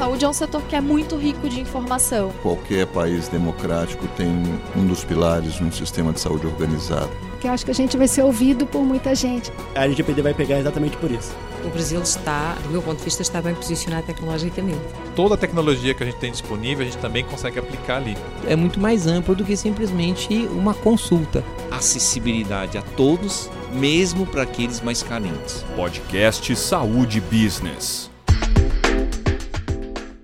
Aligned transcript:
saúde 0.00 0.24
é 0.24 0.28
um 0.30 0.32
setor 0.32 0.62
que 0.62 0.74
é 0.74 0.80
muito 0.80 1.14
rico 1.14 1.46
de 1.46 1.60
informação. 1.60 2.32
Qualquer 2.42 2.86
país 2.86 3.28
democrático 3.28 4.08
tem 4.16 4.30
um 4.74 4.86
dos 4.86 5.04
pilares 5.04 5.60
num 5.60 5.70
sistema 5.70 6.10
de 6.10 6.20
saúde 6.20 6.46
organizado. 6.46 7.10
Que 7.38 7.46
eu 7.46 7.52
acho 7.52 7.66
que 7.66 7.70
a 7.70 7.74
gente 7.74 7.98
vai 7.98 8.08
ser 8.08 8.22
ouvido 8.22 8.66
por 8.66 8.82
muita 8.82 9.14
gente. 9.14 9.52
A 9.74 9.84
LGPD 9.84 10.22
vai 10.22 10.32
pegar 10.32 10.58
exatamente 10.58 10.96
por 10.96 11.10
isso. 11.10 11.36
O 11.66 11.68
Brasil 11.68 12.00
está, 12.00 12.54
do 12.62 12.70
meu 12.70 12.80
ponto 12.80 12.96
de 12.96 13.04
vista, 13.04 13.20
está 13.20 13.42
bem 13.42 13.54
posicionado 13.54 14.06
tecnologicamente. 14.06 14.80
Toda 15.14 15.34
a 15.34 15.36
tecnologia 15.36 15.92
que 15.92 16.02
a 16.02 16.06
gente 16.06 16.16
tem 16.18 16.32
disponível, 16.32 16.80
a 16.80 16.90
gente 16.90 16.98
também 16.98 17.22
consegue 17.22 17.58
aplicar 17.58 17.96
ali. 17.98 18.16
É 18.46 18.56
muito 18.56 18.80
mais 18.80 19.06
amplo 19.06 19.34
do 19.34 19.44
que 19.44 19.54
simplesmente 19.54 20.34
uma 20.46 20.72
consulta. 20.72 21.44
Acessibilidade 21.70 22.78
a 22.78 22.82
todos, 22.96 23.50
mesmo 23.70 24.24
para 24.24 24.44
aqueles 24.44 24.80
mais 24.80 25.02
carentes. 25.02 25.62
Podcast 25.76 26.56
Saúde 26.56 27.20
Business. 27.20 28.09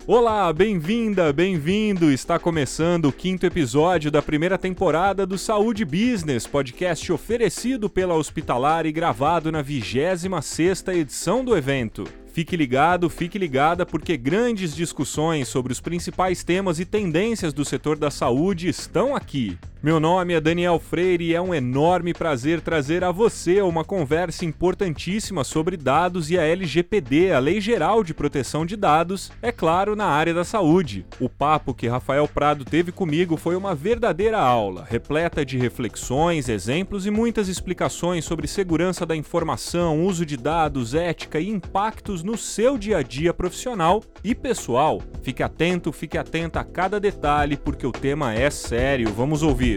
Olá, 0.09 0.53
bem-vinda, 0.53 1.33
bem-vindo! 1.33 2.13
Está 2.13 2.39
começando 2.39 3.07
o 3.07 3.13
quinto 3.13 3.45
episódio 3.45 4.09
da 4.09 4.23
primeira 4.23 4.57
temporada 4.57 5.27
do 5.27 5.37
Saúde 5.37 5.85
Business, 5.85 6.47
podcast 6.47 7.13
oferecido 7.13 7.91
pela 7.91 8.15
Hospitalar 8.15 8.87
e 8.87 8.93
gravado 8.93 9.51
na 9.51 9.63
26 9.63 10.29
sexta 10.43 10.95
edição 10.95 11.45
do 11.45 11.57
evento. 11.57 12.05
Fique 12.33 12.57
ligado, 12.57 13.11
fique 13.11 13.37
ligada, 13.37 13.85
porque 13.85 14.17
grandes 14.17 14.77
discussões 14.77 15.49
sobre 15.49 15.73
os 15.73 15.81
principais 15.81 16.45
temas 16.45 16.79
e 16.79 16.85
tendências 16.85 17.53
do 17.53 17.65
setor 17.65 17.99
da 17.99 18.09
saúde 18.09 18.69
estão 18.69 19.17
aqui. 19.17 19.59
Meu 19.87 20.01
nome 20.01 20.35
é 20.35 20.41
Daniel 20.41 20.81
Freire 20.81 21.27
e 21.27 21.33
é 21.33 21.41
um 21.41 21.55
enorme 21.55 22.13
prazer 22.13 22.61
trazer 22.61 23.05
a 23.05 23.13
você 23.13 23.63
uma 23.63 23.85
conversa 23.85 24.45
importantíssima 24.45 25.45
sobre 25.45 25.77
dados 25.77 26.29
e 26.29 26.37
a 26.37 26.43
LGPD, 26.43 27.31
a 27.31 27.39
Lei 27.39 27.61
Geral 27.61 28.03
de 28.03 28.13
Proteção 28.13 28.67
de 28.67 28.75
Dados, 28.75 29.31
é 29.41 29.53
claro, 29.53 29.95
na 29.95 30.07
área 30.07 30.35
da 30.35 30.43
saúde. 30.43 31.07
O 31.21 31.29
papo 31.29 31.73
que 31.73 31.87
Rafael 31.87 32.27
Prado 32.27 32.65
teve 32.65 32.91
comigo 32.91 33.37
foi 33.37 33.55
uma 33.55 33.77
verdadeira 33.77 34.41
aula, 34.41 34.85
repleta 34.91 35.47
de 35.47 35.57
reflexões, 35.57 36.49
exemplos 36.49 37.07
e 37.07 37.11
muitas 37.13 37.47
explicações 37.47 38.25
sobre 38.25 38.49
segurança 38.49 39.07
da 39.07 39.15
informação, 39.15 40.05
uso 40.05 40.27
de 40.27 40.37
dados, 40.37 40.97
ética 40.97 41.39
e 41.39 41.49
impactos 41.49 42.25
no 42.25 42.37
seu 42.37 42.77
dia 42.77 42.97
a 42.99 43.03
dia 43.05 43.33
profissional 43.33 44.03
e 44.25 44.35
pessoal. 44.35 45.01
Fique 45.23 45.45
atento, 45.45 45.93
fique 45.93 46.19
atenta 46.19 46.59
a 46.59 46.65
cada 46.65 46.99
detalhe, 46.99 47.57
porque 47.57 47.87
o 47.87 47.93
tema 47.93 48.35
é 48.35 48.51
sério. 48.51 49.13
Vamos 49.13 49.45
ouvir. 49.45 49.76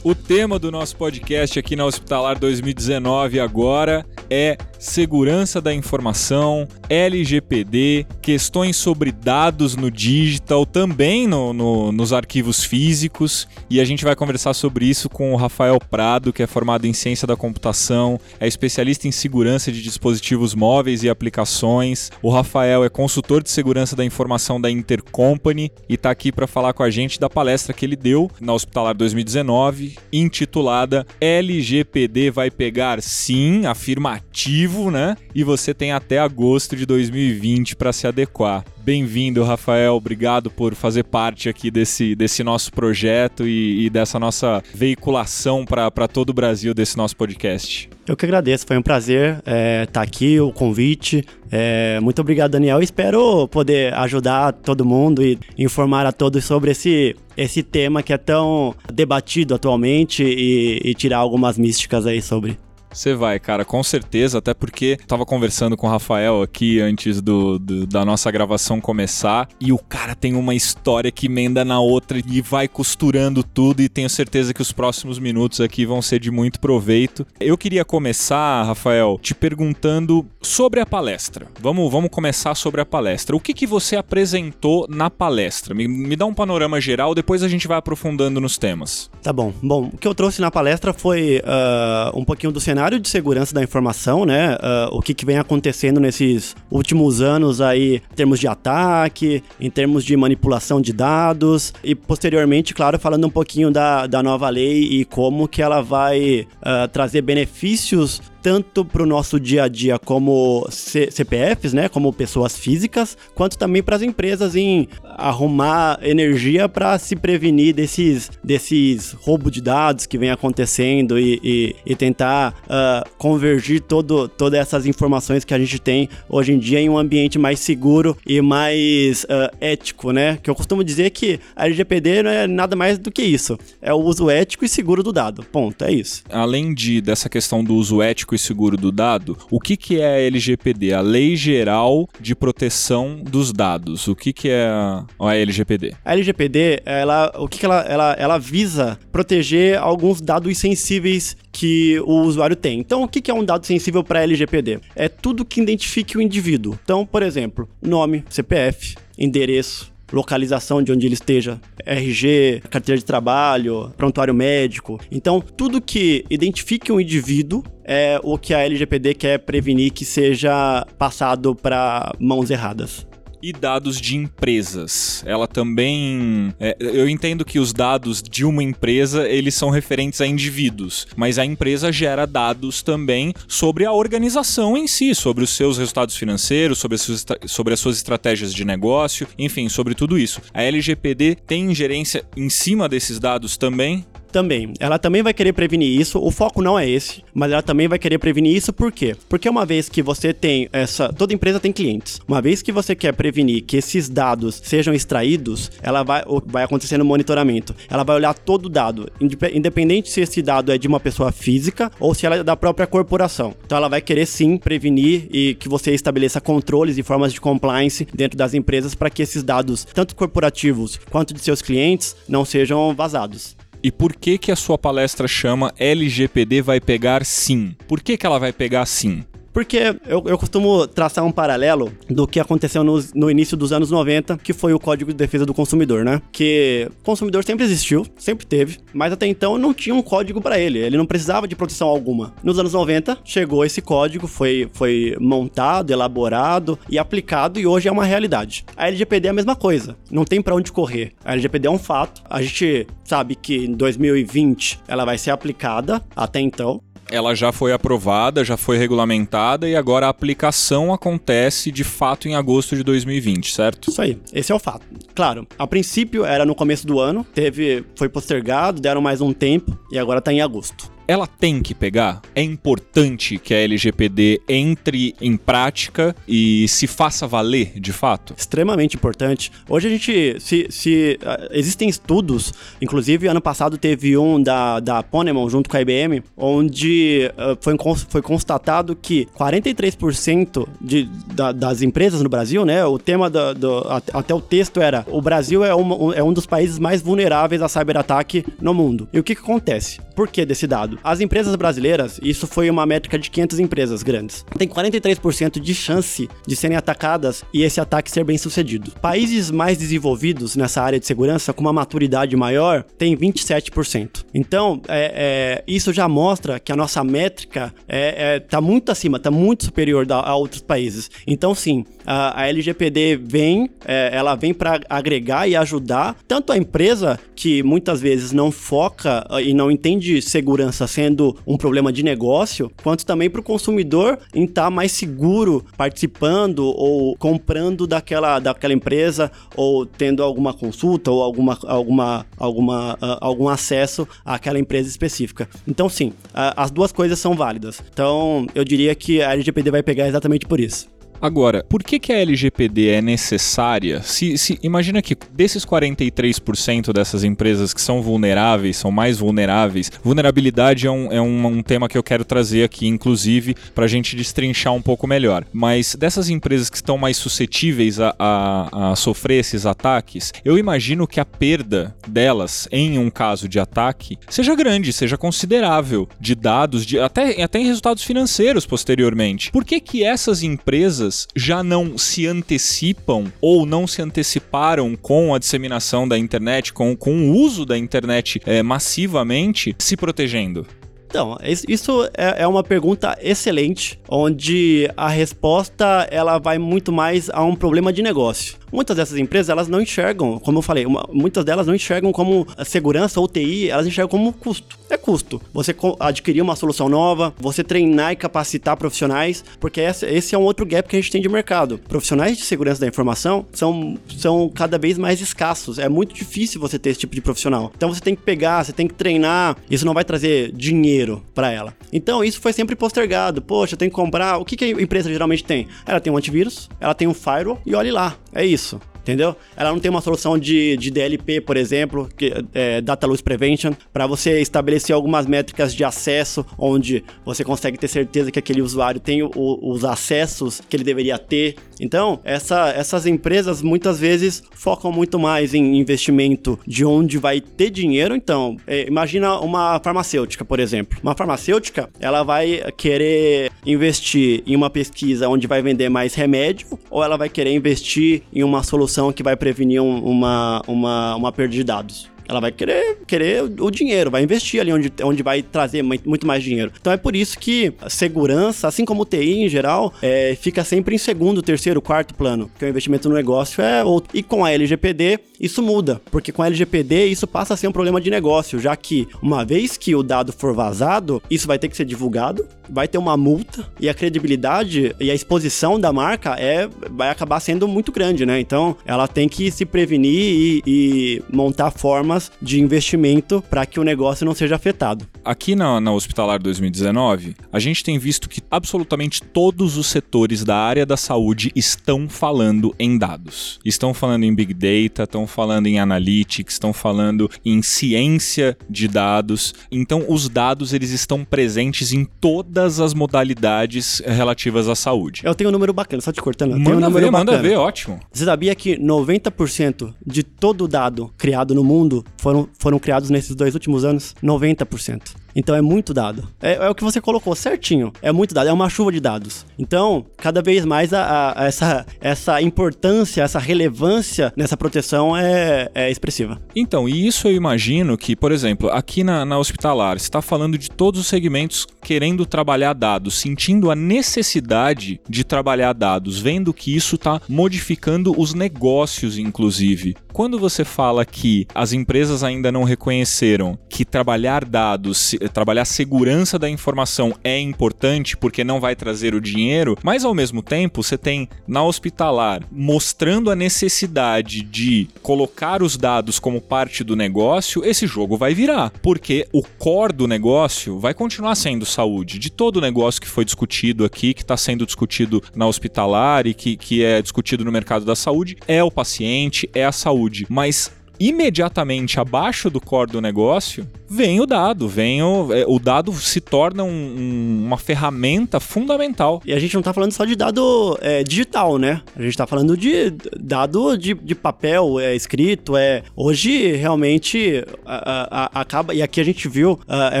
O 0.04 0.14
tema 0.14 0.58
do 0.58 0.70
nosso 0.70 0.96
podcast 0.96 1.58
aqui 1.58 1.76
na 1.76 1.84
Hospitalar 1.84 2.38
2019 2.38 3.38
agora 3.38 4.04
é 4.28 4.56
segurança 4.82 5.60
da 5.60 5.72
informação, 5.72 6.66
LGPD, 6.88 8.04
questões 8.20 8.76
sobre 8.76 9.12
dados 9.12 9.76
no 9.76 9.90
digital, 9.90 10.66
também 10.66 11.28
no, 11.28 11.52
no, 11.52 11.92
nos 11.92 12.12
arquivos 12.12 12.64
físicos. 12.64 13.46
E 13.70 13.80
a 13.80 13.84
gente 13.84 14.04
vai 14.04 14.16
conversar 14.16 14.54
sobre 14.54 14.84
isso 14.84 15.08
com 15.08 15.32
o 15.32 15.36
Rafael 15.36 15.78
Prado, 15.78 16.32
que 16.32 16.42
é 16.42 16.46
formado 16.48 16.84
em 16.84 16.92
ciência 16.92 17.28
da 17.28 17.36
computação, 17.36 18.18
é 18.40 18.46
especialista 18.48 19.06
em 19.06 19.12
segurança 19.12 19.70
de 19.70 19.80
dispositivos 19.80 20.52
móveis 20.52 21.04
e 21.04 21.08
aplicações. 21.08 22.10
O 22.20 22.28
Rafael 22.28 22.84
é 22.84 22.88
consultor 22.88 23.42
de 23.42 23.50
segurança 23.50 23.94
da 23.94 24.04
informação 24.04 24.60
da 24.60 24.70
Intercompany 24.70 25.70
e 25.88 25.94
está 25.94 26.10
aqui 26.10 26.32
para 26.32 26.48
falar 26.48 26.72
com 26.72 26.82
a 26.82 26.90
gente 26.90 27.20
da 27.20 27.30
palestra 27.30 27.72
que 27.72 27.86
ele 27.86 27.96
deu 27.96 28.28
na 28.40 28.52
Hospitalar 28.52 28.96
2019, 28.96 29.96
intitulada 30.12 31.06
LGPD 31.20 32.32
vai 32.32 32.50
pegar 32.50 33.00
sim, 33.00 33.64
afirmativo, 33.64 34.71
né? 34.90 35.16
E 35.34 35.44
você 35.44 35.74
tem 35.74 35.92
até 35.92 36.18
agosto 36.18 36.74
de 36.76 36.86
2020 36.86 37.76
para 37.76 37.92
se 37.92 38.06
adequar. 38.06 38.64
Bem-vindo, 38.78 39.44
Rafael. 39.44 39.94
Obrigado 39.94 40.50
por 40.50 40.74
fazer 40.74 41.04
parte 41.04 41.48
aqui 41.48 41.70
desse, 41.70 42.16
desse 42.16 42.42
nosso 42.42 42.72
projeto 42.72 43.46
e, 43.46 43.86
e 43.86 43.90
dessa 43.90 44.18
nossa 44.18 44.62
veiculação 44.74 45.64
para 45.64 46.08
todo 46.08 46.30
o 46.30 46.34
Brasil 46.34 46.74
desse 46.74 46.96
nosso 46.96 47.16
podcast. 47.16 47.88
Eu 48.06 48.16
que 48.16 48.24
agradeço, 48.24 48.66
foi 48.66 48.76
um 48.76 48.82
prazer 48.82 49.36
estar 49.38 49.52
é, 49.52 49.86
tá 49.86 50.02
aqui, 50.02 50.40
o 50.40 50.50
convite. 50.50 51.24
É, 51.50 52.00
muito 52.00 52.20
obrigado, 52.20 52.52
Daniel. 52.52 52.82
Espero 52.82 53.46
poder 53.46 53.94
ajudar 53.94 54.52
todo 54.52 54.84
mundo 54.84 55.22
e 55.22 55.38
informar 55.56 56.04
a 56.04 56.10
todos 56.10 56.44
sobre 56.44 56.72
esse, 56.72 57.14
esse 57.36 57.62
tema 57.62 58.02
que 58.02 58.12
é 58.12 58.18
tão 58.18 58.74
debatido 58.92 59.54
atualmente 59.54 60.24
e, 60.24 60.80
e 60.82 60.94
tirar 60.94 61.18
algumas 61.18 61.56
místicas 61.56 62.04
aí 62.04 62.20
sobre. 62.20 62.58
Você 62.92 63.14
vai, 63.14 63.38
cara, 63.40 63.64
com 63.64 63.82
certeza, 63.82 64.38
até 64.38 64.52
porque 64.52 64.98
tava 65.06 65.24
conversando 65.24 65.76
com 65.76 65.86
o 65.86 65.90
Rafael 65.90 66.42
aqui 66.42 66.80
antes 66.80 67.22
do, 67.22 67.58
do, 67.58 67.86
da 67.86 68.04
nossa 68.04 68.30
gravação 68.30 68.80
começar 68.80 69.48
e 69.58 69.72
o 69.72 69.78
cara 69.78 70.14
tem 70.14 70.34
uma 70.34 70.54
história 70.54 71.10
que 71.10 71.26
emenda 71.26 71.64
na 71.64 71.80
outra 71.80 72.18
e 72.18 72.40
vai 72.42 72.68
costurando 72.68 73.42
tudo 73.42 73.80
e 73.80 73.88
tenho 73.88 74.10
certeza 74.10 74.52
que 74.52 74.60
os 74.60 74.72
próximos 74.72 75.18
minutos 75.18 75.60
aqui 75.60 75.86
vão 75.86 76.02
ser 76.02 76.20
de 76.20 76.30
muito 76.30 76.60
proveito. 76.60 77.26
Eu 77.40 77.56
queria 77.56 77.84
começar, 77.84 78.62
Rafael, 78.64 79.18
te 79.22 79.34
perguntando 79.34 80.26
sobre 80.42 80.80
a 80.80 80.86
palestra. 80.86 81.46
Vamos, 81.60 81.90
vamos 81.90 82.10
começar 82.10 82.54
sobre 82.54 82.80
a 82.80 82.86
palestra. 82.86 83.34
O 83.34 83.40
que, 83.40 83.54
que 83.54 83.66
você 83.66 83.96
apresentou 83.96 84.86
na 84.88 85.08
palestra? 85.08 85.74
Me, 85.74 85.88
me 85.88 86.14
dá 86.14 86.26
um 86.26 86.34
panorama 86.34 86.80
geral, 86.80 87.14
depois 87.14 87.42
a 87.42 87.48
gente 87.48 87.66
vai 87.66 87.78
aprofundando 87.78 88.40
nos 88.40 88.58
temas. 88.58 89.10
Tá 89.22 89.32
bom. 89.32 89.52
Bom, 89.62 89.90
o 89.92 89.96
que 89.96 90.06
eu 90.06 90.14
trouxe 90.14 90.40
na 90.40 90.50
palestra 90.50 90.92
foi 90.92 91.40
uh, 91.40 92.18
um 92.18 92.24
pouquinho 92.24 92.52
do 92.52 92.60
cenário 92.60 92.81
cenário 92.82 92.98
de 92.98 93.08
segurança 93.08 93.54
da 93.54 93.62
informação, 93.62 94.24
né? 94.24 94.56
Uh, 94.56 94.96
o 94.96 95.00
que, 95.00 95.14
que 95.14 95.24
vem 95.24 95.38
acontecendo 95.38 96.00
nesses 96.00 96.56
últimos 96.68 97.20
anos 97.20 97.60
aí, 97.60 98.02
em 98.10 98.14
termos 98.16 98.40
de 98.40 98.48
ataque, 98.48 99.42
em 99.60 99.70
termos 99.70 100.04
de 100.04 100.16
manipulação 100.16 100.80
de 100.80 100.92
dados, 100.92 101.72
e 101.84 101.94
posteriormente, 101.94 102.74
claro, 102.74 102.98
falando 102.98 103.24
um 103.24 103.30
pouquinho 103.30 103.70
da, 103.70 104.08
da 104.08 104.20
nova 104.20 104.48
lei 104.48 104.82
e 104.82 105.04
como 105.04 105.46
que 105.46 105.62
ela 105.62 105.80
vai 105.80 106.40
uh, 106.58 106.88
trazer 106.88 107.22
benefícios 107.22 108.20
tanto 108.42 108.84
para 108.84 109.02
o 109.02 109.06
nosso 109.06 109.38
dia 109.38 109.64
a 109.64 109.68
dia 109.68 109.98
como 109.98 110.66
C 110.70 111.10
CPFs, 111.10 111.72
né, 111.72 111.88
como 111.88 112.12
pessoas 112.12 112.56
físicas, 112.56 113.16
quanto 113.34 113.56
também 113.56 113.82
para 113.82 113.96
as 113.96 114.02
empresas 114.02 114.56
em 114.56 114.88
arrumar 115.04 115.98
energia 116.02 116.68
para 116.68 116.98
se 116.98 117.14
prevenir 117.14 117.74
desses, 117.74 118.30
desses 118.42 119.12
roubos 119.12 119.52
de 119.52 119.60
dados 119.60 120.06
que 120.06 120.18
vem 120.18 120.30
acontecendo 120.30 121.18
e, 121.18 121.40
e, 121.42 121.76
e 121.86 121.94
tentar 121.94 122.54
uh, 122.64 123.08
convergir 123.16 123.80
todo, 123.80 124.28
todas 124.28 124.58
essas 124.58 124.86
informações 124.86 125.44
que 125.44 125.54
a 125.54 125.58
gente 125.58 125.78
tem 125.78 126.08
hoje 126.28 126.52
em 126.52 126.58
dia 126.58 126.80
em 126.80 126.88
um 126.88 126.98
ambiente 126.98 127.38
mais 127.38 127.60
seguro 127.60 128.16
e 128.26 128.40
mais 128.40 129.24
uh, 129.24 129.54
ético, 129.60 130.10
né? 130.10 130.38
Que 130.42 130.50
eu 130.50 130.54
costumo 130.54 130.82
dizer 130.82 131.10
que 131.10 131.38
a 131.54 131.66
LGPD 131.66 132.22
não 132.22 132.30
é 132.30 132.46
nada 132.46 132.74
mais 132.74 132.98
do 132.98 133.10
que 133.10 133.22
isso, 133.22 133.58
é 133.80 133.92
o 133.92 133.98
uso 133.98 134.28
ético 134.28 134.64
e 134.64 134.68
seguro 134.68 135.02
do 135.02 135.12
dado. 135.12 135.44
Ponto, 135.44 135.84
é 135.84 135.92
isso. 135.92 136.22
Além 136.30 136.74
de 136.74 137.00
dessa 137.00 137.28
questão 137.28 137.62
do 137.62 137.74
uso 137.74 138.02
ético 138.02 138.31
e 138.34 138.38
seguro 138.38 138.76
do 138.76 138.90
dado, 138.90 139.36
o 139.50 139.60
que, 139.60 139.76
que 139.76 140.00
é 140.00 140.06
a 140.06 140.20
LGPD? 140.20 140.92
A 140.92 141.00
Lei 141.00 141.36
Geral 141.36 142.08
de 142.20 142.34
Proteção 142.34 143.20
dos 143.22 143.52
Dados. 143.52 144.08
O 144.08 144.14
que, 144.14 144.32
que 144.32 144.48
é 144.48 144.66
a 144.66 145.34
LGPD? 145.34 145.94
A 146.04 146.12
LGPD, 146.12 146.82
ela, 146.84 147.32
o 147.36 147.48
que, 147.48 147.58
que 147.58 147.66
ela, 147.66 147.80
ela, 147.82 148.12
ela 148.18 148.38
visa? 148.38 148.98
Proteger 149.10 149.78
alguns 149.78 150.20
dados 150.20 150.56
sensíveis 150.58 151.36
que 151.50 152.00
o 152.00 152.22
usuário 152.22 152.56
tem. 152.56 152.78
Então, 152.78 153.02
o 153.02 153.08
que 153.08 153.30
é 153.30 153.34
um 153.34 153.44
dado 153.44 153.66
sensível 153.66 154.02
para 154.02 154.22
LGPD? 154.22 154.80
É 154.96 155.08
tudo 155.08 155.44
que 155.44 155.60
identifique 155.60 156.16
o 156.16 156.22
indivíduo. 156.22 156.78
Então, 156.82 157.04
por 157.04 157.22
exemplo, 157.22 157.68
nome, 157.80 158.24
CPF, 158.28 158.96
endereço, 159.18 159.91
localização 160.12 160.82
de 160.82 160.92
onde 160.92 161.06
ele 161.06 161.14
esteja, 161.14 161.60
RG, 161.84 162.62
carteira 162.70 162.98
de 162.98 163.04
trabalho, 163.04 163.92
prontuário 163.96 164.34
médico. 164.34 165.00
Então, 165.10 165.40
tudo 165.40 165.80
que 165.80 166.24
identifique 166.30 166.92
um 166.92 167.00
indivíduo 167.00 167.64
é 167.84 168.20
o 168.22 168.38
que 168.38 168.54
a 168.54 168.60
LGPD 168.60 169.14
quer 169.14 169.38
prevenir 169.38 169.92
que 169.92 170.04
seja 170.04 170.86
passado 170.98 171.54
para 171.54 172.12
mãos 172.20 172.50
erradas 172.50 173.06
e 173.42 173.52
dados 173.52 174.00
de 174.00 174.16
empresas. 174.16 175.22
Ela 175.26 175.46
também. 175.46 176.54
É, 176.60 176.76
eu 176.78 177.08
entendo 177.08 177.44
que 177.44 177.58
os 177.58 177.72
dados 177.72 178.22
de 178.22 178.44
uma 178.44 178.62
empresa 178.62 179.28
eles 179.28 179.54
são 179.54 179.70
referentes 179.70 180.20
a 180.20 180.26
indivíduos, 180.26 181.06
mas 181.16 181.38
a 181.38 181.44
empresa 181.44 181.90
gera 181.90 182.26
dados 182.26 182.82
também 182.82 183.34
sobre 183.48 183.84
a 183.84 183.92
organização 183.92 184.76
em 184.76 184.86
si, 184.86 185.14
sobre 185.14 185.44
os 185.44 185.50
seus 185.50 185.78
resultados 185.78 186.16
financeiros, 186.16 186.78
sobre 186.78 186.94
as 186.94 187.02
suas, 187.02 187.26
sobre 187.46 187.74
as 187.74 187.80
suas 187.80 187.96
estratégias 187.96 188.54
de 188.54 188.64
negócio, 188.64 189.26
enfim, 189.38 189.68
sobre 189.68 189.94
tudo 189.94 190.18
isso. 190.18 190.40
A 190.54 190.62
LGPD 190.62 191.36
tem 191.46 191.70
ingerência 191.70 192.24
em 192.36 192.48
cima 192.48 192.88
desses 192.88 193.18
dados 193.18 193.56
também? 193.56 194.04
Também. 194.32 194.72
Ela 194.80 194.98
também 194.98 195.22
vai 195.22 195.34
querer 195.34 195.52
prevenir 195.52 196.00
isso. 196.00 196.18
O 196.18 196.30
foco 196.30 196.62
não 196.62 196.78
é 196.78 196.88
esse, 196.88 197.22
mas 197.34 197.52
ela 197.52 197.62
também 197.62 197.86
vai 197.86 197.98
querer 197.98 198.18
prevenir 198.18 198.56
isso 198.56 198.72
por 198.72 198.90
quê? 198.90 199.14
Porque 199.28 199.48
uma 199.48 199.66
vez 199.66 199.90
que 199.90 200.02
você 200.02 200.32
tem 200.32 200.68
essa. 200.72 201.12
Toda 201.12 201.34
empresa 201.34 201.60
tem 201.60 201.70
clientes. 201.70 202.18
Uma 202.26 202.40
vez 202.40 202.62
que 202.62 202.72
você 202.72 202.94
quer 202.94 203.12
prevenir 203.12 203.62
que 203.64 203.76
esses 203.76 204.08
dados 204.08 204.60
sejam 204.64 204.94
extraídos, 204.94 205.70
ela 205.82 206.02
vai, 206.02 206.22
vai 206.46 206.64
acontecer 206.64 206.96
no 206.96 207.04
monitoramento. 207.04 207.74
Ela 207.90 208.04
vai 208.04 208.16
olhar 208.16 208.32
todo 208.32 208.66
o 208.66 208.68
dado, 208.70 209.08
independente 209.20 210.08
se 210.08 210.22
esse 210.22 210.40
dado 210.40 210.72
é 210.72 210.78
de 210.78 210.88
uma 210.88 210.98
pessoa 210.98 211.30
física 211.30 211.90
ou 212.00 212.14
se 212.14 212.24
ela 212.24 212.36
é 212.36 212.42
da 212.42 212.56
própria 212.56 212.86
corporação. 212.86 213.54
Então 213.66 213.76
ela 213.76 213.88
vai 213.88 214.00
querer 214.00 214.24
sim 214.24 214.56
prevenir 214.56 215.28
e 215.30 215.54
que 215.54 215.68
você 215.68 215.92
estabeleça 215.92 216.40
controles 216.40 216.96
e 216.96 217.02
formas 217.02 217.32
de 217.32 217.40
compliance 217.40 218.06
dentro 218.14 218.38
das 218.38 218.54
empresas 218.54 218.94
para 218.94 219.10
que 219.10 219.22
esses 219.22 219.42
dados, 219.42 219.86
tanto 219.92 220.16
corporativos 220.16 220.98
quanto 221.10 221.34
de 221.34 221.40
seus 221.40 221.60
clientes, 221.60 222.16
não 222.26 222.44
sejam 222.44 222.94
vazados. 222.94 223.56
E 223.84 223.90
por 223.90 224.14
que 224.14 224.38
que 224.38 224.52
a 224.52 224.56
sua 224.56 224.78
palestra 224.78 225.26
chama 225.26 225.74
LGPD 225.76 226.62
vai 226.62 226.80
pegar 226.80 227.24
sim? 227.24 227.74
Por 227.88 228.00
que 228.00 228.16
que 228.16 228.24
ela 228.24 228.38
vai 228.38 228.52
pegar 228.52 228.86
sim? 228.86 229.24
Porque 229.52 229.96
eu, 230.06 230.22
eu 230.26 230.38
costumo 230.38 230.86
traçar 230.86 231.24
um 231.24 231.32
paralelo 231.32 231.92
do 232.08 232.26
que 232.26 232.40
aconteceu 232.40 232.82
no, 232.82 233.02
no 233.14 233.30
início 233.30 233.56
dos 233.56 233.72
anos 233.72 233.90
90, 233.90 234.38
que 234.38 234.52
foi 234.52 234.72
o 234.72 234.78
Código 234.78 235.10
de 235.10 235.16
Defesa 235.16 235.44
do 235.44 235.54
Consumidor, 235.54 236.04
né? 236.04 236.22
Que 236.32 236.88
o 237.00 237.04
consumidor 237.04 237.44
sempre 237.44 237.64
existiu, 237.64 238.06
sempre 238.16 238.46
teve, 238.46 238.78
mas 238.92 239.12
até 239.12 239.26
então 239.26 239.58
não 239.58 239.74
tinha 239.74 239.94
um 239.94 240.02
código 240.02 240.40
para 240.40 240.58
ele, 240.58 240.78
ele 240.78 240.96
não 240.96 241.06
precisava 241.06 241.46
de 241.46 241.54
proteção 241.54 241.88
alguma. 241.88 242.32
Nos 242.42 242.58
anos 242.58 242.72
90, 242.72 243.18
chegou 243.24 243.64
esse 243.64 243.82
código, 243.82 244.26
foi, 244.26 244.68
foi 244.72 245.16
montado, 245.20 245.90
elaborado 245.90 246.78
e 246.88 246.98
aplicado 246.98 247.60
e 247.60 247.66
hoje 247.66 247.88
é 247.88 247.92
uma 247.92 248.04
realidade. 248.04 248.64
A 248.76 248.88
LGPD 248.88 249.28
é 249.28 249.30
a 249.30 249.34
mesma 249.34 249.54
coisa, 249.54 249.96
não 250.10 250.24
tem 250.24 250.40
para 250.40 250.54
onde 250.54 250.72
correr. 250.72 251.12
A 251.24 251.32
LGPD 251.32 251.68
é 251.68 251.70
um 251.70 251.78
fato, 251.78 252.22
a 252.28 252.40
gente 252.40 252.86
sabe 253.04 253.34
que 253.34 253.66
em 253.66 253.72
2020 253.72 254.80
ela 254.88 255.04
vai 255.04 255.18
ser 255.18 255.30
aplicada 255.30 256.02
até 256.16 256.40
então, 256.40 256.80
ela 257.12 257.34
já 257.34 257.52
foi 257.52 257.72
aprovada, 257.72 258.42
já 258.42 258.56
foi 258.56 258.78
regulamentada 258.78 259.68
e 259.68 259.76
agora 259.76 260.06
a 260.06 260.08
aplicação 260.08 260.94
acontece 260.94 261.70
de 261.70 261.84
fato 261.84 262.26
em 262.26 262.34
agosto 262.34 262.74
de 262.74 262.82
2020, 262.82 263.52
certo? 263.54 263.90
Isso 263.90 264.00
aí, 264.00 264.18
esse 264.32 264.50
é 264.50 264.54
o 264.54 264.58
fato. 264.58 264.86
Claro, 265.14 265.46
a 265.58 265.66
princípio 265.66 266.24
era 266.24 266.46
no 266.46 266.54
começo 266.54 266.86
do 266.86 266.98
ano, 266.98 267.24
teve, 267.34 267.84
foi 267.96 268.08
postergado, 268.08 268.80
deram 268.80 269.02
mais 269.02 269.20
um 269.20 269.32
tempo 269.32 269.78
e 269.92 269.98
agora 269.98 270.22
tá 270.22 270.32
em 270.32 270.40
agosto 270.40 270.90
ela 271.12 271.26
tem 271.26 271.62
que 271.62 271.74
pegar? 271.74 272.22
É 272.34 272.42
importante 272.42 273.36
que 273.36 273.52
a 273.52 273.58
LGPD 273.58 274.40
entre 274.48 275.14
em 275.20 275.36
prática 275.36 276.16
e 276.26 276.66
se 276.68 276.86
faça 276.86 277.26
valer 277.26 277.78
de 277.78 277.92
fato? 277.92 278.34
Extremamente 278.34 278.96
importante. 278.96 279.52
Hoje 279.68 279.88
a 279.88 279.90
gente, 279.90 280.40
se, 280.40 280.66
se 280.70 281.18
uh, 281.20 281.48
existem 281.50 281.86
estudos, 281.86 282.54
inclusive 282.80 283.26
ano 283.26 283.42
passado 283.42 283.76
teve 283.76 284.16
um 284.16 284.42
da, 284.42 284.80
da 284.80 285.02
Ponemon 285.02 285.48
junto 285.50 285.68
com 285.68 285.76
a 285.76 285.82
IBM, 285.82 286.22
onde 286.34 287.30
uh, 287.34 287.58
foi, 287.60 287.76
foi 288.08 288.22
constatado 288.22 288.96
que 288.96 289.26
43% 289.38 290.66
de, 290.80 291.10
da, 291.34 291.52
das 291.52 291.82
empresas 291.82 292.22
no 292.22 292.28
Brasil, 292.30 292.64
né, 292.64 292.86
o 292.86 292.98
tema 292.98 293.28
do, 293.28 293.52
do, 293.54 293.86
até 294.14 294.34
o 294.34 294.40
texto 294.40 294.80
era 294.80 295.04
o 295.10 295.20
Brasil 295.20 295.62
é, 295.62 295.74
uma, 295.74 296.14
é 296.14 296.22
um 296.22 296.32
dos 296.32 296.46
países 296.46 296.78
mais 296.78 297.02
vulneráveis 297.02 297.60
a 297.60 297.68
cyberataque 297.68 298.46
no 298.62 298.72
mundo. 298.72 299.06
E 299.12 299.18
o 299.18 299.22
que, 299.22 299.34
que 299.34 299.42
acontece? 299.42 300.00
Por 300.14 300.28
que 300.28 300.44
desse 300.44 300.66
dado? 300.66 300.98
As 301.02 301.20
empresas 301.20 301.54
brasileiras, 301.56 302.20
isso 302.22 302.46
foi 302.46 302.68
uma 302.70 302.86
métrica 302.86 303.18
de 303.18 303.30
500 303.30 303.58
empresas 303.58 304.02
grandes, 304.02 304.44
tem 304.58 304.68
43% 304.68 305.60
de 305.60 305.74
chance 305.74 306.28
de 306.46 306.56
serem 306.56 306.76
atacadas 306.76 307.44
e 307.52 307.62
esse 307.62 307.80
ataque 307.80 308.10
ser 308.10 308.24
bem 308.24 308.38
sucedido. 308.38 308.92
Países 309.00 309.50
mais 309.50 309.78
desenvolvidos 309.78 310.56
nessa 310.56 310.82
área 310.82 311.00
de 311.00 311.06
segurança, 311.06 311.52
com 311.52 311.60
uma 311.60 311.72
maturidade 311.72 312.36
maior, 312.36 312.82
tem 312.98 313.16
27%. 313.16 314.24
Então, 314.34 314.80
é, 314.88 315.12
é, 315.14 315.64
isso 315.66 315.92
já 315.92 316.08
mostra 316.08 316.58
que 316.60 316.72
a 316.72 316.76
nossa 316.76 317.02
métrica 317.02 317.74
é, 317.88 318.34
é 318.36 318.40
tá 318.40 318.60
muito 318.60 318.90
acima, 318.90 319.18
tá 319.18 319.30
muito 319.30 319.64
superior 319.64 320.06
da, 320.06 320.20
a 320.20 320.34
outros 320.34 320.62
países. 320.62 321.10
Então, 321.26 321.54
sim, 321.54 321.84
a, 322.06 322.42
a 322.42 322.48
LGPD 322.48 323.16
vem, 323.16 323.70
é, 323.84 324.10
ela 324.12 324.34
vem 324.34 324.52
para 324.52 324.80
agregar 324.88 325.48
e 325.48 325.56
ajudar 325.56 326.16
tanto 326.26 326.52
a 326.52 326.56
empresa 326.56 327.18
que 327.34 327.62
muitas 327.62 328.00
vezes 328.00 328.32
não 328.32 328.50
foca 328.50 329.26
e 329.42 329.54
não 329.54 329.70
entende 329.70 330.01
segurança 330.22 330.86
sendo 330.86 331.36
um 331.46 331.56
problema 331.56 331.92
de 331.92 332.02
negócio, 332.02 332.70
quanto 332.82 333.06
também 333.06 333.30
para 333.30 333.40
o 333.40 333.44
consumidor 333.44 334.18
em 334.34 334.44
estar 334.44 334.64
tá 334.64 334.70
mais 334.70 334.92
seguro 334.92 335.64
participando 335.76 336.60
ou 336.60 337.16
comprando 337.16 337.86
daquela, 337.86 338.38
daquela 338.38 338.72
empresa 338.72 339.30
ou 339.56 339.86
tendo 339.86 340.22
alguma 340.22 340.52
consulta 340.52 341.10
ou 341.10 341.22
alguma, 341.22 341.58
alguma, 341.66 342.26
alguma, 342.36 342.94
uh, 342.94 343.18
algum 343.20 343.48
acesso 343.48 344.06
àquela 344.24 344.58
empresa 344.58 344.88
específica. 344.88 345.48
Então, 345.66 345.88
sim, 345.88 346.08
uh, 346.08 346.54
as 346.56 346.70
duas 346.70 346.92
coisas 346.92 347.18
são 347.18 347.34
válidas. 347.34 347.82
Então, 347.92 348.46
eu 348.54 348.64
diria 348.64 348.94
que 348.94 349.22
a 349.22 349.32
LGPD 349.32 349.70
vai 349.70 349.82
pegar 349.82 350.08
exatamente 350.08 350.46
por 350.46 350.60
isso. 350.60 350.88
Agora, 351.22 351.64
por 351.68 351.84
que, 351.84 352.00
que 352.00 352.12
a 352.12 352.18
LGPD 352.18 352.88
é 352.88 353.00
necessária? 353.00 354.02
Se, 354.02 354.36
se 354.36 354.58
imagina 354.60 355.00
que 355.00 355.16
desses 355.32 355.64
43% 355.64 356.92
dessas 356.92 357.22
empresas 357.22 357.72
que 357.72 357.80
são 357.80 358.02
vulneráveis, 358.02 358.76
são 358.76 358.90
mais 358.90 359.18
vulneráveis, 359.18 359.88
vulnerabilidade 360.02 360.84
é 360.84 360.90
um, 360.90 361.12
é 361.12 361.20
um, 361.22 361.46
um 361.46 361.62
tema 361.62 361.88
que 361.88 361.96
eu 361.96 362.02
quero 362.02 362.24
trazer 362.24 362.64
aqui, 362.64 362.88
inclusive, 362.88 363.54
para 363.72 363.84
a 363.84 363.88
gente 363.88 364.16
destrinchar 364.16 364.74
um 364.74 364.82
pouco 364.82 365.06
melhor. 365.06 365.44
Mas 365.52 365.94
dessas 365.94 366.28
empresas 366.28 366.68
que 366.68 366.74
estão 366.74 366.98
mais 366.98 367.16
suscetíveis 367.16 368.00
a, 368.00 368.16
a, 368.18 368.90
a 368.90 368.96
sofrer 368.96 369.38
esses 369.38 369.64
ataques, 369.64 370.32
eu 370.44 370.58
imagino 370.58 371.06
que 371.06 371.20
a 371.20 371.24
perda 371.24 371.94
delas 372.08 372.66
em 372.72 372.98
um 372.98 373.08
caso 373.08 373.48
de 373.48 373.60
ataque 373.60 374.18
seja 374.28 374.56
grande, 374.56 374.92
seja 374.92 375.16
considerável 375.16 376.08
de 376.18 376.34
dados, 376.34 376.84
de, 376.84 376.98
até, 376.98 377.40
até 377.40 377.60
em 377.60 377.66
resultados 377.66 378.02
financeiros 378.02 378.66
posteriormente. 378.66 379.52
Por 379.52 379.64
que, 379.64 379.78
que 379.78 380.02
essas 380.02 380.42
empresas 380.42 381.11
já 381.34 381.62
não 381.62 381.96
se 381.96 382.26
antecipam 382.26 383.32
ou 383.40 383.66
não 383.66 383.86
se 383.86 384.02
anteciparam 384.02 384.96
com 384.96 385.34
a 385.34 385.38
disseminação 385.38 386.06
da 386.06 386.18
internet, 386.18 386.72
com, 386.72 386.96
com 386.96 387.30
o 387.30 387.36
uso 387.36 387.64
da 387.64 387.76
internet 387.76 388.40
é, 388.46 388.62
massivamente, 388.62 389.74
se 389.78 389.96
protegendo? 389.96 390.66
Então, 391.12 391.36
isso 391.68 392.08
é, 392.16 392.42
é 392.42 392.46
uma 392.46 392.64
pergunta 392.64 393.14
excelente, 393.20 394.00
onde 394.08 394.90
a 394.96 395.10
resposta 395.10 396.08
ela 396.10 396.38
vai 396.38 396.56
muito 396.56 396.90
mais 396.90 397.28
a 397.28 397.44
um 397.44 397.54
problema 397.54 397.92
de 397.92 398.02
negócio. 398.02 398.56
Muitas 398.72 398.96
dessas 398.96 399.18
empresas, 399.18 399.50
elas 399.50 399.68
não 399.68 399.78
enxergam, 399.82 400.38
como 400.38 400.56
eu 400.56 400.62
falei, 400.62 400.86
uma, 400.86 401.06
muitas 401.12 401.44
delas 401.44 401.66
não 401.66 401.74
enxergam 401.74 402.10
como 402.12 402.46
segurança 402.64 403.20
ou 403.20 403.28
TI, 403.28 403.68
elas 403.68 403.86
enxergam 403.86 404.08
como 404.08 404.32
custo. 404.32 404.78
É 404.92 404.98
custo. 404.98 405.40
Você 405.54 405.74
adquirir 405.98 406.42
uma 406.42 406.54
solução 406.54 406.86
nova, 406.86 407.32
você 407.40 407.64
treinar 407.64 408.12
e 408.12 408.16
capacitar 408.16 408.76
profissionais, 408.76 409.42
porque 409.58 409.80
esse, 409.80 410.34
é 410.34 410.38
um 410.38 410.42
outro 410.42 410.66
gap 410.66 410.86
que 410.86 410.94
a 410.94 411.00
gente 411.00 411.10
tem 411.10 411.22
de 411.22 411.30
mercado. 411.30 411.78
Profissionais 411.78 412.36
de 412.36 412.44
segurança 412.44 412.82
da 412.82 412.86
informação 412.86 413.46
são, 413.54 413.98
são 414.18 414.50
cada 414.50 414.76
vez 414.76 414.98
mais 414.98 415.22
escassos. 415.22 415.78
É 415.78 415.88
muito 415.88 416.14
difícil 416.14 416.60
você 416.60 416.78
ter 416.78 416.90
esse 416.90 417.00
tipo 417.00 417.14
de 417.14 417.22
profissional. 417.22 417.72
Então 417.74 417.88
você 417.88 418.02
tem 418.02 418.14
que 418.14 418.20
pegar, 418.20 418.62
você 418.62 418.72
tem 418.74 418.86
que 418.86 418.92
treinar. 418.92 419.56
Isso 419.70 419.86
não 419.86 419.94
vai 419.94 420.04
trazer 420.04 420.52
dinheiro 420.52 421.22
para 421.34 421.50
ela. 421.50 421.74
Então 421.90 422.22
isso 422.22 422.38
foi 422.38 422.52
sempre 422.52 422.76
postergado. 422.76 423.40
Poxa, 423.40 423.72
eu 423.72 423.78
tenho 423.78 423.90
que 423.90 423.96
comprar. 423.96 424.36
O 424.36 424.44
que, 424.44 424.56
que 424.56 424.64
a 424.66 424.82
empresa 424.82 425.10
geralmente 425.10 425.42
tem? 425.42 425.68
Ela 425.86 426.00
tem 426.00 426.12
um 426.12 426.18
antivírus, 426.18 426.68
ela 426.78 426.92
tem 426.92 427.08
um 427.08 427.14
firewall 427.14 427.58
e 427.64 427.74
olhe 427.74 427.90
lá. 427.90 428.14
É 428.34 428.44
isso 428.44 428.78
entendeu? 429.02 429.36
Ela 429.56 429.70
não 429.70 429.78
tem 429.78 429.90
uma 429.90 430.00
solução 430.00 430.38
de, 430.38 430.76
de 430.76 430.90
DLP, 430.90 431.40
por 431.40 431.56
exemplo, 431.56 432.08
que 432.16 432.32
é 432.54 432.80
Data 432.80 433.06
Loss 433.06 433.20
Prevention, 433.20 433.72
para 433.92 434.06
você 434.06 434.40
estabelecer 434.40 434.94
algumas 434.94 435.26
métricas 435.26 435.74
de 435.74 435.84
acesso, 435.84 436.44
onde 436.56 437.04
você 437.24 437.44
consegue 437.44 437.76
ter 437.76 437.88
certeza 437.88 438.30
que 438.30 438.38
aquele 438.38 438.62
usuário 438.62 439.00
tem 439.00 439.22
o, 439.22 439.30
os 439.34 439.84
acessos 439.84 440.60
que 440.68 440.76
ele 440.76 440.84
deveria 440.84 441.18
ter. 441.18 441.56
Então, 441.80 442.20
essa, 442.24 442.70
essas 442.70 443.06
empresas 443.06 443.60
muitas 443.60 443.98
vezes 443.98 444.42
focam 444.52 444.92
muito 444.92 445.18
mais 445.18 445.52
em 445.52 445.76
investimento 445.76 446.58
de 446.66 446.84
onde 446.84 447.18
vai 447.18 447.40
ter 447.40 447.70
dinheiro. 447.70 448.14
Então, 448.14 448.56
é, 448.66 448.86
imagina 448.86 449.38
uma 449.40 449.80
farmacêutica, 449.80 450.44
por 450.44 450.60
exemplo. 450.60 450.98
Uma 451.02 451.14
farmacêutica, 451.14 451.90
ela 451.98 452.22
vai 452.22 452.62
querer 452.76 453.50
investir 453.66 454.42
em 454.46 454.54
uma 454.54 454.70
pesquisa 454.70 455.28
onde 455.28 455.46
vai 455.46 455.60
vender 455.60 455.88
mais 455.88 456.14
remédio, 456.14 456.78
ou 456.88 457.02
ela 457.02 457.16
vai 457.16 457.28
querer 457.28 457.52
investir 457.52 458.22
em 458.32 458.44
uma 458.44 458.62
solução 458.62 458.91
solução 458.92 459.12
que 459.12 459.22
vai 459.22 459.34
prevenir 459.34 459.80
um, 459.80 460.04
uma, 460.04 460.62
uma, 460.68 461.16
uma 461.16 461.32
perda 461.32 461.54
de 461.54 461.64
dados 461.64 462.11
ela 462.32 462.40
vai 462.40 462.50
querer, 462.50 462.98
querer 463.06 463.42
o 463.60 463.70
dinheiro, 463.70 464.10
vai 464.10 464.22
investir 464.22 464.60
ali 464.60 464.72
onde, 464.72 464.92
onde 465.02 465.22
vai 465.22 465.42
trazer 465.42 465.82
muito 465.82 466.26
mais 466.26 466.42
dinheiro. 466.42 466.72
Então 466.80 466.92
é 466.92 466.96
por 466.96 467.14
isso 467.14 467.38
que 467.38 467.72
segurança, 467.88 468.66
assim 468.66 468.84
como 468.84 469.04
TI 469.04 469.42
em 469.44 469.48
geral, 469.48 469.92
é, 470.02 470.36
fica 470.40 470.64
sempre 470.64 470.94
em 470.94 470.98
segundo, 470.98 471.42
terceiro, 471.42 471.80
quarto 471.80 472.14
plano, 472.14 472.48
porque 472.48 472.64
o 472.64 472.68
investimento 472.68 473.08
no 473.08 473.14
negócio 473.14 473.62
é 473.62 473.84
outro. 473.84 474.10
E 474.14 474.22
com 474.22 474.44
a 474.44 474.50
LGPD, 474.50 475.18
isso 475.38 475.62
muda, 475.62 476.00
porque 476.10 476.32
com 476.32 476.42
a 476.42 476.46
LGPD 476.46 477.06
isso 477.06 477.26
passa 477.26 477.54
a 477.54 477.56
ser 477.56 477.68
um 477.68 477.72
problema 477.72 478.00
de 478.00 478.10
negócio, 478.10 478.58
já 478.58 478.74
que 478.76 479.06
uma 479.20 479.44
vez 479.44 479.76
que 479.76 479.94
o 479.94 480.02
dado 480.02 480.32
for 480.32 480.54
vazado, 480.54 481.22
isso 481.30 481.46
vai 481.46 481.58
ter 481.58 481.68
que 481.68 481.76
ser 481.76 481.84
divulgado, 481.84 482.46
vai 482.68 482.88
ter 482.88 482.98
uma 482.98 483.16
multa 483.16 483.66
e 483.78 483.88
a 483.88 483.94
credibilidade 483.94 484.94
e 484.98 485.10
a 485.10 485.14
exposição 485.14 485.78
da 485.78 485.92
marca 485.92 486.36
é 486.38 486.68
vai 486.90 487.10
acabar 487.10 487.40
sendo 487.40 487.66
muito 487.68 487.92
grande, 487.92 488.24
né? 488.24 488.40
Então 488.40 488.76
ela 488.86 489.06
tem 489.06 489.28
que 489.28 489.50
se 489.50 489.66
prevenir 489.66 490.22
e, 490.22 490.62
e 490.66 491.22
montar 491.32 491.70
formas 491.70 492.21
formas 492.22 492.30
de 492.40 492.60
investimento 492.60 493.42
para 493.48 493.64
que 493.64 493.80
o 493.80 493.84
negócio 493.84 494.26
não 494.26 494.34
seja 494.34 494.56
afetado. 494.56 495.06
Aqui 495.24 495.54
na, 495.54 495.80
na 495.80 495.92
Hospitalar 495.92 496.40
2019, 496.40 497.34
a 497.52 497.58
gente 497.58 497.82
tem 497.82 497.98
visto 497.98 498.28
que 498.28 498.42
absolutamente 498.50 499.22
todos 499.22 499.76
os 499.76 499.86
setores 499.86 500.44
da 500.44 500.56
área 500.56 500.84
da 500.84 500.96
saúde 500.96 501.50
estão 501.54 502.08
falando 502.08 502.74
em 502.78 502.98
dados. 502.98 503.58
Estão 503.64 503.94
falando 503.94 504.24
em 504.24 504.34
Big 504.34 504.52
Data, 504.52 505.04
estão 505.04 505.26
falando 505.26 505.66
em 505.66 505.78
Analytics, 505.78 506.54
estão 506.54 506.72
falando 506.72 507.30
em 507.44 507.62
ciência 507.62 508.56
de 508.68 508.88
dados. 508.88 509.54
Então, 509.70 510.04
os 510.08 510.28
dados 510.28 510.72
eles 510.72 510.90
estão 510.90 511.24
presentes 511.24 511.92
em 511.92 512.04
todas 512.04 512.80
as 512.80 512.92
modalidades 512.94 514.02
relativas 514.04 514.68
à 514.68 514.74
saúde. 514.74 515.22
Eu 515.24 515.34
tenho 515.34 515.50
um 515.50 515.52
número 515.52 515.72
bacana, 515.72 516.02
só 516.02 516.12
te 516.12 516.20
cortando. 516.20 516.54
um 516.54 516.58
Manda 516.58 516.88
número 516.88 517.06
ver, 517.06 517.10
manda 517.10 517.38
ver, 517.38 517.56
ótimo. 517.56 518.00
Você 518.12 518.24
sabia 518.24 518.54
que 518.54 518.76
90% 518.76 519.94
de 520.04 520.22
todo 520.22 520.68
dado 520.68 521.10
criado 521.16 521.54
no 521.54 521.64
mundo 521.64 522.01
foram, 522.16 522.48
foram 522.58 522.78
criados 522.78 523.10
nesses 523.10 523.34
dois 523.34 523.54
últimos 523.54 523.84
anos? 523.84 524.14
90%. 524.22 525.21
Então 525.34 525.54
é 525.54 525.62
muito 525.62 525.94
dado. 525.94 526.28
É, 526.40 526.54
é 526.54 526.68
o 526.68 526.74
que 526.74 526.84
você 526.84 527.00
colocou 527.00 527.34
certinho. 527.34 527.92
É 528.02 528.12
muito 528.12 528.34
dado, 528.34 528.48
é 528.48 528.52
uma 528.52 528.68
chuva 528.68 528.92
de 528.92 529.00
dados. 529.00 529.46
Então, 529.58 530.04
cada 530.16 530.42
vez 530.42 530.64
mais 530.64 530.92
a, 530.92 531.32
a- 531.36 531.44
essa, 531.46 531.86
essa 532.00 532.40
importância, 532.42 533.22
essa 533.22 533.38
relevância 533.38 534.32
nessa 534.36 534.56
proteção 534.56 535.16
é, 535.16 535.70
é 535.74 535.90
expressiva. 535.90 536.40
Então, 536.54 536.88
e 536.88 537.06
isso 537.06 537.26
eu 537.28 537.32
imagino 537.34 537.96
que, 537.96 538.14
por 538.16 538.32
exemplo, 538.32 538.68
aqui 538.70 539.02
na, 539.04 539.24
na 539.24 539.38
hospitalar, 539.38 539.98
você 539.98 540.04
está 540.06 540.20
falando 540.22 540.58
de 540.58 540.70
todos 540.70 541.00
os 541.00 541.06
segmentos 541.06 541.66
querendo 541.82 542.24
trabalhar 542.26 542.72
dados, 542.74 543.14
sentindo 543.14 543.70
a 543.70 543.74
necessidade 543.76 545.00
de 545.08 545.24
trabalhar 545.24 545.72
dados, 545.72 546.18
vendo 546.18 546.52
que 546.52 546.74
isso 546.74 546.94
está 546.96 547.20
modificando 547.28 548.14
os 548.20 548.34
negócios, 548.34 549.18
inclusive. 549.18 549.96
Quando 550.12 550.38
você 550.38 550.64
fala 550.64 551.04
que 551.04 551.46
as 551.54 551.72
empresas 551.72 552.22
ainda 552.22 552.52
não 552.52 552.64
reconheceram 552.64 553.58
que 553.68 553.84
trabalhar 553.84 554.44
dados, 554.44 555.14
se- 555.22 555.28
trabalhar 555.28 555.64
segurança 555.64 556.38
da 556.38 556.48
informação 556.48 557.14
é 557.22 557.38
importante 557.38 558.16
porque 558.16 558.44
não 558.44 558.60
vai 558.60 558.74
trazer 558.76 559.14
o 559.14 559.20
dinheiro, 559.20 559.76
mas 559.82 560.04
ao 560.04 560.14
mesmo 560.14 560.42
tempo 560.42 560.82
você 560.82 560.96
tem 560.98 561.28
na 561.46 561.62
hospitalar 561.64 562.42
mostrando 562.50 563.30
a 563.30 563.36
necessidade 563.36 564.42
de 564.42 564.88
colocar 565.02 565.62
os 565.62 565.76
dados 565.76 566.18
como 566.18 566.40
parte 566.40 566.84
do 566.84 566.96
negócio, 566.96 567.64
esse 567.64 567.86
jogo 567.86 568.16
vai 568.16 568.34
virar, 568.34 568.70
porque 568.82 569.26
o 569.32 569.42
core 569.42 569.92
do 569.92 570.08
negócio 570.08 570.78
vai 570.78 570.94
continuar 570.94 571.34
sendo 571.34 571.64
saúde. 571.64 572.18
De 572.18 572.30
todo 572.30 572.56
o 572.56 572.60
negócio 572.60 573.00
que 573.00 573.08
foi 573.08 573.24
discutido 573.24 573.84
aqui, 573.84 574.14
que 574.14 574.22
está 574.22 574.36
sendo 574.36 574.66
discutido 574.66 575.22
na 575.34 575.46
hospitalar 575.46 576.26
e 576.26 576.34
que, 576.34 576.56
que 576.56 576.84
é 576.84 577.00
discutido 577.00 577.44
no 577.44 577.52
mercado 577.52 577.84
da 577.84 577.94
saúde, 577.96 578.36
é 578.46 578.62
o 578.62 578.70
paciente, 578.70 579.48
é 579.54 579.64
a 579.64 579.72
saúde. 579.72 580.26
Mas 580.28 580.70
imediatamente 580.98 581.98
abaixo 582.00 582.48
do 582.50 582.60
core 582.60 582.90
do 582.92 583.00
negócio 583.00 583.66
vem 583.88 584.20
o 584.20 584.26
dado, 584.26 584.68
vem 584.68 585.02
o, 585.02 585.32
é, 585.34 585.44
o 585.46 585.58
dado 585.58 585.92
se 585.92 586.18
torna 586.20 586.64
um- 586.64 586.68
um- 586.70 587.42
uma 587.46 587.58
ferramenta 587.58 588.40
fundamental. 588.40 589.20
E 589.26 589.32
a 589.34 589.38
gente 589.38 589.54
não 589.54 589.62
tá 589.62 589.72
falando 589.72 589.92
só 589.92 590.04
de 590.06 590.16
dado 590.16 590.78
é, 590.80 591.02
digital, 591.04 591.58
né? 591.58 591.82
A 591.94 592.00
gente 592.00 592.16
tá 592.16 592.26
falando 592.26 592.56
de 592.56 592.90
dado 593.20 593.76
de, 593.76 593.92
de 593.94 594.14
papel, 594.14 594.80
é 594.80 594.94
escrito, 594.94 595.56
é... 595.56 595.82
Hoje, 595.94 596.52
realmente, 596.52 597.44
a- 597.66 597.90
a- 597.92 598.24
a- 598.24 598.40
acaba... 598.40 598.74
E 598.74 598.80
aqui 598.80 599.00
a 599.00 599.04
gente 599.04 599.28
viu 599.28 599.58
é, 599.92 600.00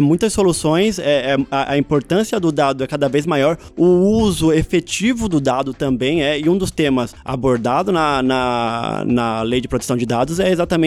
muitas 0.00 0.32
soluções, 0.32 0.98
é, 1.00 1.32
é, 1.32 1.36
a, 1.50 1.72
a 1.72 1.78
importância 1.78 2.38
do 2.38 2.52
dado 2.52 2.84
é 2.84 2.86
cada 2.86 3.08
vez 3.08 3.26
maior, 3.26 3.58
o 3.76 3.86
uso 3.86 4.52
efetivo 4.52 5.28
do 5.28 5.40
dado 5.40 5.74
também 5.74 6.22
é, 6.22 6.38
e 6.38 6.48
um 6.48 6.56
dos 6.56 6.70
temas 6.70 7.12
abordado 7.24 7.90
na, 7.90 8.22
na, 8.22 9.02
na 9.04 9.42
lei 9.42 9.60
de 9.60 9.66
proteção 9.66 9.96
de 9.96 10.06
dados 10.06 10.38
é 10.38 10.48
exatamente 10.50 10.79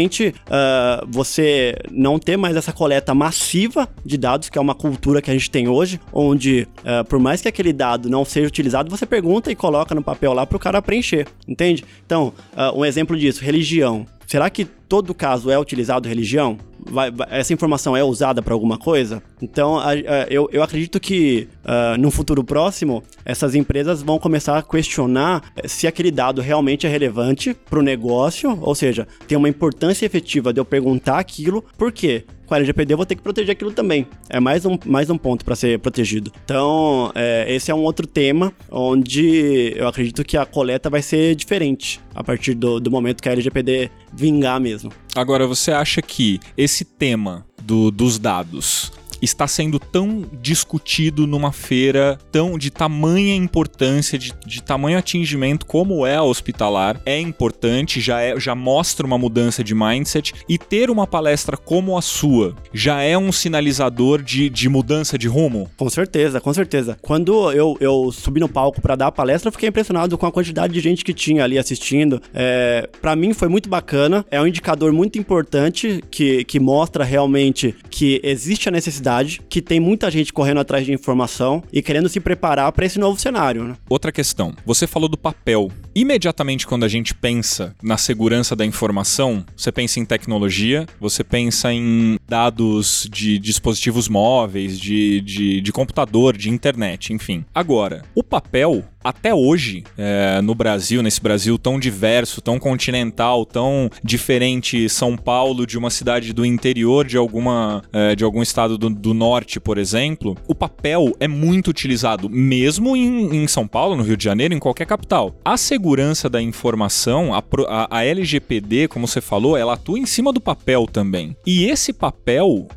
ah, 0.49 1.03
você 1.07 1.75
não 1.91 2.19
ter 2.19 2.37
mais 2.37 2.55
essa 2.55 2.73
coleta 2.73 3.13
massiva 3.13 3.87
de 4.05 4.17
dados, 4.17 4.49
que 4.49 4.57
é 4.57 4.61
uma 4.61 4.75
cultura 4.75 5.21
que 5.21 5.29
a 5.29 5.33
gente 5.33 5.49
tem 5.49 5.67
hoje, 5.67 5.99
onde 6.11 6.67
ah, 6.83 7.03
por 7.03 7.19
mais 7.19 7.41
que 7.41 7.47
aquele 7.47 7.71
dado 7.71 8.09
não 8.09 8.25
seja 8.25 8.47
utilizado, 8.47 8.89
você 8.89 9.05
pergunta 9.05 9.51
e 9.51 9.55
coloca 9.55 9.93
no 9.95 10.03
papel 10.03 10.33
lá 10.33 10.45
para 10.45 10.57
o 10.57 10.59
cara 10.59 10.81
preencher, 10.81 11.27
entende? 11.47 11.83
Então, 12.05 12.33
ah, 12.55 12.71
um 12.75 12.83
exemplo 12.83 13.17
disso, 13.17 13.43
religião. 13.43 14.05
Será 14.25 14.49
que 14.49 14.65
todo 14.65 15.13
caso 15.13 15.51
é 15.51 15.59
utilizado 15.59 16.07
religião? 16.07 16.57
Vai- 16.89 17.11
vai- 17.11 17.27
essa 17.31 17.53
informação 17.53 17.95
é 17.95 18.03
usada 18.03 18.41
para 18.41 18.53
alguma 18.53 18.77
coisa? 18.77 19.21
Então, 19.41 19.77
a- 19.77 19.91
a- 19.91 20.27
eu, 20.29 20.49
eu 20.51 20.61
acredito 20.63 20.99
que 20.99 21.47
ah, 21.65 21.95
no 21.97 22.11
futuro 22.11 22.43
próximo, 22.43 23.03
essas 23.25 23.55
empresas 23.55 24.01
vão 24.01 24.19
começar 24.19 24.57
a 24.57 24.61
questionar 24.61 25.43
eh, 25.55 25.67
se 25.67 25.87
aquele 25.87 26.11
dado 26.11 26.41
realmente 26.41 26.85
é 26.85 26.89
relevante 26.89 27.53
para 27.53 27.79
o 27.79 27.81
negócio, 27.81 28.57
ou 28.61 28.75
seja, 28.75 29.07
tem 29.27 29.37
uma 29.37 29.49
importância 29.49 30.05
efetiva 30.05 30.51
de 30.53 30.59
eu 30.59 30.65
perguntar 30.65 31.19
aquilo, 31.19 31.63
por 31.77 31.91
quê? 31.91 32.25
Com 32.45 32.53
a 32.53 32.57
LGPD 32.57 32.93
eu 32.93 32.97
vou 32.97 33.05
ter 33.05 33.15
que 33.15 33.21
proteger 33.21 33.51
aquilo 33.53 33.71
também. 33.71 34.05
É 34.29 34.39
mais 34.39 34.65
um, 34.65 34.77
mais 34.85 35.09
um 35.09 35.17
ponto 35.17 35.45
para 35.45 35.55
ser 35.55 35.79
protegido. 35.79 36.31
Então, 36.43 37.11
é, 37.15 37.45
esse 37.53 37.71
é 37.71 37.75
um 37.75 37.83
outro 37.83 38.05
tema 38.05 38.53
onde 38.69 39.73
eu 39.75 39.87
acredito 39.87 40.23
que 40.23 40.35
a 40.37 40.45
coleta 40.45 40.89
vai 40.89 41.01
ser 41.01 41.35
diferente 41.35 41.99
a 42.13 42.23
partir 42.23 42.53
do, 42.53 42.79
do 42.79 42.91
momento 42.91 43.21
que 43.21 43.29
a 43.29 43.31
LGPD 43.31 43.89
vingar 44.13 44.59
mesmo. 44.59 44.91
Agora, 45.15 45.47
você 45.47 45.71
acha 45.71 46.01
que 46.01 46.39
esse 46.57 46.83
tema 46.85 47.45
do- 47.61 47.89
dos 47.91 48.19
dados 48.19 48.91
está 49.23 49.47
sendo 49.47 49.79
tão 49.79 50.25
discutido 50.41 51.25
numa 51.25 51.51
feira 51.51 52.17
tão 52.31 52.57
de 52.57 52.69
tamanha 52.69 53.35
importância, 53.35 54.17
de, 54.17 54.33
de 54.45 54.61
tamanho 54.61 54.97
atingimento 54.97 55.65
como 55.65 56.05
é 56.05 56.15
a 56.15 56.23
hospitalar, 56.23 56.99
é 57.05 57.19
importante, 57.19 58.01
já, 58.01 58.21
é, 58.21 58.39
já 58.39 58.55
mostra 58.55 59.05
uma 59.05 59.17
mudança 59.17 59.63
de 59.63 59.73
mindset 59.73 60.33
e 60.47 60.57
ter 60.57 60.89
uma 60.89 61.07
palestra 61.07 61.57
como 61.57 61.97
a 61.97 62.01
sua 62.01 62.55
já 62.73 63.01
é 63.01 63.17
um 63.17 63.31
sinalizador 63.31 64.21
de, 64.21 64.49
de 64.49 64.67
mudança 64.69 65.17
de 65.17 65.27
rumo? 65.27 65.69
Com 65.77 65.89
certeza, 65.89 66.41
com 66.41 66.53
certeza. 66.53 66.97
Quando 67.01 67.51
eu, 67.51 67.77
eu 67.79 68.11
subi 68.11 68.39
no 68.39 68.49
palco 68.49 68.81
para 68.81 68.95
dar 68.95 69.07
a 69.07 69.11
palestra, 69.11 69.49
eu 69.49 69.51
fiquei 69.51 69.69
impressionado 69.69 70.17
com 70.17 70.25
a 70.25 70.31
quantidade 70.31 70.73
de 70.73 70.79
gente 70.79 71.03
que 71.03 71.13
tinha 71.13 71.43
ali 71.43 71.57
assistindo. 71.57 72.21
É, 72.33 72.89
para 73.01 73.15
mim 73.15 73.33
foi 73.33 73.47
muito 73.47 73.69
bacana, 73.69 74.25
é 74.29 74.41
um 74.41 74.47
indicador 74.47 74.91
muito 74.91 75.17
importante 75.17 76.03
que, 76.09 76.43
que 76.43 76.59
mostra 76.59 77.03
realmente 77.03 77.75
que 77.89 78.19
existe 78.23 78.69
a 78.69 78.71
necessidade, 78.71 79.12
que 79.49 79.61
tem 79.61 79.79
muita 79.79 80.09
gente 80.09 80.31
correndo 80.33 80.59
atrás 80.59 80.85
de 80.85 80.93
informação 80.93 81.63
e 81.71 81.81
querendo 81.81 82.09
se 82.09 82.19
preparar 82.19 82.71
para 82.71 82.85
esse 82.85 82.99
novo 82.99 83.19
cenário. 83.19 83.63
Né? 83.63 83.75
Outra 83.89 84.11
questão. 84.11 84.53
Você 84.65 84.87
falou 84.87 85.09
do 85.09 85.17
papel. 85.17 85.69
Imediatamente 85.95 86.65
quando 86.65 86.83
a 86.83 86.87
gente 86.87 87.13
pensa 87.13 87.75
na 87.81 87.97
segurança 87.97 88.55
da 88.55 88.65
informação, 88.65 89.45
você 89.55 89.71
pensa 89.71 89.99
em 89.99 90.05
tecnologia, 90.05 90.87
você 90.99 91.23
pensa 91.23 91.71
em 91.71 92.17
dados 92.27 93.07
de 93.11 93.37
dispositivos 93.39 94.07
móveis, 94.07 94.79
de, 94.79 95.21
de, 95.21 95.61
de 95.61 95.71
computador, 95.71 96.35
de 96.37 96.49
internet, 96.49 97.13
enfim. 97.13 97.45
Agora, 97.53 98.03
o 98.15 98.23
papel, 98.23 98.83
até 99.03 99.33
hoje, 99.33 99.83
é, 99.97 100.41
no 100.41 100.55
Brasil, 100.55 101.01
nesse 101.03 101.21
Brasil 101.21 101.57
tão 101.57 101.79
diverso, 101.79 102.41
tão 102.41 102.57
continental, 102.59 103.45
tão 103.45 103.89
diferente 104.03 104.87
São 104.89 105.17
Paulo 105.17 105.65
de 105.67 105.77
uma 105.77 105.89
cidade 105.89 106.31
do 106.33 106.45
interior 106.45 107.05
de 107.05 107.17
alguma 107.17 107.83
é, 107.91 108.15
de 108.15 108.23
algum 108.23 108.41
estado 108.41 108.77
do, 108.77 108.89
do 108.89 109.13
norte, 109.13 109.59
por 109.59 109.77
exemplo, 109.77 110.37
o 110.47 110.55
papel 110.55 111.11
é 111.19 111.27
muito 111.27 111.67
utilizado, 111.69 112.29
mesmo 112.29 112.95
em, 112.95 113.43
em 113.43 113.47
São 113.47 113.67
Paulo, 113.67 113.95
no 113.95 114.03
Rio 114.03 114.15
de 114.17 114.23
Janeiro, 114.23 114.53
em 114.53 114.59
qualquer 114.59 114.85
capital. 114.85 115.35
A 115.43 115.57
segurança 115.57 116.29
da 116.29 116.41
informação, 116.41 117.33
a, 117.33 117.43
a- 117.67 117.87
a 117.99 118.05
LGPD, 118.05 118.87
como 118.87 119.07
você 119.07 119.19
falou, 119.21 119.57
ela 119.57 119.73
atua 119.73 119.99
em 119.99 120.05
cima 120.05 120.31
do 120.31 120.39
papel 120.41 120.85
também. 120.91 121.35
E 121.45 121.65
esse 121.65 121.91
papel 121.91 122.22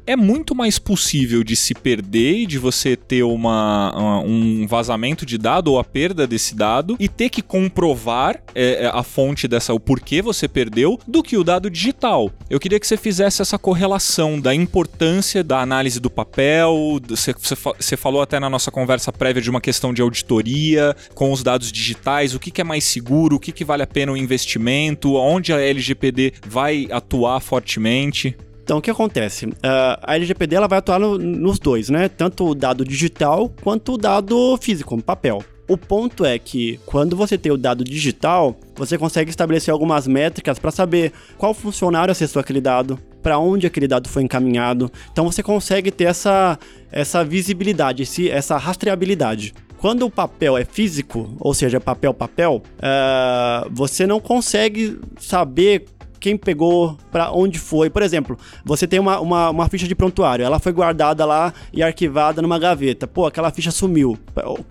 é 0.06 0.16
muito 0.16 0.54
mais 0.54 0.78
possível 0.78 1.44
de 1.44 1.54
se 1.54 1.74
perder 1.74 2.38
e 2.38 2.46
de 2.46 2.58
você 2.58 2.96
ter 2.96 3.22
uma, 3.22 4.22
um 4.24 4.66
vazamento 4.66 5.24
de 5.24 5.38
dado 5.38 5.68
ou 5.72 5.78
a 5.78 5.84
perda 5.84 6.26
desse 6.26 6.54
dado 6.54 6.96
e 6.98 7.08
ter 7.08 7.28
que 7.28 7.42
comprovar 7.42 8.42
é, 8.54 8.84
é, 8.84 8.90
a 8.92 9.02
fonte 9.02 9.46
dessa, 9.46 9.72
o 9.72 9.80
porquê 9.80 10.20
você 10.20 10.48
perdeu, 10.48 10.98
do 11.06 11.22
que 11.22 11.36
o 11.36 11.44
dado 11.44 11.70
digital. 11.70 12.30
Eu 12.50 12.58
queria 12.58 12.80
que 12.80 12.86
você 12.86 12.96
fizesse 12.96 13.42
essa 13.42 13.58
correlação 13.58 14.40
da 14.40 14.54
importância 14.54 15.44
da 15.44 15.60
análise 15.60 16.00
do 16.00 16.10
papel. 16.10 17.00
Você, 17.08 17.34
você 17.78 17.96
falou 17.96 18.22
até 18.22 18.40
na 18.40 18.50
nossa 18.50 18.70
conversa 18.70 19.12
prévia 19.12 19.42
de 19.42 19.50
uma 19.50 19.60
questão 19.60 19.94
de 19.94 20.02
auditoria 20.02 20.96
com 21.14 21.32
os 21.32 21.42
dados 21.42 21.70
digitais, 21.70 22.34
o 22.34 22.40
que, 22.40 22.50
que 22.50 22.60
é 22.60 22.64
mais 22.64 22.84
seguro, 22.84 23.36
o 23.36 23.40
que, 23.40 23.52
que 23.52 23.64
vale 23.64 23.82
a 23.82 23.86
pena 23.86 24.12
o 24.12 24.16
investimento, 24.16 25.14
onde 25.14 25.52
a 25.52 25.60
LGPD 25.60 26.34
vai 26.48 26.88
atuar 26.90 27.40
fortemente. 27.40 28.36
Então, 28.66 28.78
o 28.78 28.82
que 28.82 28.90
acontece? 28.90 29.48
Ah, 29.62 29.96
a 30.02 30.16
LGPD 30.16 30.56
ela 30.56 30.66
vai 30.66 30.80
atuar 30.80 30.98
no- 30.98 31.16
nos 31.16 31.56
dois, 31.60 31.88
né? 31.88 32.08
Tanto 32.08 32.48
o 32.48 32.52
dado 32.52 32.84
digital 32.84 33.48
quanto 33.62 33.92
o 33.92 33.96
dado 33.96 34.58
físico, 34.60 35.00
papel. 35.00 35.40
O 35.68 35.76
ponto 35.78 36.24
é 36.24 36.36
que 36.36 36.80
quando 36.84 37.14
você 37.14 37.38
tem 37.38 37.52
o 37.52 37.56
dado 37.56 37.84
digital, 37.84 38.56
você 38.74 38.98
consegue 38.98 39.30
estabelecer 39.30 39.70
algumas 39.72 40.08
métricas 40.08 40.58
para 40.58 40.72
saber 40.72 41.12
qual 41.38 41.54
funcionário 41.54 42.10
acessou 42.10 42.40
aquele 42.40 42.60
dado, 42.60 42.98
para 43.22 43.38
onde 43.38 43.68
aquele 43.68 43.86
dado 43.86 44.08
foi 44.08 44.24
encaminhado. 44.24 44.90
Então 45.12 45.24
você 45.30 45.44
consegue 45.44 45.92
ter 45.92 46.04
essa, 46.04 46.58
essa 46.90 47.22
visibilidade, 47.24 48.02
esse, 48.02 48.28
essa 48.28 48.56
rastreabilidade. 48.56 49.54
Quando 49.78 50.04
o 50.06 50.10
papel 50.10 50.58
é 50.58 50.64
físico, 50.64 51.36
ou 51.38 51.54
seja, 51.54 51.78
papel 51.80 52.12
papel, 52.12 52.64
ah, 52.82 53.68
você 53.70 54.08
não 54.08 54.18
consegue 54.18 54.98
saber 55.20 55.84
quem 56.26 56.36
pegou, 56.36 56.98
para 57.12 57.30
onde 57.30 57.56
foi. 57.56 57.88
Por 57.88 58.02
exemplo, 58.02 58.36
você 58.64 58.84
tem 58.84 58.98
uma, 58.98 59.20
uma, 59.20 59.50
uma, 59.50 59.68
ficha 59.68 59.86
de 59.86 59.94
prontuário, 59.94 60.44
ela 60.44 60.58
foi 60.58 60.72
guardada 60.72 61.24
lá 61.24 61.54
e 61.72 61.84
arquivada 61.84 62.42
numa 62.42 62.58
gaveta. 62.58 63.06
Pô, 63.06 63.26
aquela 63.26 63.52
ficha 63.52 63.70
sumiu. 63.70 64.18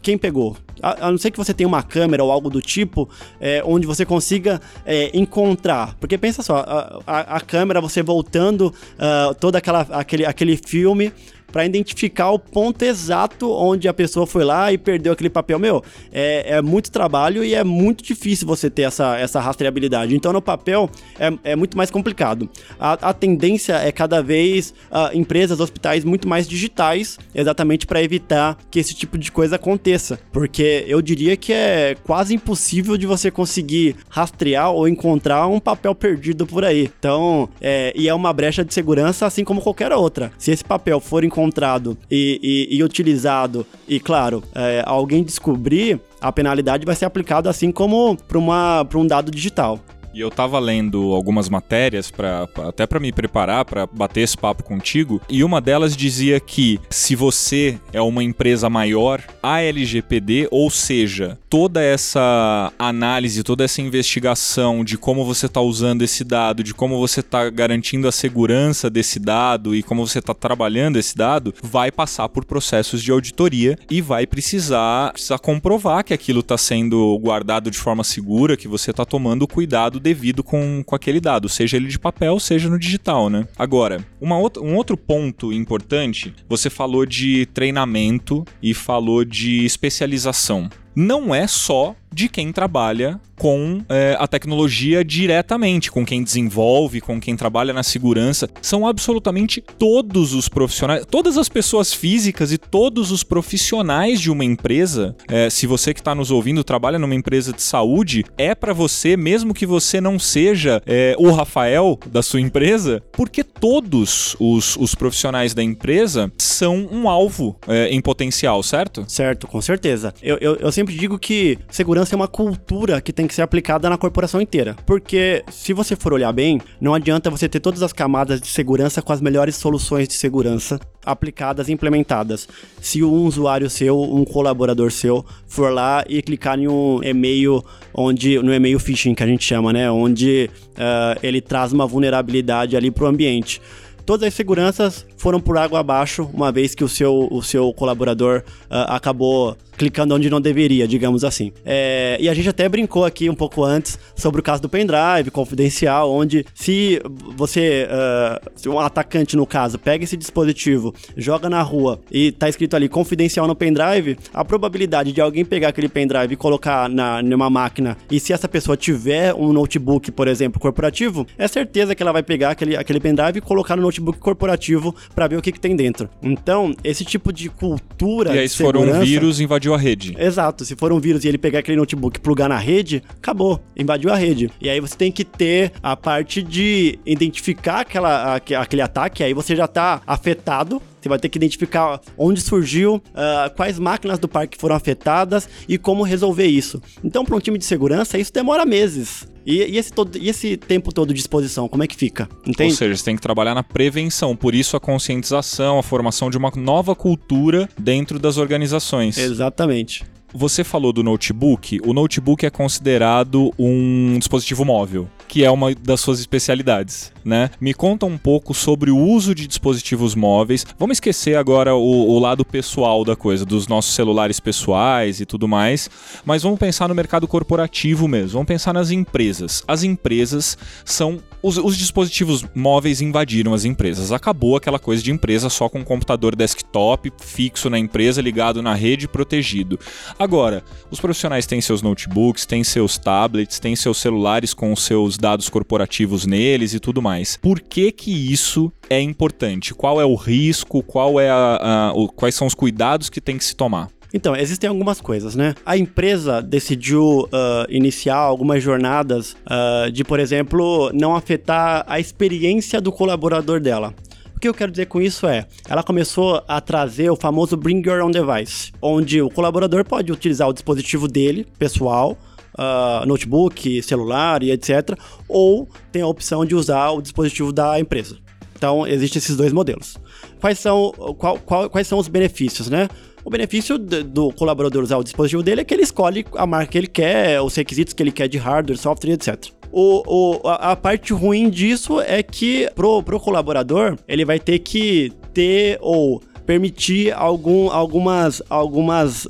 Quem 0.01 0.17
pegou? 0.17 0.57
A, 0.81 1.07
a 1.07 1.11
não 1.11 1.17
ser 1.17 1.31
que 1.31 1.37
você 1.37 1.53
tenha 1.53 1.65
uma 1.65 1.81
câmera 1.81 2.21
ou 2.21 2.29
algo 2.29 2.49
do 2.49 2.61
tipo, 2.61 3.09
é, 3.39 3.63
onde 3.65 3.87
você 3.87 4.05
consiga 4.05 4.59
é, 4.85 5.17
encontrar. 5.17 5.95
Porque 5.97 6.17
pensa 6.17 6.43
só, 6.43 6.57
a, 6.57 6.99
a, 7.07 7.19
a 7.37 7.39
câmera, 7.39 7.79
você 7.79 8.03
voltando 8.03 8.73
uh, 8.95 9.33
todo 9.35 9.55
aquela, 9.55 9.87
aquele, 9.91 10.25
aquele 10.25 10.57
filme 10.57 11.13
para 11.55 11.65
identificar 11.65 12.31
o 12.31 12.37
ponto 12.37 12.83
exato 12.83 13.49
onde 13.49 13.87
a 13.87 13.93
pessoa 13.93 14.27
foi 14.27 14.43
lá 14.43 14.73
e 14.73 14.77
perdeu 14.77 15.13
aquele 15.13 15.29
papel. 15.29 15.57
Meu, 15.57 15.81
é, 16.11 16.57
é 16.57 16.61
muito 16.61 16.91
trabalho 16.91 17.45
e 17.45 17.55
é 17.55 17.63
muito 17.63 18.03
difícil 18.03 18.45
você 18.45 18.69
ter 18.69 18.81
essa, 18.81 19.17
essa 19.17 19.39
rastreabilidade. 19.39 20.13
Então, 20.13 20.33
no 20.33 20.41
papel, 20.41 20.89
é, 21.17 21.31
é 21.51 21.55
muito 21.55 21.77
mais 21.77 21.89
complicado. 21.89 22.49
A, 22.77 23.09
a 23.09 23.13
tendência 23.13 23.75
é 23.75 23.89
cada 23.89 24.21
vez 24.21 24.73
uh, 24.91 25.17
empresas, 25.17 25.61
hospitais 25.61 26.03
muito 26.03 26.27
mais 26.27 26.45
digitais, 26.45 27.17
exatamente 27.33 27.87
para 27.87 28.03
evitar 28.03 28.57
que 28.69 28.77
esse 28.77 28.93
tipo 28.93 29.17
de 29.17 29.31
coisa 29.31 29.55
aconteça. 29.55 30.19
Porque 30.33 30.83
eu 30.89 31.01
diria 31.01 31.37
que 31.37 31.53
é 31.53 31.95
quase 32.03 32.35
impossível 32.35 32.97
de 32.97 33.07
você 33.07 33.31
conseguir 33.31 33.95
rastrear 34.09 34.71
ou 34.71 34.89
encontrar 34.89 35.47
um 35.47 35.61
papel 35.61 35.95
perdido 35.95 36.45
por 36.45 36.65
aí. 36.65 36.91
Então, 36.99 37.47
é, 37.61 37.93
e 37.95 38.09
é 38.09 38.13
uma 38.13 38.33
brecha 38.33 38.65
de 38.65 38.73
segurança 38.73 39.25
assim 39.25 39.45
como 39.45 39.61
qualquer 39.61 39.93
outra. 39.93 40.33
Se 40.37 40.51
esse 40.51 40.65
papel 40.65 40.99
for 40.99 41.23
encontrado 41.23 41.44
encontrado 41.45 41.97
e, 42.09 42.67
e, 42.71 42.77
e 42.77 42.83
utilizado, 42.83 43.65
e 43.87 43.99
claro, 43.99 44.43
é, 44.53 44.83
alguém 44.85 45.23
descobrir, 45.23 45.99
a 46.19 46.31
penalidade 46.31 46.85
vai 46.85 46.95
ser 46.95 47.05
aplicada 47.05 47.49
assim 47.49 47.71
como 47.71 48.17
para 48.17 48.99
um 48.99 49.07
dado 49.07 49.31
digital. 49.31 49.79
E 50.15 50.21
eu 50.21 50.31
tava 50.31 50.57
lendo 50.59 51.13
algumas 51.13 51.49
matérias 51.49 52.09
para 52.09 52.47
até 52.69 52.87
para 52.87 53.01
me 53.01 53.11
preparar 53.11 53.65
para 53.65 53.85
bater 53.85 54.21
esse 54.21 54.37
papo 54.37 54.63
contigo, 54.63 55.21
e 55.29 55.43
uma 55.43 55.59
delas 55.59 55.93
dizia 55.93 56.39
que 56.39 56.79
se 56.89 57.17
você 57.17 57.77
é 57.91 58.01
uma 58.01 58.23
empresa 58.23 58.69
maior, 58.69 59.21
a 59.43 59.61
LGPD, 59.61 60.47
ou 60.51 60.69
seja, 60.69 61.37
toda 61.49 61.83
essa 61.83 62.71
análise, 62.79 63.43
toda 63.43 63.65
essa 63.65 63.81
investigação 63.81 64.85
de 64.85 64.97
como 64.97 65.25
você 65.25 65.47
está 65.47 65.59
usando 65.59 66.01
esse 66.01 66.23
dado, 66.23 66.63
de 66.63 66.73
como 66.73 66.97
você 66.97 67.19
está 67.19 67.49
garantindo 67.49 68.07
a 68.07 68.11
segurança 68.11 68.89
desse 68.89 69.19
dado 69.19 69.75
e 69.75 69.83
como 69.83 70.07
você 70.07 70.19
está 70.19 70.33
trabalhando 70.33 70.97
esse 70.97 71.15
dado, 71.15 71.53
vai 71.61 71.91
passar 71.91 72.29
por 72.29 72.45
processos 72.45 73.03
de 73.03 73.11
auditoria 73.11 73.77
e 73.91 73.99
vai 74.01 74.25
precisar, 74.25 75.13
comprovar 75.41 76.05
que 76.05 76.13
aquilo 76.13 76.39
está 76.39 76.57
sendo 76.57 77.17
guardado 77.19 77.69
de 77.69 77.77
forma 77.77 78.03
segura, 78.03 78.55
que 78.55 78.67
você 78.69 78.91
está 78.91 79.03
tomando 79.03 79.45
cuidado 79.45 80.04
devido 80.05 80.43
com, 80.43 80.83
com 80.85 80.95
aquele 80.95 81.19
dado, 81.19 81.49
seja 81.49 81.77
ele 81.77 81.87
de 81.87 81.97
papel, 81.97 82.39
seja 82.39 82.69
no 82.69 82.77
digital, 82.77 83.27
né? 83.27 83.47
Agora, 83.57 84.05
uma 84.21 84.37
outra, 84.37 84.61
um 84.61 84.75
outro 84.75 84.95
ponto 84.95 85.51
importante, 85.51 86.31
você 86.47 86.69
falou 86.69 87.07
de 87.07 87.47
treinamento 87.47 88.45
e 88.61 88.75
falou 88.75 89.25
de 89.25 89.65
especialização. 89.65 90.69
Não 90.95 91.33
é 91.33 91.47
só 91.47 91.95
de 92.13 92.29
quem 92.29 92.51
trabalha 92.51 93.19
com 93.37 93.81
é, 93.89 94.15
a 94.19 94.27
tecnologia 94.27 95.03
diretamente, 95.03 95.91
com 95.91 96.05
quem 96.05 96.23
desenvolve, 96.23 97.01
com 97.01 97.19
quem 97.19 97.35
trabalha 97.35 97.73
na 97.73 97.83
segurança. 97.83 98.49
São 98.61 98.87
absolutamente 98.87 99.61
todos 99.61 100.33
os 100.33 100.47
profissionais, 100.47 101.05
todas 101.09 101.37
as 101.37 101.49
pessoas 101.49 101.93
físicas 101.93 102.51
e 102.51 102.57
todos 102.57 103.11
os 103.11 103.23
profissionais 103.23 104.21
de 104.21 104.31
uma 104.31 104.45
empresa. 104.45 105.15
É, 105.27 105.49
se 105.49 105.67
você 105.67 105.93
que 105.93 105.99
está 105.99 106.15
nos 106.15 106.31
ouvindo 106.31 106.63
trabalha 106.63 106.99
numa 106.99 107.15
empresa 107.15 107.51
de 107.51 107.61
saúde, 107.61 108.23
é 108.37 108.53
para 108.53 108.73
você, 108.73 109.17
mesmo 109.17 109.53
que 109.53 109.65
você 109.65 109.99
não 109.99 110.17
seja 110.19 110.81
é, 110.85 111.15
o 111.17 111.31
Rafael 111.31 111.99
da 112.07 112.21
sua 112.21 112.41
empresa, 112.41 113.01
porque 113.11 113.43
todos 113.43 114.35
os, 114.39 114.77
os 114.77 114.95
profissionais 114.95 115.53
da 115.53 115.63
empresa 115.63 116.31
são 116.37 116.87
um 116.91 117.09
alvo 117.09 117.57
é, 117.67 117.89
em 117.89 118.01
potencial, 118.01 118.61
certo? 118.63 119.05
Certo, 119.07 119.47
com 119.47 119.61
certeza. 119.61 120.13
Eu, 120.21 120.37
eu, 120.39 120.55
eu 120.55 120.71
sempre 120.71 120.95
digo 120.95 121.17
que 121.17 121.57
segurança 121.69 121.95
segurança 121.95 122.15
é 122.15 122.17
uma 122.17 122.27
cultura 122.27 122.99
que 122.99 123.13
tem 123.13 123.24
que 123.27 123.33
ser 123.33 123.41
aplicada 123.41 123.89
na 123.89 123.97
corporação 123.97 124.41
inteira. 124.41 124.75
Porque 124.85 125.43
se 125.49 125.73
você 125.73 125.95
for 125.95 126.13
olhar 126.13 126.31
bem, 126.31 126.59
não 126.79 126.93
adianta 126.93 127.29
você 127.29 127.47
ter 127.47 127.59
todas 127.59 127.81
as 127.81 127.93
camadas 127.93 128.41
de 128.41 128.47
segurança 128.47 129.01
com 129.01 129.13
as 129.13 129.21
melhores 129.21 129.55
soluções 129.55 130.07
de 130.07 130.13
segurança 130.13 130.79
aplicadas 131.05 131.69
e 131.69 131.73
implementadas. 131.73 132.47
Se 132.81 133.03
um 133.03 133.25
usuário 133.25 133.69
seu, 133.69 134.01
um 134.01 134.25
colaborador 134.25 134.91
seu, 134.91 135.25
for 135.47 135.71
lá 135.71 136.03
e 136.07 136.21
clicar 136.21 136.59
em 136.59 136.67
um 136.67 137.01
e-mail 137.03 137.63
onde 137.93 138.41
no 138.41 138.53
e-mail 138.53 138.79
phishing 138.79 139.13
que 139.13 139.23
a 139.23 139.27
gente 139.27 139.43
chama, 139.43 139.71
né, 139.71 139.89
onde 139.89 140.49
uh, 140.71 141.19
ele 141.21 141.41
traz 141.41 141.71
uma 141.71 141.85
vulnerabilidade 141.85 142.75
ali 142.75 142.89
para 142.89 143.05
o 143.05 143.07
ambiente 143.07 143.61
todas 144.05 144.27
as 144.27 144.33
seguranças 144.33 145.05
foram 145.17 145.39
por 145.39 145.57
água 145.57 145.79
abaixo, 145.79 146.29
uma 146.33 146.51
vez 146.51 146.75
que 146.75 146.83
o 146.83 146.87
seu, 146.87 147.27
o 147.31 147.41
seu 147.41 147.73
colaborador 147.73 148.43
uh, 148.65 148.85
acabou 148.87 149.57
clicando 149.77 150.15
onde 150.15 150.29
não 150.29 150.41
deveria, 150.41 150.87
digamos 150.87 151.23
assim. 151.23 151.51
É, 151.65 152.17
e 152.19 152.29
a 152.29 152.33
gente 152.33 152.49
até 152.49 152.67
brincou 152.67 153.05
aqui 153.05 153.29
um 153.29 153.35
pouco 153.35 153.63
antes 153.63 153.97
sobre 154.15 154.39
o 154.39 154.43
caso 154.43 154.61
do 154.61 154.69
pendrive 154.69 155.31
confidencial, 155.31 156.11
onde 156.11 156.45
se 156.53 157.01
você, 157.35 157.87
uh, 157.89 158.49
se 158.55 158.69
um 158.69 158.79
atacante 158.79 159.35
no 159.35 159.45
caso, 159.45 159.77
pega 159.77 160.03
esse 160.03 160.17
dispositivo, 160.17 160.93
joga 161.17 161.49
na 161.49 161.61
rua 161.61 161.99
e 162.11 162.31
tá 162.31 162.47
escrito 162.47 162.75
ali 162.75 162.87
confidencial 162.87 163.47
no 163.47 163.55
pendrive, 163.55 164.17
a 164.33 164.43
probabilidade 164.43 165.11
de 165.11 165.21
alguém 165.21 165.43
pegar 165.45 165.69
aquele 165.69 165.89
pendrive 165.89 166.33
e 166.33 166.37
colocar 166.37 166.89
na 166.89 167.21
numa 167.21 167.49
máquina 167.49 167.97
e 168.09 168.19
se 168.19 168.33
essa 168.33 168.47
pessoa 168.47 168.77
tiver 168.77 169.33
um 169.33 169.51
notebook, 169.51 170.11
por 170.11 170.27
exemplo, 170.27 170.59
corporativo, 170.59 171.25
é 171.37 171.47
certeza 171.47 171.95
que 171.95 172.03
ela 172.03 172.11
vai 172.11 172.23
pegar 172.23 172.51
aquele, 172.51 172.75
aquele 172.75 172.99
pendrive 172.99 173.39
e 173.39 173.41
colocar 173.41 173.75
no 173.75 173.81
notebook 173.81 174.19
corporativo 174.19 174.95
para 175.13 175.27
ver 175.27 175.37
o 175.37 175.41
que, 175.41 175.51
que 175.51 175.59
tem 175.59 175.75
dentro. 175.75 176.09
Então, 176.21 176.73
esse 176.83 177.03
tipo 177.03 177.33
de 177.33 177.49
cultura. 177.49 178.35
E 178.35 178.39
aí, 178.39 178.49
se 178.49 178.57
for 178.57 178.77
um 178.77 178.99
vírus, 178.99 179.39
invadiu 179.39 179.64
invadiu 179.65 179.73
a 179.73 179.77
rede. 179.77 180.15
Exato. 180.17 180.63
Se 180.63 180.75
for 180.75 180.91
um 180.91 180.99
vírus 180.99 181.23
e 181.23 181.27
ele 181.27 181.37
pegar 181.37 181.59
aquele 181.59 181.77
notebook 181.77 182.17
e 182.17 182.21
plugar 182.21 182.47
na 182.47 182.57
rede, 182.57 183.01
acabou. 183.17 183.59
Invadiu 183.75 184.11
a 184.11 184.15
rede. 184.15 184.51
E 184.61 184.69
aí 184.69 184.79
você 184.79 184.95
tem 184.95 185.11
que 185.11 185.23
ter 185.23 185.71
a 185.81 185.95
parte 185.95 186.41
de 186.43 186.99
identificar 187.05 187.81
aquela, 187.81 188.35
aquele 188.35 188.81
ataque, 188.81 189.23
aí 189.23 189.33
você 189.33 189.55
já 189.55 189.67
tá 189.67 190.01
afetado 190.05 190.81
você 191.01 191.09
vai 191.09 191.19
ter 191.19 191.29
que 191.29 191.37
identificar 191.37 192.01
onde 192.17 192.41
surgiu, 192.41 192.95
uh, 192.95 193.55
quais 193.55 193.77
máquinas 193.77 194.17
do 194.17 194.27
parque 194.27 194.57
foram 194.57 194.75
afetadas 194.75 195.47
e 195.69 195.77
como 195.77 196.01
resolver 196.01 196.47
isso. 196.47 196.81
Então, 197.03 197.23
para 197.23 197.35
um 197.35 197.39
time 197.39 197.59
de 197.59 197.65
segurança, 197.65 198.17
isso 198.17 198.33
demora 198.33 198.65
meses. 198.65 199.27
E, 199.45 199.57
e, 199.57 199.77
esse 199.77 199.93
todo, 199.93 200.17
e 200.17 200.27
esse 200.27 200.57
tempo 200.57 200.91
todo 200.91 201.13
de 201.13 201.19
exposição, 201.19 201.67
como 201.67 201.83
é 201.83 201.87
que 201.87 201.95
fica? 201.95 202.27
Entende? 202.45 202.71
Ou 202.71 202.77
seja, 202.77 202.95
você 202.95 203.05
tem 203.05 203.15
que 203.15 203.21
trabalhar 203.21 203.53
na 203.53 203.63
prevenção, 203.63 204.35
por 204.35 204.55
isso 204.55 204.75
a 204.75 204.79
conscientização, 204.79 205.77
a 205.77 205.83
formação 205.83 206.29
de 206.29 206.37
uma 206.37 206.51
nova 206.55 206.95
cultura 206.95 207.69
dentro 207.77 208.17
das 208.17 208.37
organizações. 208.37 209.17
Exatamente. 209.17 210.03
Você 210.37 210.65
falou 210.65 210.91
do 210.91 211.01
notebook. 211.01 211.79
O 211.85 211.93
notebook 211.93 212.45
é 212.45 212.49
considerado 212.49 213.53
um 213.57 214.19
dispositivo 214.19 214.65
móvel, 214.65 215.07
que 215.29 215.45
é 215.45 215.49
uma 215.49 215.73
das 215.73 216.01
suas 216.01 216.19
especialidades, 216.19 217.13
né? 217.23 217.49
Me 217.57 217.73
conta 217.73 218.05
um 218.05 218.17
pouco 218.17 218.53
sobre 218.53 218.91
o 218.91 218.97
uso 218.97 219.33
de 219.33 219.47
dispositivos 219.47 220.13
móveis. 220.13 220.65
Vamos 220.77 220.97
esquecer 220.97 221.37
agora 221.37 221.73
o, 221.73 222.09
o 222.09 222.19
lado 222.19 222.43
pessoal 222.43 223.05
da 223.05 223.15
coisa, 223.15 223.45
dos 223.45 223.69
nossos 223.69 223.95
celulares 223.95 224.41
pessoais 224.41 225.21
e 225.21 225.25
tudo 225.25 225.47
mais, 225.47 225.89
mas 226.25 226.43
vamos 226.43 226.59
pensar 226.59 226.89
no 226.89 226.95
mercado 226.95 227.29
corporativo 227.29 228.05
mesmo. 228.05 228.33
Vamos 228.33 228.47
pensar 228.47 228.73
nas 228.73 228.91
empresas. 228.91 229.63
As 229.65 229.83
empresas 229.83 230.57
são 230.83 231.21
os, 231.45 231.57
os, 231.57 231.77
dispositivos 231.77 232.43
móveis 232.55 233.01
invadiram 233.01 233.53
as 233.53 233.65
empresas. 233.65 234.11
Acabou 234.11 234.55
aquela 234.55 234.79
coisa 234.79 235.03
de 235.03 235.11
empresa 235.11 235.47
só 235.47 235.69
com 235.69 235.85
computador 235.85 236.35
desktop 236.35 237.11
fixo 237.21 237.69
na 237.69 237.77
empresa, 237.77 238.19
ligado 238.19 238.63
na 238.63 238.73
rede, 238.73 239.07
protegido. 239.07 239.79
Agora, 240.17 240.63
os 240.89 240.99
profissionais 240.99 241.45
têm 241.45 241.61
seus 241.61 241.83
notebooks, 241.83 242.47
têm 242.47 242.63
seus 242.63 242.97
tablets, 242.97 243.59
têm 243.59 243.75
seus 243.75 243.99
celulares 243.99 244.55
com 244.55 244.75
seus 244.75 245.17
dados 245.17 245.47
corporativos 245.47 246.25
neles 246.25 246.73
e 246.73 246.79
tudo 246.79 246.99
mais. 246.99 247.37
Por 247.37 247.59
que 247.59 247.91
que 247.91 248.11
isso 248.11 248.71
é 248.89 248.99
importante? 248.99 249.73
Qual 249.75 250.01
é 250.01 250.05
o 250.05 250.15
risco? 250.15 250.81
Qual 250.81 251.19
é 251.19 251.29
a, 251.29 251.59
a, 251.61 251.93
o, 251.93 252.07
quais 252.07 252.33
são 252.33 252.47
os 252.47 252.55
cuidados 252.55 253.07
que 253.07 253.21
tem 253.21 253.37
que 253.37 253.45
se 253.45 253.55
tomar? 253.55 253.89
Então, 254.15 254.33
existem 254.33 254.69
algumas 254.69 255.01
coisas, 255.01 255.35
né? 255.35 255.53
A 255.65 255.75
empresa 255.75 256.41
decidiu 256.41 257.23
uh, 257.23 257.27
iniciar 257.67 258.15
algumas 258.15 258.63
jornadas 258.63 259.35
uh, 259.45 259.91
de, 259.91 260.05
por 260.05 260.21
exemplo, 260.21 260.89
não 260.93 261.13
afetar 261.13 261.83
a 261.85 261.99
experiência 261.99 262.79
do 262.79 262.93
colaborador 262.93 263.59
dela. 263.59 263.93
O 264.33 264.39
que 264.39 264.47
eu 264.47 264.53
quero 264.53 264.71
dizer 264.71 264.85
com 264.85 265.01
isso 265.01 265.27
é, 265.27 265.45
ela 265.67 265.83
começou 265.83 266.41
a 266.47 266.61
trazer 266.61 267.09
o 267.09 267.17
famoso 267.17 267.57
Bring 267.57 267.83
Your 267.85 268.01
Own 268.05 268.11
Device, 268.11 268.71
onde 268.81 269.21
o 269.21 269.29
colaborador 269.29 269.83
pode 269.83 270.13
utilizar 270.13 270.47
o 270.47 270.53
dispositivo 270.53 271.09
dele, 271.09 271.45
pessoal, 271.59 272.17
uh, 272.57 273.05
notebook, 273.05 273.83
celular 273.83 274.43
e 274.43 274.51
etc., 274.51 274.97
ou 275.27 275.67
tem 275.91 276.01
a 276.01 276.07
opção 276.07 276.45
de 276.45 276.55
usar 276.55 276.91
o 276.91 277.01
dispositivo 277.01 277.51
da 277.51 277.77
empresa. 277.81 278.15
Então, 278.55 278.87
existem 278.87 279.19
esses 279.19 279.35
dois 279.35 279.51
modelos. 279.51 279.97
Quais 280.39 280.57
são, 280.57 280.93
qual, 281.17 281.37
qual, 281.39 281.69
quais 281.69 281.85
são 281.85 281.99
os 281.99 282.07
benefícios, 282.07 282.69
né? 282.69 282.87
O 283.25 283.29
benefício 283.31 283.79
do 283.79 284.31
colaborador 284.31 284.83
usar 284.83 284.97
o 284.97 285.03
dispositivo 285.03 285.41
dele 285.41 285.61
é 285.61 285.63
que 285.63 285.73
ele 285.73 285.81
escolhe 285.81 286.23
a 286.35 286.45
marca 286.45 286.73
que 286.73 286.77
ele 286.77 286.85
quer, 286.85 287.41
os 287.41 287.55
requisitos 287.55 287.91
que 287.91 288.03
ele 288.03 288.11
quer 288.11 288.27
de 288.27 288.37
hardware, 288.37 288.77
software, 288.77 289.13
etc. 289.13 289.47
o, 289.71 290.03
o, 290.05 290.47
a, 290.47 290.73
a 290.73 290.75
parte 290.75 291.11
ruim 291.11 291.49
disso 291.49 291.99
é 291.99 292.21
que 292.21 292.69
pro, 292.75 293.01
pro 293.01 293.19
colaborador, 293.19 293.97
ele 294.07 294.23
vai 294.23 294.39
ter 294.39 294.59
que 294.59 295.11
ter 295.33 295.79
ou 295.81 296.21
permitir 296.45 297.11
algum, 297.13 297.69
algumas, 297.69 298.41
algumas 298.49 299.25
uh, 299.25 299.29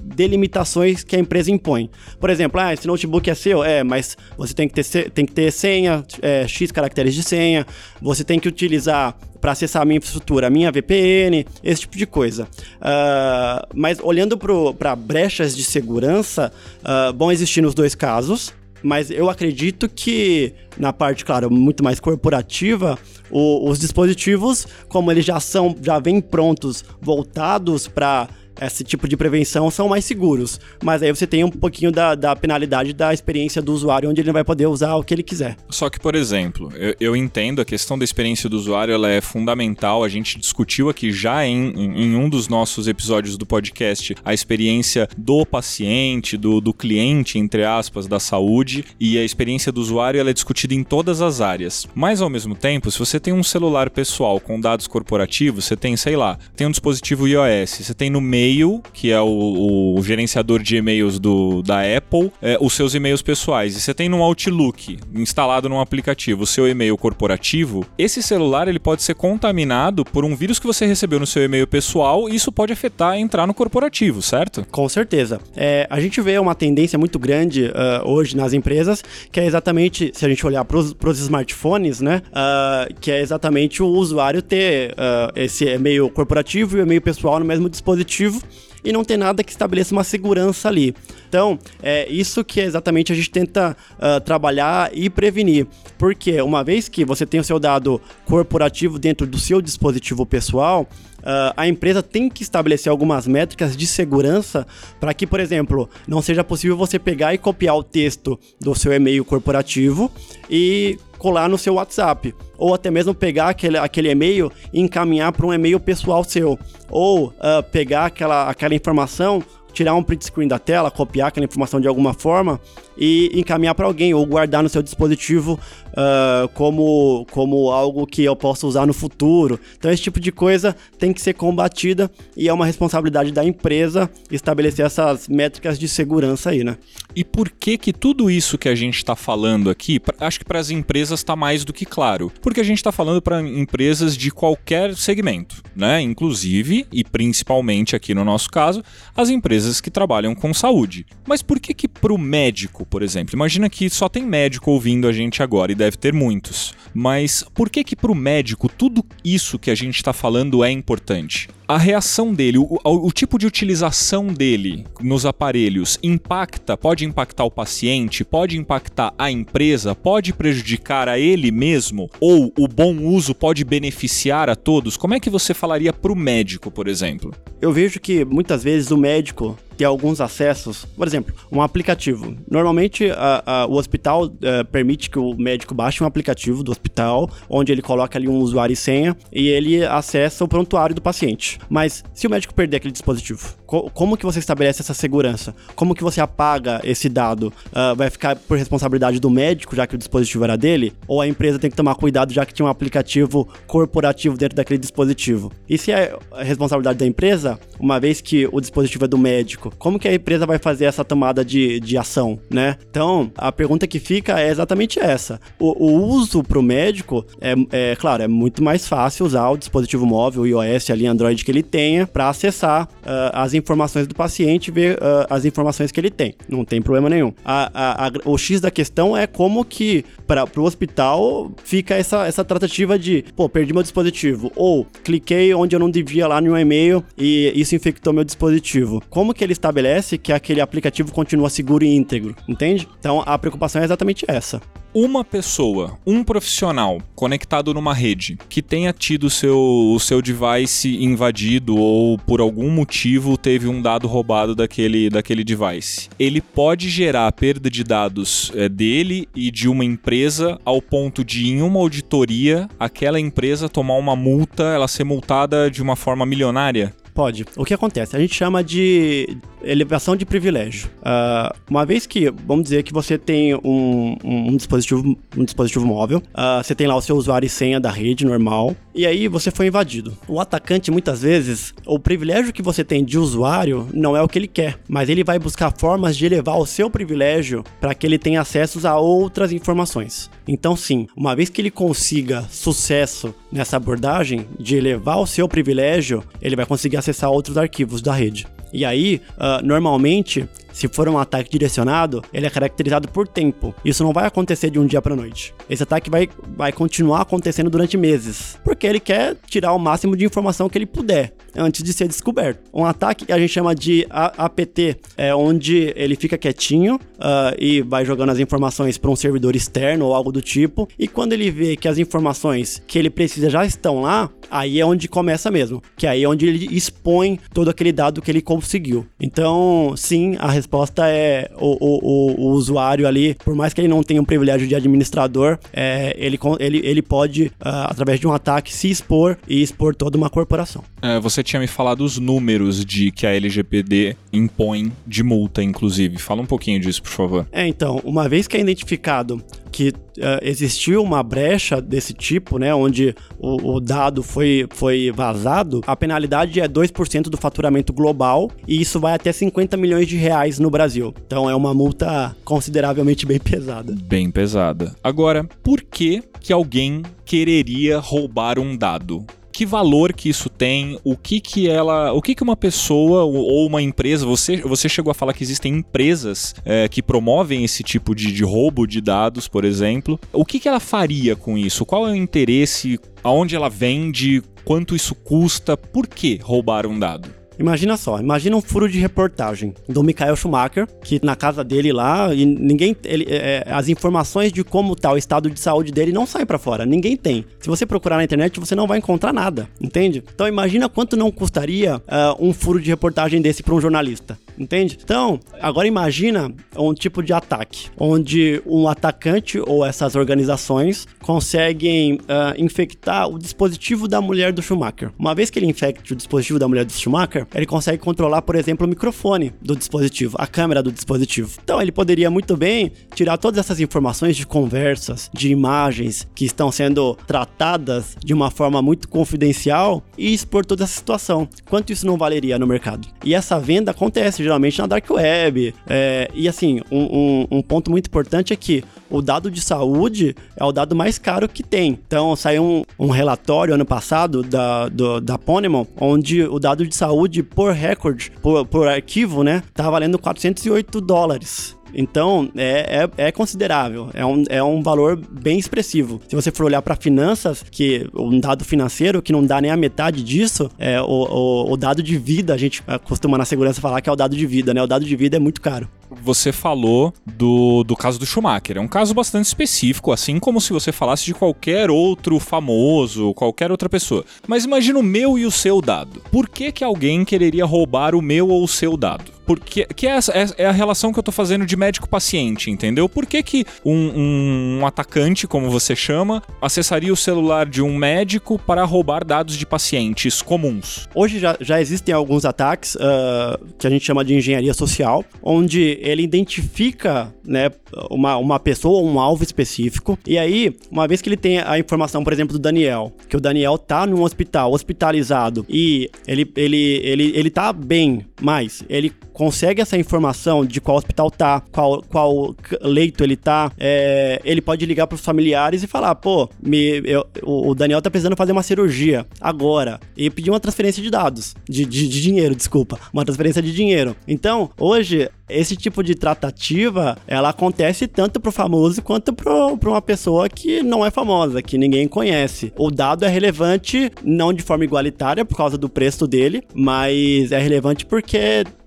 delimitações 0.00 1.04
que 1.04 1.14
a 1.14 1.18
empresa 1.18 1.50
impõe. 1.50 1.90
Por 2.18 2.30
exemplo, 2.30 2.60
ah, 2.60 2.72
esse 2.72 2.86
notebook 2.86 3.28
é 3.28 3.34
seu? 3.34 3.62
É, 3.62 3.84
mas 3.84 4.16
você 4.36 4.54
tem 4.54 4.68
que 4.68 4.82
ter, 4.82 5.10
tem 5.10 5.26
que 5.26 5.32
ter 5.32 5.50
senha, 5.52 6.04
é, 6.22 6.46
X 6.48 6.72
caracteres 6.72 7.14
de 7.14 7.22
senha, 7.22 7.66
você 8.00 8.24
tem 8.24 8.38
que 8.38 8.48
utilizar 8.48 9.16
para 9.40 9.52
acessar 9.52 9.82
a 9.82 9.84
minha 9.84 9.98
infraestrutura, 9.98 10.46
a 10.46 10.50
minha 10.50 10.72
VPN, 10.72 11.46
esse 11.62 11.82
tipo 11.82 11.96
de 11.96 12.06
coisa. 12.06 12.44
Uh, 12.44 13.66
mas 13.74 13.98
olhando 14.02 14.36
para 14.36 14.96
brechas 14.96 15.54
de 15.54 15.62
segurança, 15.62 16.52
uh, 16.80 17.16
vão 17.16 17.30
existir 17.30 17.60
nos 17.60 17.74
dois 17.74 17.94
casos 17.94 18.52
mas 18.82 19.10
eu 19.10 19.28
acredito 19.30 19.88
que 19.88 20.54
na 20.78 20.92
parte, 20.92 21.24
claro, 21.24 21.50
muito 21.50 21.82
mais 21.82 21.98
corporativa, 22.00 22.98
o, 23.30 23.68
os 23.68 23.78
dispositivos, 23.78 24.66
como 24.88 25.10
eles 25.10 25.24
já 25.24 25.40
são, 25.40 25.74
já 25.82 25.98
vêm 25.98 26.20
prontos, 26.20 26.84
voltados 27.00 27.88
para 27.88 28.28
esse 28.60 28.84
tipo 28.84 29.08
de 29.08 29.16
prevenção 29.16 29.70
são 29.70 29.88
mais 29.88 30.04
seguros. 30.04 30.60
Mas 30.82 31.02
aí 31.02 31.14
você 31.14 31.26
tem 31.26 31.44
um 31.44 31.50
pouquinho 31.50 31.92
da, 31.92 32.14
da 32.14 32.34
penalidade 32.34 32.92
da 32.92 33.12
experiência 33.12 33.60
do 33.60 33.72
usuário, 33.72 34.08
onde 34.08 34.20
ele 34.20 34.32
vai 34.32 34.44
poder 34.44 34.66
usar 34.66 34.94
o 34.94 35.02
que 35.02 35.14
ele 35.14 35.22
quiser. 35.22 35.56
Só 35.68 35.90
que, 35.90 36.00
por 36.00 36.14
exemplo, 36.14 36.72
eu, 36.74 36.94
eu 37.00 37.16
entendo 37.16 37.60
a 37.60 37.64
questão 37.64 37.98
da 37.98 38.04
experiência 38.04 38.48
do 38.48 38.56
usuário, 38.56 38.94
ela 38.94 39.10
é 39.10 39.20
fundamental. 39.20 40.04
A 40.04 40.08
gente 40.08 40.38
discutiu 40.38 40.88
aqui 40.88 41.12
já 41.12 41.46
em, 41.46 41.72
em 41.76 42.16
um 42.16 42.28
dos 42.28 42.48
nossos 42.48 42.88
episódios 42.88 43.36
do 43.36 43.46
podcast 43.46 44.14
a 44.24 44.32
experiência 44.32 45.08
do 45.16 45.44
paciente, 45.44 46.36
do, 46.36 46.60
do 46.60 46.72
cliente, 46.72 47.38
entre 47.38 47.64
aspas, 47.64 48.06
da 48.06 48.18
saúde. 48.18 48.84
E 48.98 49.18
a 49.18 49.24
experiência 49.24 49.70
do 49.70 49.80
usuário 49.80 50.18
ela 50.18 50.30
é 50.30 50.34
discutida 50.34 50.74
em 50.74 50.82
todas 50.82 51.20
as 51.20 51.40
áreas. 51.40 51.86
Mas, 51.94 52.22
ao 52.22 52.30
mesmo 52.30 52.54
tempo, 52.54 52.90
se 52.90 52.98
você 52.98 53.20
tem 53.20 53.32
um 53.32 53.42
celular 53.42 53.90
pessoal 53.90 54.40
com 54.40 54.60
dados 54.60 54.86
corporativos, 54.86 55.64
você 55.64 55.76
tem, 55.76 55.96
sei 55.96 56.16
lá, 56.16 56.38
tem 56.54 56.66
um 56.66 56.70
dispositivo 56.70 57.26
iOS, 57.28 57.70
você 57.70 57.94
tem 57.94 58.10
no 58.10 58.20
meio 58.20 58.45
e-mail, 58.46 58.82
que 58.92 59.10
é 59.10 59.20
o, 59.20 59.94
o 59.96 60.02
gerenciador 60.02 60.62
de 60.62 60.76
e-mails 60.76 61.18
do, 61.18 61.62
da 61.62 61.80
Apple, 61.80 62.32
é, 62.40 62.56
os 62.60 62.72
seus 62.74 62.94
e-mails 62.94 63.22
pessoais. 63.22 63.76
E 63.76 63.80
você 63.80 63.92
tem 63.92 64.08
no 64.08 64.22
Outlook, 64.22 64.98
instalado 65.14 65.68
num 65.68 65.80
aplicativo, 65.80 66.44
o 66.44 66.46
seu 66.46 66.68
e-mail 66.68 66.96
corporativo, 66.96 67.84
esse 67.98 68.22
celular 68.22 68.68
ele 68.68 68.78
pode 68.78 69.02
ser 69.02 69.14
contaminado 69.14 70.04
por 70.04 70.24
um 70.24 70.36
vírus 70.36 70.58
que 70.58 70.66
você 70.66 70.86
recebeu 70.86 71.18
no 71.18 71.26
seu 71.26 71.42
e-mail 71.42 71.66
pessoal 71.66 72.28
e 72.28 72.34
isso 72.34 72.52
pode 72.52 72.72
afetar 72.72 73.18
entrar 73.18 73.46
no 73.46 73.54
corporativo, 73.54 74.22
certo? 74.22 74.64
Com 74.70 74.88
certeza. 74.88 75.40
É, 75.56 75.86
a 75.90 76.00
gente 76.00 76.20
vê 76.20 76.38
uma 76.38 76.54
tendência 76.54 76.98
muito 76.98 77.18
grande 77.18 77.66
uh, 77.66 78.08
hoje 78.08 78.36
nas 78.36 78.52
empresas, 78.52 79.02
que 79.32 79.40
é 79.40 79.46
exatamente, 79.46 80.12
se 80.14 80.24
a 80.24 80.28
gente 80.28 80.46
olhar 80.46 80.64
para 80.64 80.78
os 80.78 81.18
smartphones, 81.18 82.00
né, 82.00 82.22
uh, 82.28 82.94
que 83.00 83.10
é 83.10 83.20
exatamente 83.20 83.82
o 83.82 83.86
usuário 83.86 84.42
ter 84.42 84.92
uh, 84.92 85.32
esse 85.34 85.64
e-mail 85.64 86.08
corporativo 86.10 86.76
e 86.76 86.80
o 86.80 86.82
e-mail 86.82 87.00
pessoal 87.00 87.38
no 87.38 87.44
mesmo 87.44 87.68
dispositivo 87.68 88.35
e 88.84 88.92
não 88.92 89.04
tem 89.04 89.16
nada 89.16 89.42
que 89.42 89.50
estabeleça 89.50 89.92
uma 89.92 90.04
segurança 90.04 90.68
ali. 90.68 90.94
Então, 91.28 91.58
é 91.82 92.08
isso 92.08 92.44
que 92.44 92.60
exatamente 92.60 93.12
a 93.12 93.16
gente 93.16 93.30
tenta 93.30 93.76
uh, 93.94 94.20
trabalhar 94.20 94.90
e 94.94 95.10
prevenir. 95.10 95.66
Porque 95.98 96.40
uma 96.40 96.62
vez 96.62 96.88
que 96.88 97.04
você 97.04 97.26
tem 97.26 97.40
o 97.40 97.44
seu 97.44 97.58
dado 97.58 98.00
corporativo 98.24 98.98
dentro 98.98 99.26
do 99.26 99.38
seu 99.38 99.60
dispositivo 99.60 100.24
pessoal, 100.24 100.88
Uh, 101.26 101.50
a 101.56 101.66
empresa 101.66 102.04
tem 102.04 102.28
que 102.28 102.44
estabelecer 102.44 102.88
algumas 102.88 103.26
métricas 103.26 103.76
de 103.76 103.84
segurança 103.84 104.64
para 105.00 105.12
que, 105.12 105.26
por 105.26 105.40
exemplo, 105.40 105.90
não 106.06 106.22
seja 106.22 106.44
possível 106.44 106.76
você 106.76 107.00
pegar 107.00 107.34
e 107.34 107.38
copiar 107.38 107.76
o 107.76 107.82
texto 107.82 108.38
do 108.60 108.76
seu 108.76 108.92
e-mail 108.92 109.24
corporativo 109.24 110.08
e 110.48 110.96
colar 111.18 111.48
no 111.48 111.58
seu 111.58 111.74
WhatsApp. 111.74 112.32
Ou 112.58 112.74
até 112.74 112.90
mesmo 112.90 113.14
pegar 113.14 113.48
aquele, 113.48 113.78
aquele 113.78 114.10
e-mail 114.10 114.50
e 114.72 114.80
encaminhar 114.80 115.32
para 115.32 115.46
um 115.46 115.52
e-mail 115.52 115.78
pessoal 115.80 116.24
seu. 116.24 116.58
Ou 116.90 117.26
uh, 117.26 117.62
pegar 117.70 118.06
aquela, 118.06 118.48
aquela 118.48 118.74
informação 118.74 119.42
tirar 119.76 119.94
um 119.94 120.02
print 120.02 120.24
screen 120.24 120.48
da 120.48 120.58
tela, 120.58 120.90
copiar 120.90 121.28
aquela 121.28 121.44
informação 121.44 121.78
de 121.78 121.86
alguma 121.86 122.14
forma 122.14 122.58
e 122.96 123.30
encaminhar 123.34 123.74
para 123.74 123.84
alguém 123.84 124.14
ou 124.14 124.24
guardar 124.24 124.62
no 124.62 124.70
seu 124.70 124.82
dispositivo 124.82 125.60
uh, 125.92 126.48
como, 126.54 127.26
como 127.30 127.70
algo 127.70 128.06
que 128.06 128.24
eu 128.24 128.34
possa 128.34 128.66
usar 128.66 128.86
no 128.86 128.94
futuro. 128.94 129.60
Então, 129.76 129.90
esse 129.90 130.02
tipo 130.02 130.18
de 130.18 130.32
coisa 130.32 130.74
tem 130.98 131.12
que 131.12 131.20
ser 131.20 131.34
combatida 131.34 132.10
e 132.34 132.48
é 132.48 132.52
uma 132.52 132.64
responsabilidade 132.64 133.30
da 133.32 133.44
empresa 133.44 134.10
estabelecer 134.30 134.86
essas 134.86 135.28
métricas 135.28 135.78
de 135.78 135.86
segurança 135.86 136.50
aí, 136.50 136.64
né? 136.64 136.78
E 137.16 137.24
por 137.24 137.48
que 137.48 137.78
que 137.78 137.94
tudo 137.94 138.30
isso 138.30 138.58
que 138.58 138.68
a 138.68 138.74
gente 138.74 138.98
está 138.98 139.16
falando 139.16 139.70
aqui, 139.70 139.98
acho 140.20 140.38
que 140.38 140.44
para 140.44 140.58
as 140.58 140.68
empresas 140.68 141.20
está 141.20 141.34
mais 141.34 141.64
do 141.64 141.72
que 141.72 141.86
claro, 141.86 142.30
porque 142.42 142.60
a 142.60 142.64
gente 142.64 142.76
está 142.76 142.92
falando 142.92 143.22
para 143.22 143.40
empresas 143.40 144.14
de 144.14 144.30
qualquer 144.30 144.94
segmento, 144.94 145.62
né? 145.74 146.00
Inclusive 146.02 146.86
e 146.92 147.02
principalmente 147.02 147.96
aqui 147.96 148.14
no 148.14 148.22
nosso 148.22 148.50
caso, 148.50 148.84
as 149.16 149.30
empresas 149.30 149.80
que 149.80 149.90
trabalham 149.90 150.34
com 150.34 150.52
saúde. 150.52 151.06
Mas 151.26 151.40
por 151.40 151.58
que 151.58 151.72
que 151.72 151.88
para 151.88 152.12
o 152.12 152.18
médico 152.18 152.84
por 152.84 153.02
exemplo. 153.02 153.34
Imagina 153.34 153.70
que 153.70 153.88
só 153.88 154.08
tem 154.08 154.24
médico 154.24 154.70
ouvindo 154.70 155.08
a 155.08 155.12
gente 155.12 155.42
agora 155.42 155.72
e 155.72 155.74
deve 155.74 155.96
ter 155.96 156.12
muitos. 156.12 156.74
Mas 156.92 157.44
por 157.54 157.70
que 157.70 157.82
que 157.82 157.96
para 157.96 158.12
o 158.12 158.14
médico 158.14 158.68
tudo 158.68 159.04
isso 159.24 159.58
que 159.58 159.70
a 159.70 159.74
gente 159.74 159.96
está 159.96 160.12
falando 160.12 160.62
é 160.62 160.70
importante? 160.70 161.48
A 161.68 161.78
reação 161.78 162.32
dele, 162.32 162.58
o, 162.58 162.78
o, 162.84 163.10
tipo 163.10 163.36
de 163.38 163.46
utilização 163.46 164.28
dele 164.28 164.84
nos 165.00 165.26
aparelhos 165.26 165.98
impacta, 166.00 166.76
pode 166.76 167.04
impactar 167.04 167.44
o 167.44 167.50
paciente, 167.50 168.24
pode 168.24 168.56
impactar 168.56 169.12
a 169.18 169.32
empresa, 169.32 169.92
pode 169.92 170.32
prejudicar 170.32 171.08
a 171.08 171.18
ele 171.18 171.50
mesmo, 171.50 172.08
ou 172.20 172.52
o 172.56 172.68
bom 172.68 172.96
uso 172.98 173.34
pode 173.34 173.64
beneficiar 173.64 174.48
a 174.48 174.54
todos? 174.54 174.96
Como 174.96 175.14
é 175.14 175.18
que 175.18 175.28
você 175.28 175.52
falaria 175.52 175.92
para 175.92 176.12
o 176.12 176.16
médico, 176.16 176.70
por 176.70 176.86
exemplo? 176.86 177.34
Eu 177.60 177.72
vejo 177.72 177.98
que 177.98 178.24
muitas 178.24 178.62
vezes 178.62 178.92
o 178.92 178.96
médico 178.96 179.58
ter 179.76 179.84
alguns 179.84 180.20
acessos. 180.20 180.84
Por 180.84 181.06
exemplo, 181.06 181.34
um 181.50 181.60
aplicativo. 181.62 182.36
Normalmente, 182.50 183.10
a, 183.10 183.42
a, 183.44 183.66
o 183.66 183.74
hospital 183.74 184.24
uh, 184.26 184.64
permite 184.70 185.10
que 185.10 185.18
o 185.18 185.34
médico 185.34 185.74
baixe 185.74 186.02
um 186.02 186.06
aplicativo 186.06 186.62
do 186.62 186.70
hospital, 186.70 187.30
onde 187.48 187.72
ele 187.72 187.82
coloca 187.82 188.18
ali 188.18 188.28
um 188.28 188.38
usuário 188.38 188.72
e 188.72 188.76
senha 188.76 189.16
e 189.32 189.48
ele 189.48 189.84
acessa 189.84 190.44
o 190.44 190.48
prontuário 190.48 190.94
do 190.94 191.02
paciente. 191.02 191.58
Mas 191.68 192.04
se 192.14 192.26
o 192.26 192.30
médico 192.30 192.54
perder 192.54 192.78
aquele 192.78 192.92
dispositivo, 192.92 193.54
co 193.66 193.90
como 193.90 194.16
que 194.16 194.24
você 194.24 194.38
estabelece 194.38 194.82
essa 194.82 194.94
segurança? 194.94 195.54
Como 195.74 195.94
que 195.94 196.02
você 196.02 196.20
apaga 196.20 196.80
esse 196.84 197.08
dado? 197.08 197.52
Uh, 197.68 197.94
vai 197.96 198.10
ficar 198.10 198.36
por 198.36 198.56
responsabilidade 198.56 199.20
do 199.20 199.30
médico, 199.30 199.76
já 199.76 199.86
que 199.86 199.94
o 199.94 199.98
dispositivo 199.98 200.44
era 200.44 200.56
dele? 200.56 200.92
Ou 201.06 201.20
a 201.20 201.28
empresa 201.28 201.58
tem 201.58 201.70
que 201.70 201.76
tomar 201.76 201.94
cuidado, 201.94 202.32
já 202.32 202.44
que 202.46 202.54
tinha 202.54 202.66
um 202.66 202.68
aplicativo 202.68 203.48
corporativo 203.66 204.36
dentro 204.36 204.56
daquele 204.56 204.78
dispositivo? 204.78 205.52
E 205.68 205.76
se 205.76 205.92
é 205.92 206.16
a 206.32 206.42
responsabilidade 206.42 206.98
da 206.98 207.06
empresa, 207.06 207.58
uma 207.78 207.98
vez 208.00 208.20
que 208.20 208.48
o 208.50 208.60
dispositivo 208.60 209.04
é 209.04 209.08
do 209.08 209.18
médico, 209.18 209.65
como 209.78 209.98
que 209.98 210.08
a 210.08 210.14
empresa 210.14 210.46
vai 210.46 210.58
fazer 210.58 210.84
essa 210.86 211.04
tomada 211.04 211.44
de, 211.44 211.80
de 211.80 211.96
ação, 211.96 212.38
né? 212.50 212.76
Então, 212.90 213.30
a 213.36 213.50
pergunta 213.52 213.86
que 213.86 213.98
fica 213.98 214.40
é 214.40 214.50
exatamente 214.50 214.98
essa. 214.98 215.40
O, 215.58 215.86
o 215.86 216.04
uso 216.06 216.42
para 216.42 216.58
o 216.58 216.62
médico, 216.62 217.24
é, 217.40 217.54
é 217.72 217.96
claro, 217.96 218.22
é 218.22 218.28
muito 218.28 218.62
mais 218.62 218.86
fácil 218.86 219.26
usar 219.26 219.48
o 219.50 219.56
dispositivo 219.56 220.06
móvel, 220.06 220.42
o 220.42 220.46
iOS 220.46 220.90
ali, 220.90 221.06
Android 221.06 221.44
que 221.44 221.50
ele 221.50 221.62
tenha, 221.62 222.06
para 222.06 222.28
acessar 222.28 222.84
uh, 222.84 223.32
as 223.32 223.54
informações 223.54 224.06
do 224.06 224.14
paciente 224.14 224.70
ver 224.70 224.96
uh, 224.96 225.26
as 225.28 225.44
informações 225.44 225.92
que 225.92 226.00
ele 226.00 226.10
tem. 226.10 226.34
Não 226.48 226.64
tem 226.64 226.80
problema 226.80 227.08
nenhum. 227.08 227.32
A, 227.44 227.70
a, 227.72 228.06
a, 228.08 228.12
o 228.24 228.36
X 228.36 228.60
da 228.60 228.70
questão 228.70 229.16
é 229.16 229.26
como 229.26 229.64
que 229.64 230.04
para 230.26 230.44
o 230.56 230.62
hospital 230.62 231.50
fica 231.64 231.94
essa, 231.94 232.26
essa 232.26 232.44
tratativa 232.44 232.98
de, 232.98 233.24
pô, 233.34 233.48
perdi 233.48 233.72
meu 233.72 233.82
dispositivo, 233.82 234.50
ou 234.56 234.86
cliquei 235.04 235.54
onde 235.54 235.74
eu 235.74 235.80
não 235.80 235.90
devia 235.90 236.26
lá 236.26 236.40
no 236.40 236.58
e-mail 236.58 237.04
e 237.16 237.52
isso 237.54 237.74
infectou 237.74 238.12
meu 238.12 238.24
dispositivo. 238.24 239.02
Como 239.08 239.32
que 239.32 239.44
ele 239.44 239.52
estabelece 239.56 240.16
que 240.18 240.32
aquele 240.32 240.60
aplicativo 240.60 241.12
continua 241.12 241.50
seguro 241.50 241.84
e 241.84 241.94
íntegro, 241.94 242.34
entende? 242.48 242.88
Então 242.98 243.22
a 243.26 243.38
preocupação 243.38 243.82
é 243.82 243.84
exatamente 243.84 244.24
essa 244.28 244.60
uma 244.98 245.22
pessoa, 245.22 245.98
um 246.06 246.24
profissional 246.24 247.02
conectado 247.14 247.74
numa 247.74 247.92
rede 247.92 248.38
que 248.48 248.62
tenha 248.62 248.94
tido 248.94 249.28
seu, 249.28 249.58
o 249.58 250.00
seu 250.00 250.22
device 250.22 251.04
invadido 251.04 251.76
ou 251.76 252.16
por 252.16 252.40
algum 252.40 252.70
motivo 252.70 253.36
teve 253.36 253.68
um 253.68 253.82
dado 253.82 254.08
roubado 254.08 254.54
daquele, 254.54 255.10
daquele 255.10 255.44
device, 255.44 256.08
ele 256.18 256.40
pode 256.40 256.88
gerar 256.88 257.30
perda 257.32 257.68
de 257.68 257.84
dados 257.84 258.50
é, 258.54 258.70
dele 258.70 259.28
e 259.36 259.50
de 259.50 259.68
uma 259.68 259.84
empresa 259.84 260.58
ao 260.64 260.80
ponto 260.80 261.22
de, 261.22 261.46
em 261.46 261.60
uma 261.60 261.78
auditoria, 261.78 262.66
aquela 262.80 263.20
empresa 263.20 263.68
tomar 263.68 263.96
uma 263.96 264.16
multa, 264.16 264.62
ela 264.62 264.88
ser 264.88 265.04
multada 265.04 265.70
de 265.70 265.82
uma 265.82 265.94
forma 265.94 266.24
milionária? 266.24 266.94
Pode. 267.16 267.46
O 267.56 267.64
que 267.64 267.72
acontece? 267.72 268.14
A 268.14 268.20
gente 268.20 268.34
chama 268.34 268.62
de 268.62 269.38
elevação 269.66 270.16
de 270.16 270.24
privilégio. 270.24 270.88
Uh, 270.98 271.54
uma 271.68 271.84
vez 271.84 272.06
que, 272.06 272.30
vamos 272.46 272.64
dizer 272.64 272.82
que 272.82 272.92
você 272.92 273.18
tem 273.18 273.54
um, 273.54 274.16
um 274.24 274.56
dispositivo, 274.56 275.16
um 275.36 275.44
dispositivo 275.44 275.86
móvel, 275.86 276.18
uh, 276.18 276.62
você 276.62 276.74
tem 276.74 276.86
lá 276.86 276.96
o 276.96 277.02
seu 277.02 277.16
usuário 277.16 277.46
e 277.46 277.50
senha 277.50 277.80
da 277.80 277.90
rede 277.90 278.24
normal, 278.24 278.76
e 278.94 279.06
aí 279.06 279.28
você 279.28 279.50
foi 279.50 279.66
invadido. 279.66 280.16
O 280.26 280.40
atacante, 280.40 280.90
muitas 280.90 281.22
vezes, 281.22 281.74
o 281.84 281.98
privilégio 281.98 282.52
que 282.52 282.62
você 282.62 282.82
tem 282.82 283.04
de 283.04 283.18
usuário 283.18 283.88
não 283.92 284.16
é 284.16 284.22
o 284.22 284.28
que 284.28 284.38
ele 284.38 284.48
quer, 284.48 284.78
mas 284.88 285.08
ele 285.08 285.24
vai 285.24 285.38
buscar 285.38 285.72
formas 285.76 286.16
de 286.16 286.24
elevar 286.24 286.56
o 286.58 286.66
seu 286.66 286.88
privilégio 286.88 287.64
para 287.80 287.94
que 287.94 288.06
ele 288.06 288.18
tenha 288.18 288.40
acesso 288.40 288.86
a 288.86 288.98
outras 288.98 289.52
informações. 289.52 290.30
Então, 290.46 290.76
sim, 290.76 291.06
uma 291.16 291.34
vez 291.34 291.50
que 291.50 291.60
ele 291.60 291.70
consiga 291.70 292.42
sucesso 292.50 293.34
nessa 293.50 293.76
abordagem 293.76 294.46
de 294.58 294.76
elevar 294.76 295.18
o 295.18 295.26
seu 295.26 295.48
privilégio, 295.48 296.22
ele 296.40 296.56
vai 296.56 296.64
conseguir 296.64 296.96
acessar 296.96 297.30
outros 297.30 297.58
arquivos 297.58 298.00
da 298.00 298.12
rede. 298.12 298.46
E 298.72 298.84
aí, 298.84 299.20
uh, 299.36 299.64
normalmente, 299.64 300.48
se 300.76 300.88
for 300.88 301.08
um 301.08 301.16
ataque 301.16 301.50
direcionado, 301.50 302.22
ele 302.34 302.44
é 302.44 302.50
caracterizado 302.50 303.08
por 303.08 303.26
tempo. 303.26 303.74
Isso 303.82 304.04
não 304.04 304.12
vai 304.12 304.26
acontecer 304.26 304.68
de 304.68 304.78
um 304.78 304.84
dia 304.84 305.00
para 305.00 305.16
noite. 305.16 305.54
Esse 305.70 305.82
ataque 305.82 306.10
vai, 306.10 306.28
vai 306.54 306.70
continuar 306.70 307.22
acontecendo 307.22 307.70
durante 307.70 307.96
meses, 307.96 308.58
porque 308.62 308.86
ele 308.86 309.00
quer 309.00 309.38
tirar 309.46 309.72
o 309.72 309.78
máximo 309.78 310.14
de 310.14 310.26
informação 310.26 310.68
que 310.68 310.76
ele 310.76 310.84
puder 310.84 311.32
antes 311.56 311.82
de 311.82 311.94
ser 311.94 312.06
descoberto. 312.06 312.60
Um 312.74 312.84
ataque 312.84 313.24
que 313.24 313.32
a 313.32 313.38
gente 313.38 313.54
chama 313.54 313.74
de 313.74 314.06
APT, 314.10 314.98
é 315.16 315.34
onde 315.34 315.94
ele 315.96 316.14
fica 316.14 316.36
quietinho 316.36 316.96
uh, 316.96 317.56
e 317.58 317.80
vai 317.80 318.04
jogando 318.04 318.32
as 318.32 318.38
informações 318.38 318.98
para 318.98 319.10
um 319.10 319.16
servidor 319.16 319.56
externo 319.56 320.04
ou 320.04 320.14
algo 320.14 320.30
do 320.30 320.42
tipo. 320.42 320.86
E 320.98 321.08
quando 321.08 321.32
ele 321.32 321.50
vê 321.50 321.74
que 321.74 321.88
as 321.88 321.96
informações 321.96 322.82
que 322.86 322.98
ele 322.98 323.08
precisa 323.08 323.48
já 323.48 323.64
estão 323.64 324.02
lá, 324.02 324.28
aí 324.50 324.78
é 324.78 324.84
onde 324.84 325.08
começa 325.08 325.50
mesmo, 325.50 325.82
que 325.96 326.06
aí 326.06 326.22
é 326.22 326.28
onde 326.28 326.46
ele 326.46 326.68
expõe 326.70 327.40
todo 327.54 327.70
aquele 327.70 327.92
dado 327.92 328.20
que 328.20 328.30
ele 328.30 328.42
conseguiu. 328.42 329.06
Então, 329.18 329.94
sim, 329.96 330.36
a 330.38 330.50
resposta 330.50 330.65
é 331.08 331.50
o, 331.56 331.76
o, 331.80 332.46
o, 332.46 332.50
usuário 332.52 333.06
ali, 333.06 333.34
por 333.44 333.54
mais 333.54 333.72
que 333.72 333.80
ele 333.80 333.88
não 333.88 334.02
tenha 334.02 334.20
um 334.20 334.24
privilégio 334.24 334.66
de 334.66 334.74
administrador, 334.74 335.58
é, 335.72 336.14
ele, 336.18 336.38
ele, 336.58 336.80
ele 336.84 337.02
pode, 337.02 337.46
uh, 337.46 337.86
através 337.88 338.20
de 338.20 338.26
um 338.26 338.32
ataque, 338.32 338.72
se 338.72 338.90
expor 338.90 339.36
e 339.48 339.62
expor 339.62 339.94
toda 339.94 340.16
uma 340.16 340.30
corporação. 340.30 340.82
É, 341.02 341.20
você 341.20 341.42
tinha 341.42 341.60
me 341.60 341.66
falado 341.66 342.02
os 342.02 342.18
números 342.18 342.84
de 342.84 343.10
que 343.10 343.26
a 343.26 343.34
LGPD 343.34 344.16
impõe 344.32 344.92
de 345.06 345.22
multa, 345.22 345.62
inclusive. 345.62 346.18
Fala 346.18 346.42
um 346.42 346.46
pouquinho 346.46 346.80
disso, 346.80 347.02
por 347.02 347.10
favor. 347.10 347.46
É, 347.52 347.66
então, 347.66 348.00
uma 348.04 348.28
vez 348.28 348.46
que 348.46 348.56
é 348.56 348.60
identificado 348.60 349.42
que 349.76 349.90
uh, 349.90 350.40
existiu 350.40 351.02
uma 351.02 351.22
brecha 351.22 351.82
desse 351.82 352.14
tipo, 352.14 352.58
né, 352.58 352.74
onde 352.74 353.14
o, 353.38 353.74
o, 353.74 353.78
dado 353.78 354.22
foi, 354.22 354.66
foi 354.70 355.12
vazado, 355.14 355.82
a 355.86 355.94
penalidade 355.94 356.58
é 356.58 356.66
2% 356.66 357.24
do 357.24 357.36
faturamento 357.36 357.92
global 357.92 358.50
e 358.66 358.80
isso 358.80 358.98
vai 358.98 359.12
até 359.12 359.30
50 359.30 359.76
milhões 359.76 360.08
de 360.08 360.16
reais 360.16 360.58
no 360.58 360.70
Brasil. 360.70 361.12
Então 361.26 361.50
é 361.50 361.54
uma 361.54 361.74
multa 361.74 362.34
consideravelmente 362.42 363.26
bem 363.26 363.38
pesada. 363.38 363.94
Bem 363.94 364.30
pesada. 364.30 364.96
Agora, 365.04 365.44
por 365.62 365.82
que 365.82 366.22
que 366.40 366.54
alguém 366.54 367.02
quereria 367.26 367.98
roubar 367.98 368.58
um 368.58 368.74
dado? 368.74 369.26
Que 369.56 369.64
valor 369.64 370.12
que 370.12 370.28
isso 370.28 370.50
tem, 370.50 370.98
o 371.02 371.16
que 371.16 371.40
que 371.40 371.66
ela, 371.66 372.12
o 372.12 372.20
que 372.20 372.34
que 372.34 372.42
uma 372.42 372.54
pessoa 372.54 373.24
ou 373.24 373.66
uma 373.66 373.80
empresa, 373.80 374.26
você, 374.26 374.58
você 374.58 374.86
chegou 374.86 375.10
a 375.10 375.14
falar 375.14 375.32
que 375.32 375.42
existem 375.42 375.76
empresas 375.76 376.54
é, 376.62 376.86
que 376.90 377.02
promovem 377.02 377.64
esse 377.64 377.82
tipo 377.82 378.14
de, 378.14 378.30
de 378.30 378.44
roubo 378.44 378.86
de 378.86 379.00
dados, 379.00 379.48
por 379.48 379.64
exemplo, 379.64 380.20
o 380.30 380.44
que 380.44 380.60
que 380.60 380.68
ela 380.68 380.78
faria 380.78 381.34
com 381.34 381.56
isso? 381.56 381.86
Qual 381.86 382.06
é 382.06 382.10
o 382.10 382.14
interesse? 382.14 383.00
Aonde 383.24 383.56
ela 383.56 383.70
vende? 383.70 384.42
Quanto 384.62 384.94
isso 384.94 385.14
custa? 385.14 385.74
Por 385.74 386.06
que 386.06 386.38
roubar 386.42 386.86
um 386.86 386.98
dado? 386.98 387.35
Imagina 387.58 387.96
só, 387.96 388.20
imagina 388.20 388.56
um 388.56 388.60
furo 388.60 388.88
de 388.88 388.98
reportagem 388.98 389.74
do 389.88 390.02
Michael 390.02 390.36
Schumacher, 390.36 390.86
que 391.02 391.20
na 391.24 391.34
casa 391.34 391.64
dele 391.64 391.92
lá, 391.92 392.34
e 392.34 392.44
ninguém. 392.44 392.96
Ele, 393.04 393.26
é, 393.28 393.64
é 393.66 393.72
as 393.72 393.88
informações 393.88 394.52
de 394.52 394.62
como 394.62 394.94
tá 394.94 395.12
o 395.12 395.16
estado 395.16 395.50
de 395.50 395.58
saúde 395.58 395.92
dele 395.92 396.12
não 396.12 396.26
saem 396.26 396.46
para 396.46 396.58
fora. 396.58 396.84
Ninguém 396.84 397.16
tem. 397.16 397.44
Se 397.60 397.68
você 397.68 397.86
procurar 397.86 398.16
na 398.16 398.24
internet, 398.24 398.58
você 398.60 398.74
não 398.74 398.86
vai 398.86 398.98
encontrar 398.98 399.32
nada, 399.32 399.68
entende? 399.80 400.22
Então 400.34 400.46
imagina 400.46 400.88
quanto 400.88 401.16
não 401.16 401.30
custaria 401.30 401.96
uh, 401.96 402.02
um 402.38 402.52
furo 402.52 402.80
de 402.80 402.90
reportagem 402.90 403.40
desse 403.40 403.62
para 403.62 403.74
um 403.74 403.80
jornalista 403.80 404.38
entende? 404.58 404.98
Então, 405.02 405.38
agora 405.60 405.86
imagina 405.86 406.52
um 406.76 406.94
tipo 406.94 407.22
de 407.22 407.32
ataque, 407.32 407.88
onde 407.98 408.62
um 408.66 408.88
atacante 408.88 409.60
ou 409.64 409.84
essas 409.84 410.14
organizações 410.14 411.06
conseguem 411.22 412.14
uh, 412.14 412.18
infectar 412.58 413.28
o 413.28 413.38
dispositivo 413.38 414.08
da 414.08 414.20
mulher 414.20 414.52
do 414.52 414.62
Schumacher. 414.62 415.10
Uma 415.18 415.34
vez 415.34 415.50
que 415.50 415.58
ele 415.58 415.66
infecte 415.66 416.12
o 416.12 416.16
dispositivo 416.16 416.58
da 416.58 416.68
mulher 416.68 416.84
do 416.84 416.92
Schumacher, 416.92 417.46
ele 417.54 417.66
consegue 417.66 417.98
controlar, 417.98 418.42
por 418.42 418.54
exemplo, 418.54 418.86
o 418.86 418.88
microfone 418.88 419.52
do 419.60 419.76
dispositivo, 419.76 420.36
a 420.38 420.46
câmera 420.46 420.82
do 420.82 420.92
dispositivo. 420.92 421.58
Então, 421.62 421.80
ele 421.80 421.92
poderia 421.92 422.30
muito 422.30 422.56
bem 422.56 422.92
tirar 423.14 423.36
todas 423.36 423.58
essas 423.58 423.80
informações 423.80 424.36
de 424.36 424.46
conversas, 424.46 425.30
de 425.32 425.50
imagens 425.50 426.26
que 426.34 426.44
estão 426.44 426.70
sendo 426.70 427.16
tratadas 427.26 428.16
de 428.24 428.32
uma 428.32 428.50
forma 428.50 428.80
muito 428.80 429.08
confidencial 429.08 430.02
e 430.16 430.32
expor 430.32 430.64
toda 430.64 430.84
essa 430.84 430.96
situação. 430.96 431.48
Quanto 431.68 431.92
isso 431.92 432.06
não 432.06 432.16
valeria 432.16 432.58
no 432.58 432.66
mercado? 432.66 433.08
E 433.24 433.34
essa 433.34 433.58
venda 433.58 433.90
acontece 433.90 434.42
geralmente 434.46 434.78
na 434.78 434.86
Dark 434.86 435.08
Web. 435.10 435.74
É, 435.86 436.30
e 436.34 436.48
assim, 436.48 436.80
um, 436.90 437.46
um, 437.50 437.58
um, 437.58 437.62
ponto 437.62 437.90
muito 437.90 438.06
importante 438.06 438.52
é 438.52 438.56
que 438.56 438.82
o 439.10 439.20
dado 439.20 439.50
de 439.50 439.60
saúde 439.60 440.34
é 440.56 440.64
o 440.64 440.72
dado 440.72 440.94
mais 440.94 441.18
caro 441.18 441.48
que 441.48 441.62
tem. 441.62 441.98
Então, 442.06 442.34
saiu 442.36 442.62
um, 442.64 442.84
um 442.98 443.10
relatório 443.10 443.74
ano 443.74 443.84
passado 443.84 444.42
da, 444.42 444.88
do, 444.88 445.20
da 445.20 445.36
Ponemon, 445.36 445.84
onde 446.00 446.42
o 446.42 446.58
dado 446.58 446.86
de 446.86 446.94
saúde 446.94 447.42
por 447.42 447.72
recorde, 447.72 448.32
por, 448.42 448.64
por 448.66 448.88
arquivo, 448.88 449.42
né, 449.42 449.62
tá 449.74 449.90
valendo 449.90 450.18
408 450.18 451.00
dólares. 451.00 451.75
Então, 451.98 452.50
é, 452.54 453.08
é, 453.16 453.26
é, 453.28 453.32
considerável, 453.32 454.10
é 454.12 454.24
um, 454.24 454.44
é 454.50 454.62
um 454.62 454.82
valor 454.82 455.16
bem 455.16 455.58
expressivo. 455.58 456.20
Se 456.28 456.36
você 456.36 456.50
for 456.50 456.66
olhar 456.66 456.82
para 456.82 456.94
finanças, 456.94 457.64
que 457.70 458.06
um 458.14 458.38
dado 458.38 458.64
financeiro 458.64 459.22
que 459.22 459.32
não 459.32 459.44
dá 459.44 459.60
nem 459.62 459.70
a 459.70 459.76
metade 459.76 460.22
disso, 460.22 460.70
é 460.78 461.00
o, 461.00 461.06
o, 461.06 461.72
o 461.72 461.76
dado 461.76 462.02
de 462.02 462.18
vida, 462.18 462.52
a 462.52 462.58
gente 462.58 462.82
costuma 463.04 463.38
na 463.38 463.46
segurança 463.46 463.80
falar 463.80 464.02
que 464.02 464.10
é 464.10 464.12
o 464.12 464.16
dado 464.16 464.36
de 464.36 464.46
vida, 464.46 464.74
né? 464.74 464.82
O 464.82 464.86
dado 464.86 465.06
de 465.06 465.16
vida 465.16 465.36
é 465.36 465.40
muito 465.40 465.60
caro 465.60 465.88
você 466.10 466.52
falou 466.52 467.12
do, 467.24 467.84
do 467.84 467.96
caso 467.96 468.18
do 468.18 468.26
Schumacher. 468.26 468.76
É 468.76 468.80
um 468.80 468.88
caso 468.88 469.14
bastante 469.14 469.46
específico, 469.46 470.12
assim 470.12 470.38
como 470.38 470.60
se 470.60 470.72
você 470.72 470.92
falasse 470.92 471.24
de 471.24 471.34
qualquer 471.34 471.90
outro 471.90 472.38
famoso, 472.38 473.34
qualquer 473.34 473.70
outra 473.70 473.88
pessoa. 473.88 474.24
Mas 474.46 474.64
imagina 474.64 474.98
o 474.98 475.02
meu 475.02 475.38
e 475.38 475.46
o 475.46 475.50
seu 475.50 475.80
dado. 475.80 476.22
Por 476.30 476.48
que, 476.48 476.72
que 476.72 476.84
alguém 476.84 477.24
quereria 477.24 477.64
roubar 477.64 478.14
o 478.14 478.22
meu 478.22 478.48
ou 478.48 478.62
o 478.64 478.68
seu 478.68 478.96
dado? 478.96 479.36
Porque 479.46 479.86
que 479.94 480.08
é, 480.08 480.18
é, 480.18 480.64
é 480.64 480.66
a 480.66 480.72
relação 480.72 481.12
que 481.12 481.18
eu 481.18 481.22
tô 481.22 481.30
fazendo 481.30 481.64
de 481.64 481.76
médico-paciente, 481.76 482.68
entendeu? 482.68 483.08
Por 483.08 483.24
que, 483.24 483.42
que 483.42 483.64
um, 483.84 484.80
um, 484.80 484.86
atacante, 484.86 485.46
como 485.46 485.70
você 485.70 485.94
chama, 485.94 486.42
acessaria 486.60 487.12
o 487.12 487.16
celular 487.16 487.66
de 487.66 487.80
um 487.80 487.96
médico 487.96 488.58
para 488.58 488.84
roubar 488.84 489.24
dados 489.24 489.56
de 489.56 489.64
pacientes 489.64 490.42
comuns? 490.42 491.08
Hoje 491.14 491.38
já, 491.38 491.56
já 491.60 491.80
existem 491.80 492.12
alguns 492.12 492.44
ataques 492.44 492.96
uh, 492.96 493.64
que 493.78 493.86
a 493.86 493.90
gente 493.90 494.04
chama 494.04 494.24
de 494.24 494.34
engenharia 494.34 494.74
social, 494.74 495.24
onde 495.40 495.95
ele 496.00 496.22
identifica, 496.22 497.34
né, 497.44 497.70
uma, 498.10 498.36
uma 498.36 498.60
pessoa 498.60 499.02
um 499.02 499.18
alvo 499.20 499.42
específico. 499.42 500.18
E 500.26 500.38
aí, 500.38 500.74
uma 500.90 501.06
vez 501.06 501.22
que 501.22 501.28
ele 501.28 501.36
tem 501.36 501.58
a 501.58 501.78
informação, 501.78 502.24
por 502.24 502.32
exemplo, 502.32 502.52
do 502.52 502.58
Daniel, 502.58 503.12
que 503.28 503.36
o 503.36 503.40
Daniel 503.40 503.78
tá 503.78 504.06
num 504.06 504.22
hospital, 504.22 504.72
hospitalizado, 504.72 505.64
e 505.68 506.10
ele, 506.26 506.50
ele, 506.56 507.00
ele, 507.02 507.32
ele 507.34 507.50
tá 507.50 507.72
bem, 507.72 508.24
mas 508.40 508.84
ele 508.88 509.12
consegue 509.32 509.82
essa 509.82 509.98
informação 509.98 510.64
de 510.64 510.80
qual 510.80 510.96
hospital 510.96 511.30
tá, 511.30 511.62
qual, 511.70 512.02
qual 512.02 512.54
leito 512.80 513.22
ele 513.22 513.36
tá, 513.36 513.70
é, 513.78 514.40
ele 514.44 514.62
pode 514.62 514.86
ligar 514.86 515.06
pros 515.06 515.20
familiares 515.20 515.82
e 515.82 515.86
falar, 515.86 516.14
pô, 516.14 516.48
me, 516.62 517.02
eu, 517.04 517.26
o 517.42 517.74
Daniel 517.74 518.00
tá 518.00 518.10
precisando 518.10 518.36
fazer 518.36 518.52
uma 518.52 518.62
cirurgia 518.62 519.26
agora. 519.40 520.00
E 520.16 520.30
pedir 520.30 520.50
uma 520.50 520.60
transferência 520.60 521.02
de 521.02 521.10
dados, 521.10 521.54
de, 521.68 521.84
de, 521.84 522.08
de 522.08 522.22
dinheiro, 522.22 522.54
desculpa, 522.54 522.98
uma 523.12 523.24
transferência 523.24 523.60
de 523.60 523.72
dinheiro. 523.72 524.16
Então, 524.26 524.70
hoje, 524.78 525.28
esse 525.48 525.76
tipo 525.76 526.02
de 526.02 526.14
tratativa, 526.14 527.16
ela 527.26 527.50
acontece 527.50 528.06
tanto 528.06 528.40
pro 528.40 528.50
famoso 528.50 529.02
quanto 529.02 529.32
pro, 529.32 529.78
uma 529.82 530.02
pessoa 530.02 530.48
que 530.48 530.82
não 530.82 531.04
é 531.04 531.10
famosa, 531.10 531.62
que 531.62 531.78
ninguém 531.78 532.08
conhece. 532.08 532.72
O 532.76 532.90
dado 532.90 533.24
é 533.24 533.28
relevante 533.28 534.10
não 534.24 534.52
de 534.52 534.62
forma 534.62 534.84
igualitária 534.84 535.44
por 535.44 535.56
causa 535.56 535.78
do 535.78 535.88
preço 535.88 536.26
dele, 536.26 536.62
mas 536.74 537.52
é 537.52 537.58
relevante 537.58 538.04
porque 538.04 538.25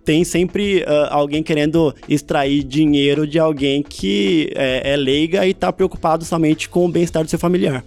tem 0.04 0.24
sempre 0.24 0.82
uh, 0.82 1.08
alguém 1.10 1.44
querendo 1.44 1.94
extrair 2.08 2.64
dinheiro 2.64 3.28
de 3.28 3.38
alguém 3.38 3.84
que 3.84 4.52
é, 4.56 4.94
é 4.94 4.96
leiga 4.96 5.46
e 5.46 5.54
tá 5.54 5.72
preocupado 5.72 6.26
somente 6.26 6.68
com 6.68 6.86
o 6.86 6.90
bem-estar 6.90 7.24
do 7.24 7.30
seu 7.30 7.38
familiar. 7.40 7.84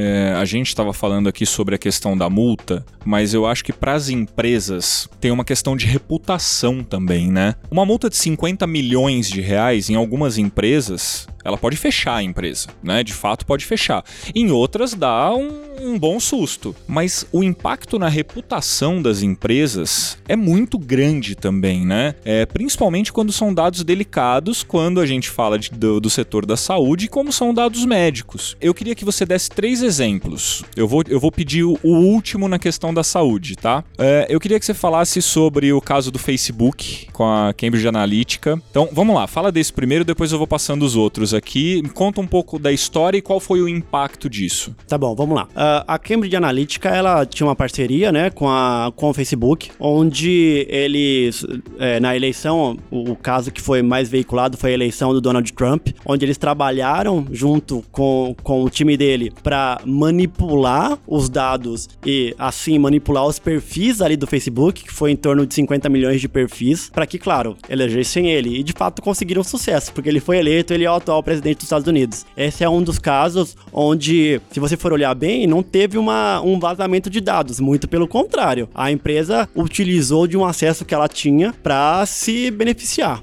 É, 0.00 0.32
a 0.36 0.44
gente 0.44 0.68
estava 0.68 0.92
falando 0.92 1.28
aqui 1.28 1.44
sobre 1.44 1.74
a 1.74 1.78
questão 1.78 2.16
da 2.16 2.30
multa, 2.30 2.86
mas 3.04 3.34
eu 3.34 3.44
acho 3.44 3.64
que 3.64 3.72
para 3.72 3.94
as 3.94 4.08
empresas 4.08 5.08
tem 5.20 5.32
uma 5.32 5.44
questão 5.44 5.76
de 5.76 5.86
reputação 5.86 6.84
também, 6.84 7.32
né? 7.32 7.56
Uma 7.68 7.84
multa 7.84 8.08
de 8.08 8.16
50 8.16 8.64
milhões 8.64 9.28
de 9.28 9.40
reais 9.40 9.90
em 9.90 9.96
algumas 9.96 10.38
empresas 10.38 11.26
Ela 11.44 11.56
pode 11.56 11.76
fechar 11.76 12.16
a 12.16 12.22
empresa, 12.22 12.68
né? 12.82 13.02
De 13.02 13.14
fato 13.14 13.46
pode 13.46 13.64
fechar. 13.64 14.04
Em 14.34 14.50
outras 14.50 14.92
dá 14.92 15.34
um, 15.34 15.48
um 15.80 15.98
bom 15.98 16.20
susto. 16.20 16.76
Mas 16.86 17.26
o 17.32 17.42
impacto 17.42 17.98
na 17.98 18.08
reputação 18.08 19.00
das 19.00 19.22
empresas 19.22 20.18
é 20.28 20.36
muito 20.36 20.78
grande 20.78 21.34
também, 21.34 21.86
né? 21.86 22.14
É, 22.24 22.44
principalmente 22.44 23.12
quando 23.12 23.32
são 23.32 23.54
dados 23.54 23.82
delicados, 23.82 24.62
quando 24.62 25.00
a 25.00 25.06
gente 25.06 25.30
fala 25.30 25.58
de, 25.58 25.70
do, 25.70 26.00
do 26.00 26.10
setor 26.10 26.44
da 26.44 26.56
saúde, 26.56 27.08
como 27.08 27.32
são 27.32 27.54
dados 27.54 27.86
médicos. 27.86 28.56
Eu 28.60 28.74
queria 28.74 28.94
que 28.94 29.04
você 29.04 29.24
desse 29.24 29.48
três 29.48 29.82
exemplos. 29.88 30.62
Eu 30.76 30.86
vou, 30.86 31.02
eu 31.08 31.18
vou 31.18 31.32
pedir 31.32 31.64
o, 31.64 31.78
o 31.82 31.94
último 31.94 32.46
na 32.46 32.58
questão 32.58 32.94
da 32.94 33.02
saúde, 33.02 33.56
tá? 33.56 33.82
É, 33.98 34.26
eu 34.28 34.38
queria 34.38 34.58
que 34.60 34.66
você 34.66 34.74
falasse 34.74 35.20
sobre 35.20 35.72
o 35.72 35.80
caso 35.80 36.10
do 36.10 36.18
Facebook 36.18 37.08
com 37.12 37.24
a 37.24 37.52
Cambridge 37.52 37.88
Analytica. 37.88 38.60
Então, 38.70 38.88
vamos 38.92 39.14
lá, 39.14 39.26
fala 39.26 39.50
desse 39.50 39.72
primeiro, 39.72 40.04
depois 40.04 40.30
eu 40.30 40.38
vou 40.38 40.46
passando 40.46 40.84
os 40.84 40.94
outros 40.94 41.34
aqui. 41.34 41.82
Conta 41.94 42.20
um 42.20 42.26
pouco 42.26 42.58
da 42.58 42.70
história 42.70 43.18
e 43.18 43.22
qual 43.22 43.40
foi 43.40 43.60
o 43.60 43.68
impacto 43.68 44.28
disso. 44.28 44.74
Tá 44.86 44.96
bom, 44.96 45.14
vamos 45.14 45.34
lá. 45.34 45.44
Uh, 45.44 45.84
a 45.86 45.98
Cambridge 45.98 46.36
Analytica, 46.36 46.90
ela 46.90 47.26
tinha 47.26 47.46
uma 47.46 47.56
parceria, 47.56 48.12
né, 48.12 48.30
com, 48.30 48.48
a, 48.48 48.92
com 48.94 49.10
o 49.10 49.14
Facebook, 49.14 49.70
onde 49.80 50.66
eles, 50.68 51.44
é, 51.78 51.98
na 51.98 52.14
eleição, 52.14 52.78
o, 52.90 53.12
o 53.12 53.16
caso 53.16 53.50
que 53.50 53.60
foi 53.60 53.82
mais 53.82 54.08
veiculado 54.08 54.56
foi 54.56 54.70
a 54.70 54.74
eleição 54.74 55.12
do 55.12 55.20
Donald 55.20 55.52
Trump, 55.52 55.88
onde 56.04 56.24
eles 56.24 56.36
trabalharam 56.36 57.26
junto 57.32 57.82
com, 57.90 58.34
com 58.42 58.62
o 58.62 58.70
time 58.70 58.96
dele 58.96 59.32
para 59.42 59.67
manipular 59.84 60.98
os 61.06 61.28
dados 61.28 61.88
e, 62.04 62.34
assim, 62.38 62.78
manipular 62.78 63.26
os 63.26 63.38
perfis 63.38 64.00
ali 64.00 64.16
do 64.16 64.26
Facebook, 64.26 64.84
que 64.84 64.92
foi 64.92 65.10
em 65.10 65.16
torno 65.16 65.46
de 65.46 65.54
50 65.54 65.88
milhões 65.88 66.20
de 66.20 66.28
perfis, 66.28 66.90
para 66.90 67.06
que, 67.06 67.18
claro, 67.18 67.56
elegessem 67.68 68.30
ele. 68.30 68.58
E 68.58 68.62
de 68.62 68.72
fato 68.72 69.02
conseguiram 69.02 69.42
sucesso, 69.42 69.92
porque 69.92 70.08
ele 70.08 70.20
foi 70.20 70.38
eleito, 70.38 70.72
ele 70.72 70.84
é 70.84 70.90
o 70.90 70.94
atual 70.94 71.22
presidente 71.22 71.58
dos 71.58 71.64
Estados 71.64 71.86
Unidos. 71.86 72.26
Esse 72.36 72.64
é 72.64 72.68
um 72.68 72.82
dos 72.82 72.98
casos 72.98 73.56
onde, 73.72 74.40
se 74.50 74.60
você 74.60 74.76
for 74.76 74.92
olhar 74.92 75.14
bem, 75.14 75.46
não 75.46 75.62
teve 75.62 75.98
uma, 75.98 76.40
um 76.40 76.58
vazamento 76.58 77.10
de 77.10 77.20
dados, 77.20 77.60
muito 77.60 77.88
pelo 77.88 78.06
contrário. 78.06 78.68
A 78.74 78.90
empresa 78.90 79.48
utilizou 79.54 80.26
de 80.26 80.36
um 80.36 80.44
acesso 80.44 80.84
que 80.84 80.94
ela 80.94 81.08
tinha 81.08 81.52
para 81.62 82.04
se 82.06 82.50
beneficiar. 82.50 83.22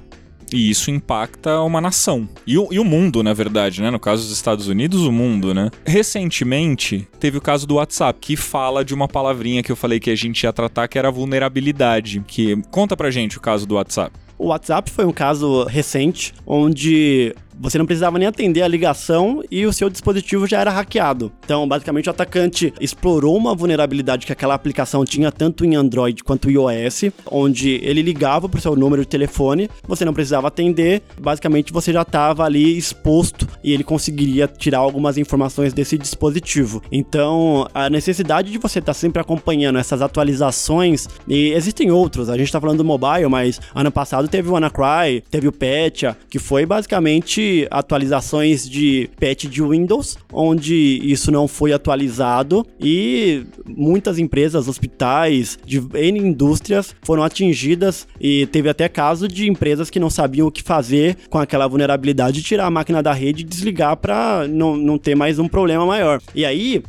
E 0.52 0.70
isso 0.70 0.90
impacta 0.90 1.60
uma 1.60 1.80
nação. 1.80 2.28
E 2.46 2.56
o, 2.56 2.68
e 2.70 2.78
o, 2.78 2.84
mundo, 2.84 3.22
na 3.22 3.32
verdade, 3.32 3.82
né? 3.82 3.90
No 3.90 3.98
caso 3.98 4.22
dos 4.22 4.32
Estados 4.32 4.68
Unidos, 4.68 5.02
o 5.02 5.12
mundo, 5.12 5.52
né? 5.52 5.70
Recentemente, 5.84 7.06
teve 7.18 7.38
o 7.38 7.40
caso 7.40 7.66
do 7.66 7.74
WhatsApp, 7.74 8.18
que 8.20 8.36
fala 8.36 8.84
de 8.84 8.94
uma 8.94 9.08
palavrinha 9.08 9.62
que 9.62 9.72
eu 9.72 9.76
falei 9.76 9.98
que 9.98 10.10
a 10.10 10.16
gente 10.16 10.42
ia 10.44 10.52
tratar, 10.52 10.88
que 10.88 10.98
era 10.98 11.10
vulnerabilidade. 11.10 12.22
Que 12.26 12.56
conta 12.70 12.96
pra 12.96 13.10
gente 13.10 13.38
o 13.38 13.40
caso 13.40 13.66
do 13.66 13.74
WhatsApp. 13.74 14.12
O 14.38 14.48
WhatsApp 14.48 14.90
foi 14.90 15.06
um 15.06 15.12
caso 15.12 15.64
recente 15.64 16.34
onde 16.46 17.34
você 17.58 17.78
não 17.78 17.86
precisava 17.86 18.18
nem 18.18 18.28
atender 18.28 18.62
a 18.62 18.68
ligação 18.68 19.42
e 19.50 19.66
o 19.66 19.72
seu 19.72 19.88
dispositivo 19.88 20.46
já 20.46 20.60
era 20.60 20.70
hackeado. 20.70 21.32
Então, 21.44 21.66
basicamente, 21.66 22.08
o 22.08 22.10
atacante 22.10 22.72
explorou 22.80 23.36
uma 23.36 23.54
vulnerabilidade 23.54 24.26
que 24.26 24.32
aquela 24.32 24.54
aplicação 24.54 25.04
tinha 25.04 25.32
tanto 25.32 25.64
em 25.64 25.74
Android 25.74 26.22
quanto 26.22 26.50
iOS, 26.50 27.12
onde 27.30 27.80
ele 27.82 28.02
ligava 28.02 28.48
para 28.48 28.58
o 28.58 28.60
seu 28.60 28.76
número 28.76 29.02
de 29.02 29.08
telefone, 29.08 29.70
você 29.86 30.04
não 30.04 30.14
precisava 30.14 30.48
atender, 30.48 31.02
basicamente 31.20 31.72
você 31.72 31.92
já 31.92 32.02
estava 32.02 32.44
ali 32.44 32.76
exposto 32.76 33.46
e 33.62 33.72
ele 33.72 33.84
conseguiria 33.84 34.46
tirar 34.46 34.78
algumas 34.78 35.16
informações 35.18 35.72
desse 35.72 35.96
dispositivo. 35.96 36.82
Então, 36.92 37.66
a 37.74 37.88
necessidade 37.88 38.50
de 38.50 38.58
você 38.58 38.78
estar 38.78 38.92
tá 38.92 38.94
sempre 38.94 39.20
acompanhando 39.20 39.78
essas 39.78 40.02
atualizações, 40.02 41.08
e 41.26 41.52
existem 41.52 41.90
outros, 41.90 42.28
a 42.28 42.36
gente 42.36 42.46
está 42.46 42.60
falando 42.60 42.78
do 42.78 42.84
mobile, 42.84 43.28
mas 43.28 43.60
ano 43.74 43.90
passado 43.90 44.28
teve 44.28 44.48
o 44.48 44.52
WannaCry, 44.52 45.22
teve 45.30 45.48
o 45.48 45.52
Petya, 45.52 46.16
que 46.28 46.38
foi 46.38 46.66
basicamente 46.66 47.45
atualizações 47.70 48.68
de 48.68 49.08
patch 49.20 49.44
de 49.46 49.62
Windows, 49.62 50.18
onde 50.32 51.00
isso 51.02 51.30
não 51.30 51.46
foi 51.48 51.72
atualizado 51.72 52.66
e 52.80 53.44
muitas 53.66 54.18
empresas, 54.18 54.68
hospitais, 54.68 55.58
de 55.64 55.78
N 55.94 56.18
indústrias 56.18 56.94
foram 57.02 57.22
atingidas 57.22 58.06
e 58.20 58.46
teve 58.46 58.68
até 58.68 58.88
caso 58.88 59.28
de 59.28 59.48
empresas 59.48 59.90
que 59.90 60.00
não 60.00 60.10
sabiam 60.10 60.46
o 60.46 60.50
que 60.50 60.62
fazer 60.62 61.16
com 61.28 61.38
aquela 61.38 61.66
vulnerabilidade, 61.66 62.42
tirar 62.42 62.66
a 62.66 62.70
máquina 62.70 63.02
da 63.02 63.12
rede 63.12 63.42
e 63.42 63.44
desligar 63.44 63.96
para 63.96 64.46
não, 64.48 64.76
não 64.76 64.98
ter 64.98 65.14
mais 65.14 65.38
um 65.38 65.48
problema 65.48 65.86
maior. 65.86 66.20
E 66.34 66.44
aí, 66.44 66.82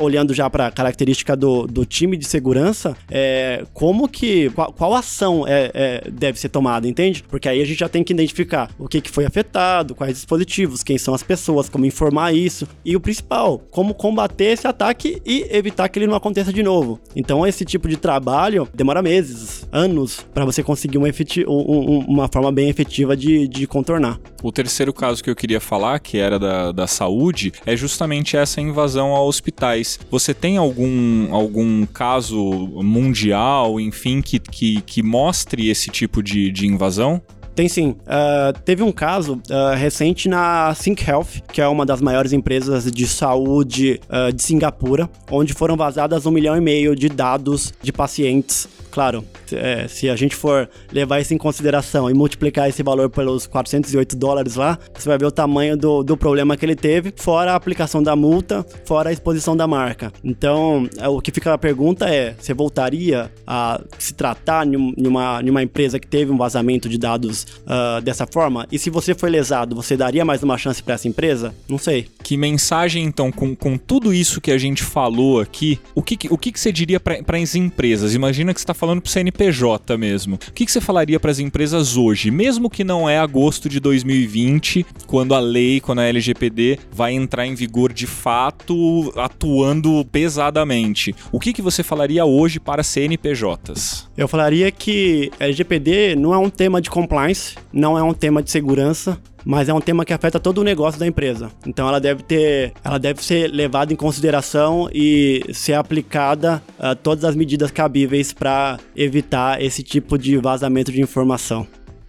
olhando 0.00 0.32
já 0.32 0.48
para 0.48 0.66
a 0.66 0.70
característica 0.70 1.36
do, 1.36 1.66
do 1.66 1.84
time 1.84 2.16
de 2.16 2.24
segurança, 2.24 2.96
é, 3.10 3.64
como 3.72 4.08
que, 4.08 4.50
qual, 4.50 4.72
qual 4.72 4.94
ação 4.94 5.44
é, 5.46 5.70
é, 5.74 6.10
deve 6.10 6.38
ser 6.38 6.48
tomada, 6.48 6.86
entende? 6.86 7.24
Porque 7.28 7.48
aí 7.48 7.60
a 7.60 7.64
gente 7.64 7.80
já 7.80 7.88
tem 7.88 8.04
que 8.04 8.12
identificar 8.12 8.70
o 8.78 8.88
que, 8.88 9.00
que 9.00 9.10
foi 9.10 9.24
afetado, 9.24 9.94
quais 9.96 10.14
dispositivos, 10.14 10.82
quem 10.82 10.98
são 10.98 11.14
as 11.14 11.22
pessoas, 11.22 11.68
como 11.68 11.86
informar 11.86 12.32
isso 12.32 12.68
e 12.84 12.94
o 12.94 13.00
principal, 13.00 13.58
como 13.70 13.94
combater 13.94 14.52
esse 14.52 14.66
ataque 14.66 15.20
e 15.24 15.46
evitar 15.50 15.88
que 15.88 15.98
ele 15.98 16.06
não 16.06 16.14
aconteça 16.14 16.52
de 16.52 16.62
novo. 16.62 17.00
Então 17.14 17.46
esse 17.46 17.64
tipo 17.64 17.88
de 17.88 17.96
trabalho 17.96 18.68
demora 18.74 19.02
meses, 19.02 19.66
anos 19.72 20.20
para 20.32 20.44
você 20.44 20.62
conseguir 20.62 20.98
uma, 20.98 21.08
um, 21.48 21.98
uma 22.06 22.28
forma 22.28 22.52
bem 22.52 22.68
efetiva 22.68 23.16
de, 23.16 23.48
de 23.48 23.66
contornar. 23.66 24.20
O 24.42 24.52
terceiro 24.52 24.92
caso 24.92 25.24
que 25.24 25.30
eu 25.30 25.34
queria 25.34 25.60
falar, 25.60 25.98
que 25.98 26.18
era 26.18 26.38
da, 26.38 26.70
da 26.70 26.86
saúde, 26.86 27.52
é 27.64 27.74
justamente 27.74 28.36
essa 28.36 28.60
invasão 28.60 29.14
a 29.14 29.22
hospitais. 29.22 29.98
Você 30.10 30.32
tem 30.32 30.56
algum, 30.56 31.34
algum 31.34 31.86
caso 31.86 32.38
mundial, 32.82 33.80
enfim, 33.80 34.20
que, 34.20 34.38
que, 34.38 34.80
que 34.82 35.02
mostre 35.02 35.68
esse 35.68 35.90
tipo 35.90 36.22
de, 36.22 36.52
de 36.52 36.66
invasão? 36.66 37.20
Tem 37.56 37.70
sim. 37.70 37.96
Uh, 38.02 38.52
teve 38.66 38.82
um 38.82 38.92
caso 38.92 39.40
uh, 39.50 39.74
recente 39.74 40.28
na 40.28 40.74
Think 40.74 41.08
Health, 41.08 41.40
que 41.50 41.62
é 41.62 41.66
uma 41.66 41.86
das 41.86 42.02
maiores 42.02 42.34
empresas 42.34 42.92
de 42.92 43.06
saúde 43.06 43.98
uh, 44.10 44.30
de 44.30 44.42
Singapura, 44.42 45.08
onde 45.30 45.54
foram 45.54 45.74
vazadas 45.74 46.26
um 46.26 46.30
milhão 46.30 46.54
e 46.54 46.60
meio 46.60 46.94
de 46.94 47.08
dados 47.08 47.72
de 47.80 47.94
pacientes 47.94 48.68
claro, 48.96 49.22
é, 49.52 49.86
se 49.88 50.08
a 50.08 50.16
gente 50.16 50.34
for 50.34 50.70
levar 50.90 51.20
isso 51.20 51.34
em 51.34 51.36
consideração 51.36 52.08
e 52.08 52.14
multiplicar 52.14 52.66
esse 52.66 52.82
valor 52.82 53.10
pelos 53.10 53.46
408 53.46 54.16
dólares 54.16 54.54
lá, 54.54 54.78
você 54.94 55.06
vai 55.06 55.18
ver 55.18 55.26
o 55.26 55.30
tamanho 55.30 55.76
do, 55.76 56.02
do 56.02 56.16
problema 56.16 56.56
que 56.56 56.64
ele 56.64 56.74
teve, 56.74 57.12
fora 57.14 57.52
a 57.52 57.56
aplicação 57.56 58.02
da 58.02 58.16
multa, 58.16 58.64
fora 58.86 59.10
a 59.10 59.12
exposição 59.12 59.54
da 59.54 59.66
marca. 59.66 60.10
Então, 60.24 60.88
é, 60.96 61.06
o 61.06 61.20
que 61.20 61.30
fica 61.30 61.52
a 61.52 61.58
pergunta 61.58 62.08
é: 62.08 62.34
você 62.40 62.54
voltaria 62.54 63.30
a 63.46 63.82
se 63.98 64.14
tratar 64.14 64.66
em 64.66 64.76
uma, 65.06 65.42
em 65.42 65.50
uma 65.50 65.62
empresa 65.62 66.00
que 66.00 66.06
teve 66.06 66.32
um 66.32 66.38
vazamento 66.38 66.88
de 66.88 66.96
dados 66.96 67.45
uh, 67.66 68.00
dessa 68.00 68.26
forma? 68.26 68.66
E 68.72 68.78
se 68.78 68.90
você 68.90 69.14
foi 69.14 69.30
lesado, 69.30 69.76
você 69.76 69.96
daria 69.96 70.24
mais 70.24 70.42
uma 70.42 70.58
chance 70.58 70.82
para 70.82 70.94
essa 70.94 71.06
empresa? 71.06 71.54
Não 71.68 71.78
sei. 71.78 72.08
Que 72.22 72.36
mensagem, 72.36 73.04
então, 73.04 73.30
com, 73.30 73.54
com 73.54 73.76
tudo 73.76 74.12
isso 74.12 74.40
que 74.40 74.50
a 74.50 74.58
gente 74.58 74.82
falou 74.82 75.40
aqui, 75.40 75.78
o 75.94 76.02
que, 76.02 76.18
o 76.30 76.38
que, 76.38 76.50
que 76.50 76.58
você 76.58 76.72
diria 76.72 76.98
para 76.98 77.38
as 77.38 77.54
empresas? 77.54 78.14
Imagina 78.14 78.52
que 78.52 78.60
você 78.60 78.64
está 78.64 78.74
falando 78.74 78.86
falando 78.86 79.02
pro 79.02 79.10
CNPJ 79.10 79.96
mesmo. 79.96 80.36
O 80.36 80.52
que, 80.52 80.64
que 80.64 80.70
você 80.70 80.80
falaria 80.80 81.18
para 81.18 81.30
as 81.30 81.40
empresas 81.40 81.96
hoje, 81.96 82.30
mesmo 82.30 82.70
que 82.70 82.84
não 82.84 83.08
é 83.08 83.18
agosto 83.18 83.68
de 83.68 83.80
2020, 83.80 84.86
quando 85.06 85.34
a 85.34 85.40
lei, 85.40 85.80
quando 85.80 85.98
a 85.98 86.04
LGPD 86.04 86.78
vai 86.92 87.12
entrar 87.12 87.46
em 87.46 87.54
vigor 87.54 87.92
de 87.92 88.06
fato, 88.06 89.12
atuando 89.16 90.04
pesadamente? 90.04 91.14
O 91.32 91.40
que, 91.40 91.52
que 91.52 91.60
você 91.60 91.82
falaria 91.82 92.24
hoje 92.24 92.60
para 92.60 92.82
CNPJs? 92.82 94.08
Eu 94.16 94.28
falaria 94.28 94.70
que 94.70 95.30
LGPD 95.40 96.14
não 96.14 96.32
é 96.32 96.38
um 96.38 96.48
tema 96.48 96.80
de 96.80 96.88
compliance, 96.88 97.35
não 97.72 97.98
é 97.98 98.02
um 98.02 98.12
tema 98.12 98.42
de 98.42 98.50
segurança, 98.50 99.18
mas 99.44 99.68
é 99.68 99.74
um 99.74 99.80
tema 99.80 100.04
que 100.04 100.12
afeta 100.12 100.40
todo 100.40 100.58
o 100.58 100.64
negócio 100.64 100.98
da 100.98 101.06
empresa. 101.06 101.50
Então 101.66 101.88
ela 101.88 102.00
deve 102.00 102.22
ter, 102.22 102.72
ela 102.82 102.98
deve 102.98 103.24
ser 103.24 103.48
levada 103.48 103.92
em 103.92 103.96
consideração 103.96 104.88
e 104.92 105.42
ser 105.52 105.74
aplicada 105.74 106.62
a 106.78 106.92
uh, 106.92 106.96
todas 106.96 107.24
as 107.24 107.36
medidas 107.36 107.70
cabíveis 107.70 108.32
para 108.32 108.78
evitar 108.94 109.62
esse 109.62 109.82
tipo 109.82 110.18
de 110.18 110.36
vazamento 110.36 110.90
de 110.90 111.00
informação 111.00 111.66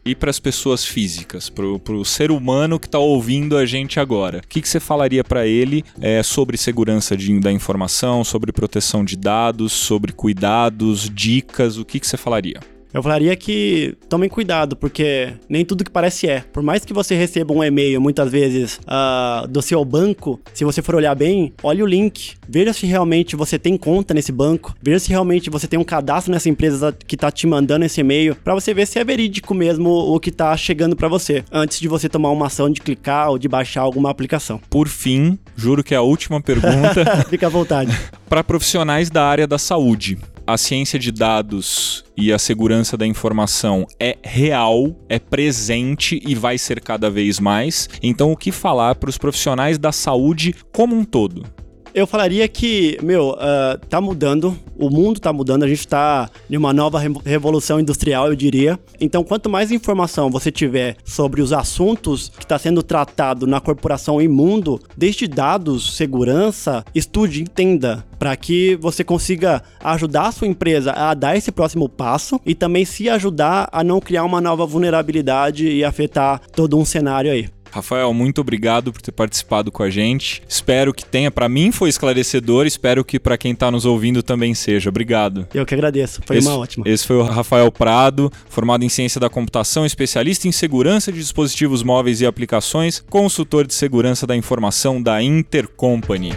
e 0.08 0.16
para 0.16 0.30
as 0.30 0.40
pessoas 0.40 0.86
físicas, 0.86 1.50
para 1.50 1.66
o 1.66 2.06
ser 2.06 2.32
humano 2.32 2.80
que 2.80 2.88
está 2.88 2.98
ouvindo 2.98 3.58
a 3.58 3.66
gente 3.66 4.00
agora? 4.00 4.38
O 4.38 4.48
que, 4.48 4.62
que 4.62 4.70
você 4.70 4.80
falaria 4.80 5.22
para 5.22 5.46
ele 5.46 5.84
é, 6.00 6.24
sobre 6.24 6.56
segurança 6.58 7.18
de, 7.18 7.38
da 7.42 7.52
informação, 7.52 8.24
sobre 8.24 8.54
proteção 8.54 9.04
de 9.04 9.18
dados, 9.18 9.74
sobre 9.74 10.14
cuidados, 10.14 11.10
dicas? 11.14 11.78
O 11.78 11.84
que, 11.84 12.00
que 12.00 12.08
você 12.08 12.16
falaria? 12.16 12.62
Eu 12.94 13.04
falaria 13.04 13.36
que 13.36 13.96
tomem 14.10 14.30
cuidado, 14.30 14.76
porque 14.76 15.34
nem 15.50 15.66
tudo 15.66 15.84
que 15.84 15.92
parece 15.92 16.28
é. 16.28 16.42
Por 16.42 16.64
mais 16.64 16.86
que 16.86 16.94
você 16.94 17.16
receba 17.16 17.54
um 17.54 17.64
e-mail, 17.64 18.00
muitas 18.02 18.32
vezes, 18.32 18.80
uh, 18.86 19.48
do 19.48 19.62
seu 19.62 19.84
banco, 19.84 20.40
se 20.54 20.64
você 20.64 20.82
for 20.82 20.96
olhar 20.96 21.14
bem, 21.16 21.54
olhe 21.62 21.84
o 21.84 21.86
link. 21.86 22.36
Veja 22.48 22.74
se 22.74 22.86
realmente 22.86 23.36
você 23.36 23.60
tem 23.60 23.78
conta 23.78 24.14
nesse 24.14 24.32
banco. 24.32 24.74
Veja 24.82 25.00
se 25.00 25.10
realmente 25.10 25.50
você 25.50 25.68
tem 25.68 25.78
um 25.78 25.84
cadastro 25.84 26.32
nessa 26.32 26.50
empresa 26.50 26.96
que 27.06 27.16
está 27.16 27.30
te 27.30 27.46
mandando 27.46 27.86
esse 27.86 28.02
e-mail, 28.02 28.36
para 28.36 28.54
você 28.54 28.74
ver 28.74 28.88
se 28.88 29.00
é 29.00 29.04
verídico 29.04 29.54
mesmo 29.54 29.90
o 29.90 30.20
que 30.20 30.30
está 30.30 30.56
chegando 30.56 30.96
para 30.96 31.08
você, 31.08 31.44
antes 31.52 31.80
de 31.80 31.88
você 31.88 32.08
tomar 32.08 32.32
uma 32.32 32.48
ação 32.48 32.70
de 32.70 32.82
clicar 32.82 33.30
ou 33.30 33.38
de 33.38 33.48
baixar 33.48 33.82
alguma 33.82 34.10
aplicação. 34.10 34.60
Por 34.70 34.88
fim, 34.88 35.38
juro 35.56 35.84
que 35.84 35.94
é 35.94 35.98
a 35.98 36.02
última 36.02 36.42
pergunta. 36.42 37.26
Fica 37.30 37.48
à 37.48 37.50
vontade. 37.50 37.98
para 38.30 38.44
profissionais 38.44 39.10
da 39.10 39.24
área 39.24 39.48
da 39.48 39.58
saúde 39.58 40.18
a 40.48 40.58
ciência 40.58 40.98
de 40.98 41.12
dados 41.12 42.06
e 42.16 42.32
a 42.32 42.40
segurança 42.40 42.96
da 42.96 43.06
informação 43.06 43.86
é 44.00 44.18
real, 44.24 44.96
é 45.10 45.20
presente 45.20 46.22
e 46.26 46.34
vai 46.34 46.58
ser 46.58 46.80
cada 46.80 47.10
vez 47.10 47.38
mais. 47.38 47.90
Então, 48.02 48.32
o 48.32 48.38
que 48.38 48.50
falar 48.50 48.96
para 48.96 49.10
os 49.10 49.18
profissionais 49.18 49.78
da 49.78 49.92
saúde 49.92 50.56
como 50.72 50.96
um 50.96 51.04
todo? 51.04 51.44
Eu 51.94 52.06
falaria 52.06 52.48
que, 52.48 52.98
meu, 53.02 53.32
uh, 53.32 53.78
tá 53.90 54.00
mudando, 54.00 54.58
o 54.78 54.90
mundo 54.90 55.20
tá 55.20 55.34
mudando, 55.34 55.64
a 55.64 55.68
gente 55.68 55.88
tá 55.88 56.30
em 56.50 56.58
uma 56.58 56.72
nova 56.74 57.00
revolução 57.26 57.80
industrial, 57.80 58.28
eu 58.28 58.36
diria. 58.36 58.80
Então, 59.00 59.24
quanto 59.24 59.50
mais 59.50 59.72
informação 59.72 60.30
você 60.30 60.52
tiver 60.52 60.98
sobre 61.04 61.42
os 61.42 61.52
assuntos 61.52 62.30
que 62.30 62.44
está 62.44 62.60
sendo 62.60 62.84
tratado 62.84 63.48
na 63.48 63.60
corporação 63.60 64.22
e 64.22 64.28
mundo, 64.28 64.80
desde 64.96 65.28
dados, 65.28 65.96
segurança, 65.96 66.86
estude, 66.94 67.42
entenda, 67.42 68.06
para 68.20 68.36
que 68.36 68.76
você 68.76 69.04
consiga 69.04 69.64
ajudar 69.84 70.28
a 70.28 70.32
sua 70.32 70.48
empresa 70.48 70.92
a 70.92 71.14
dar 71.14 71.36
esse 71.36 71.52
próximo 71.52 71.88
passo 71.88 72.40
e 72.46 72.54
também 72.54 72.86
se 72.86 73.10
ajudar 73.10 73.70
a 73.72 73.84
não 73.84 74.00
criar 74.00 74.24
uma 74.24 74.42
nova 74.42 74.66
vulnerabilidade 74.66 75.68
e 75.68 75.84
afetar 75.84 76.42
todo 76.52 76.78
um 76.78 76.86
cenário 76.86 77.32
aí. 77.32 77.50
Rafael, 77.72 78.14
muito 78.14 78.42
obrigado 78.42 78.92
por 78.92 79.02
ter 79.02 79.12
participado 79.12 79.72
com 79.72 79.84
a 79.84 79.90
gente. 79.90 80.42
Espero 80.48 80.94
que 80.94 81.06
tenha, 81.06 81.30
para 81.30 81.48
mim 81.48 81.72
foi 81.72 81.90
esclarecedor, 81.90 82.66
espero 82.66 83.04
que 83.04 83.20
para 83.20 83.38
quem 83.38 83.52
está 83.52 83.70
nos 83.70 83.86
ouvindo 83.86 84.24
também 84.24 84.54
seja. 84.54 84.90
Obrigado. 84.90 85.48
Eu 85.54 85.66
que 85.66 85.74
agradeço, 85.74 86.22
foi 86.26 86.38
esse, 86.38 86.48
uma 86.48 86.58
ótima. 86.58 86.88
Esse 86.88 87.06
foi 87.06 87.18
o 87.18 87.24
Rafael 87.24 87.72
Prado, 87.72 88.32
formado 88.50 88.84
em 88.84 88.90
ciência 88.90 89.20
da 89.20 89.30
computação, 89.30 89.86
especialista 89.86 90.48
em 90.48 90.52
segurança 90.52 91.12
de 91.12 91.20
dispositivos 91.20 91.84
móveis 91.84 92.22
e 92.22 92.26
aplicações, 92.26 93.04
consultor 93.10 93.66
de 93.68 93.74
segurança 93.74 94.26
da 94.26 94.36
informação 94.36 95.02
da 95.02 95.22
Intercompany. 95.22 96.34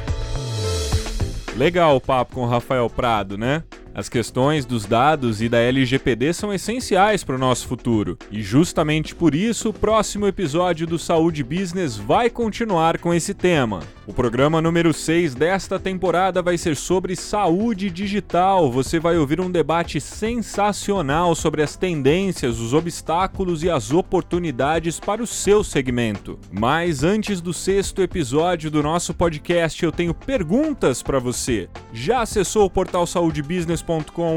Legal 1.56 1.96
o 1.96 2.00
papo 2.00 2.36
com 2.36 2.42
o 2.42 2.48
Rafael 2.48 2.88
Prado, 2.88 3.36
né? 3.36 3.62
As 4.00 4.08
questões 4.08 4.64
dos 4.64 4.86
dados 4.86 5.42
e 5.42 5.48
da 5.50 5.58
LGPD 5.58 6.32
são 6.32 6.54
essenciais 6.54 7.22
para 7.22 7.34
o 7.34 7.38
nosso 7.38 7.68
futuro. 7.68 8.16
E 8.30 8.40
justamente 8.40 9.14
por 9.14 9.34
isso, 9.34 9.68
o 9.68 9.74
próximo 9.74 10.26
episódio 10.26 10.86
do 10.86 10.98
Saúde 10.98 11.44
Business 11.44 11.98
vai 11.98 12.30
continuar 12.30 12.96
com 12.96 13.12
esse 13.12 13.34
tema. 13.34 13.80
O 14.06 14.14
programa 14.14 14.62
número 14.62 14.94
6 14.94 15.34
desta 15.34 15.78
temporada 15.78 16.40
vai 16.40 16.56
ser 16.56 16.76
sobre 16.76 17.14
saúde 17.14 17.90
digital. 17.90 18.72
Você 18.72 18.98
vai 18.98 19.18
ouvir 19.18 19.38
um 19.38 19.50
debate 19.50 20.00
sensacional 20.00 21.34
sobre 21.34 21.62
as 21.62 21.76
tendências, 21.76 22.58
os 22.58 22.72
obstáculos 22.72 23.62
e 23.62 23.68
as 23.68 23.92
oportunidades 23.92 24.98
para 24.98 25.22
o 25.22 25.26
seu 25.26 25.62
segmento. 25.62 26.38
Mas 26.50 27.04
antes 27.04 27.42
do 27.42 27.52
sexto 27.52 28.00
episódio 28.00 28.70
do 28.70 28.82
nosso 28.82 29.12
podcast, 29.12 29.84
eu 29.84 29.92
tenho 29.92 30.14
perguntas 30.14 31.02
para 31.02 31.18
você. 31.18 31.68
Já 31.92 32.22
acessou 32.22 32.64
o 32.64 32.70
portal 32.70 33.06
Saúde 33.06 33.42
Business? 33.42 33.82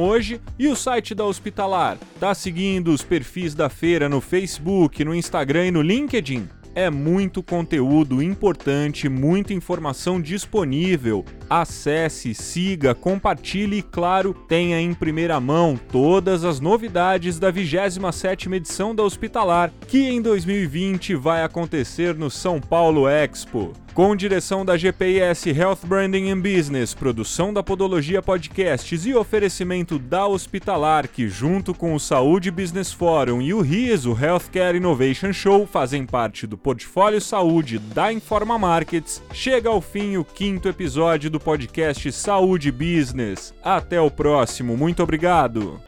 Hoje 0.02 0.42
e 0.58 0.68
o 0.68 0.76
site 0.76 1.14
da 1.14 1.26
Hospitalar. 1.26 1.98
Tá 2.20 2.34
seguindo 2.34 2.92
os 2.92 3.04
perfis 3.04 3.54
da 3.54 3.70
feira 3.70 4.10
no 4.10 4.20
Facebook, 4.20 5.04
no 5.06 5.14
Instagram 5.14 5.68
e 5.68 5.72
no 5.72 5.82
LinkedIn? 5.82 6.48
É 6.76 6.90
muito 6.90 7.44
conteúdo 7.44 8.24
importante, 8.24 9.08
muita 9.08 9.54
informação 9.54 10.20
disponível. 10.20 11.24
Acesse, 11.50 12.34
siga, 12.34 12.96
compartilhe 12.96 13.78
e, 13.78 13.82
claro, 13.82 14.34
tenha 14.34 14.80
em 14.80 14.94
primeira 14.94 15.40
mão 15.40 15.80
todas 15.92 16.44
as 16.44 16.60
novidades 16.60 17.40
da 17.40 17.52
27ª 17.52 18.54
edição 18.54 18.96
da 18.96 19.04
Hospitalar, 19.04 19.72
que 19.88 20.10
em 20.10 20.22
2020 20.22 21.16
vai 21.16 21.44
acontecer 21.44 22.16
no 22.16 22.30
São 22.30 22.60
Paulo 22.60 23.08
Expo. 23.08 23.74
Com 23.94 24.16
direção 24.16 24.66
da 24.66 24.76
GPS 24.76 25.52
Health 25.52 25.86
Branding 25.86 26.32
and 26.32 26.42
Business, 26.42 26.96
produção 26.96 27.54
da 27.54 27.62
Podologia 27.62 28.24
Podcasts 28.24 29.06
e 29.06 29.14
oferecimento 29.14 30.00
da 30.00 30.26
Hospitalar, 30.26 31.08
que 31.08 31.28
junto 31.28 31.76
com 31.76 31.94
o 31.94 32.00
Saúde 32.00 32.50
Business 32.50 32.92
Forum 32.92 33.40
e 33.40 33.54
o 33.54 33.62
RIS, 33.62 34.08
o 34.08 34.18
Healthcare 34.20 34.78
Innovation 34.78 35.32
Show, 35.32 35.68
fazem 35.68 36.08
parte 36.08 36.48
do 36.48 36.58
portfólio 36.58 37.22
saúde 37.22 37.78
da 37.78 38.12
Informa 38.12 38.58
Markets, 38.58 39.22
chega 39.32 39.70
ao 39.70 39.80
fim 39.80 40.18
o 40.18 40.26
quinto 40.26 40.68
episódio 40.68 41.30
do 41.34 41.40
podcast 41.40 42.12
Saúde 42.12 42.72
Business. 42.72 43.56
Até 43.64 44.00
o 44.00 44.12
próximo, 44.12 44.78
muito 44.78 45.02
obrigado! 45.02 45.82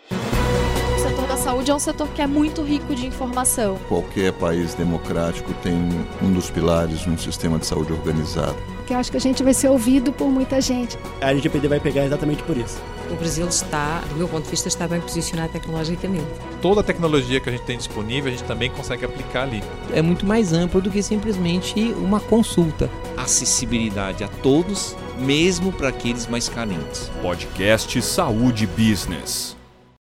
saúde 1.46 1.70
é 1.70 1.76
um 1.76 1.80
setor 1.80 2.08
que 2.08 2.24
é 2.24 2.26
muito 2.26 2.64
rico 2.64 2.96
de 2.96 3.06
informação. 3.06 3.78
Qualquer 3.88 4.34
país 4.34 4.74
democrático 4.74 5.54
tem 5.62 5.76
um 6.20 6.34
dos 6.34 6.50
pilares 6.50 7.06
num 7.06 7.16
sistema 7.20 7.60
de 7.60 7.68
saúde 7.68 7.93
organizado. 7.93 8.58
Que 8.88 8.93
eu 8.93 8.98
acho 8.98 9.12
que 9.12 9.18
a 9.18 9.22
gente 9.22 9.43
vai 9.43 9.54
ser 9.54 9.68
ouvido 9.68 10.12
por 10.12 10.28
muita 10.28 10.60
gente. 10.60 10.98
A 11.22 11.30
LGPD 11.30 11.68
vai 11.68 11.80
pegar 11.80 12.04
exatamente 12.04 12.41
por 12.41 12.58
isso. 12.58 12.82
O 13.12 13.16
Brasil 13.16 13.48
está, 13.48 14.00
do 14.10 14.16
meu 14.16 14.28
ponto 14.28 14.46
de 14.46 14.50
vista, 14.50 14.68
está 14.68 14.88
bem 14.88 15.00
posicionado 15.00 15.54
tecnologicamente. 15.54 16.26
Toda 16.64 16.82
a 16.82 16.84
tecnologia 16.84 17.39
que 17.39 17.48
a 17.48 17.52
gente 17.52 17.64
tem 17.64 17.78
disponível, 17.78 18.34
a 18.34 18.36
gente 18.36 18.46
também 18.46 18.72
consegue 18.72 19.06
aplicar 19.06 19.43
ali. 19.43 19.64
É 19.93 20.02
muito 20.02 20.26
mais 20.26 20.52
amplo 20.52 20.82
do 20.82 20.89
que 20.89 21.04
simplesmente 21.04 21.80
uma 21.93 22.20
consulta. 22.20 22.89
Acessibilidade 23.16 24.24
a 24.24 24.28
todos, 24.28 24.98
mesmo 25.18 25.72
para 25.72 25.89
aqueles 25.89 26.28
mais 26.28 26.49
carentes. 26.49 27.11
Podcast 27.22 28.01
Saúde 28.01 28.68
Business. 28.68 29.55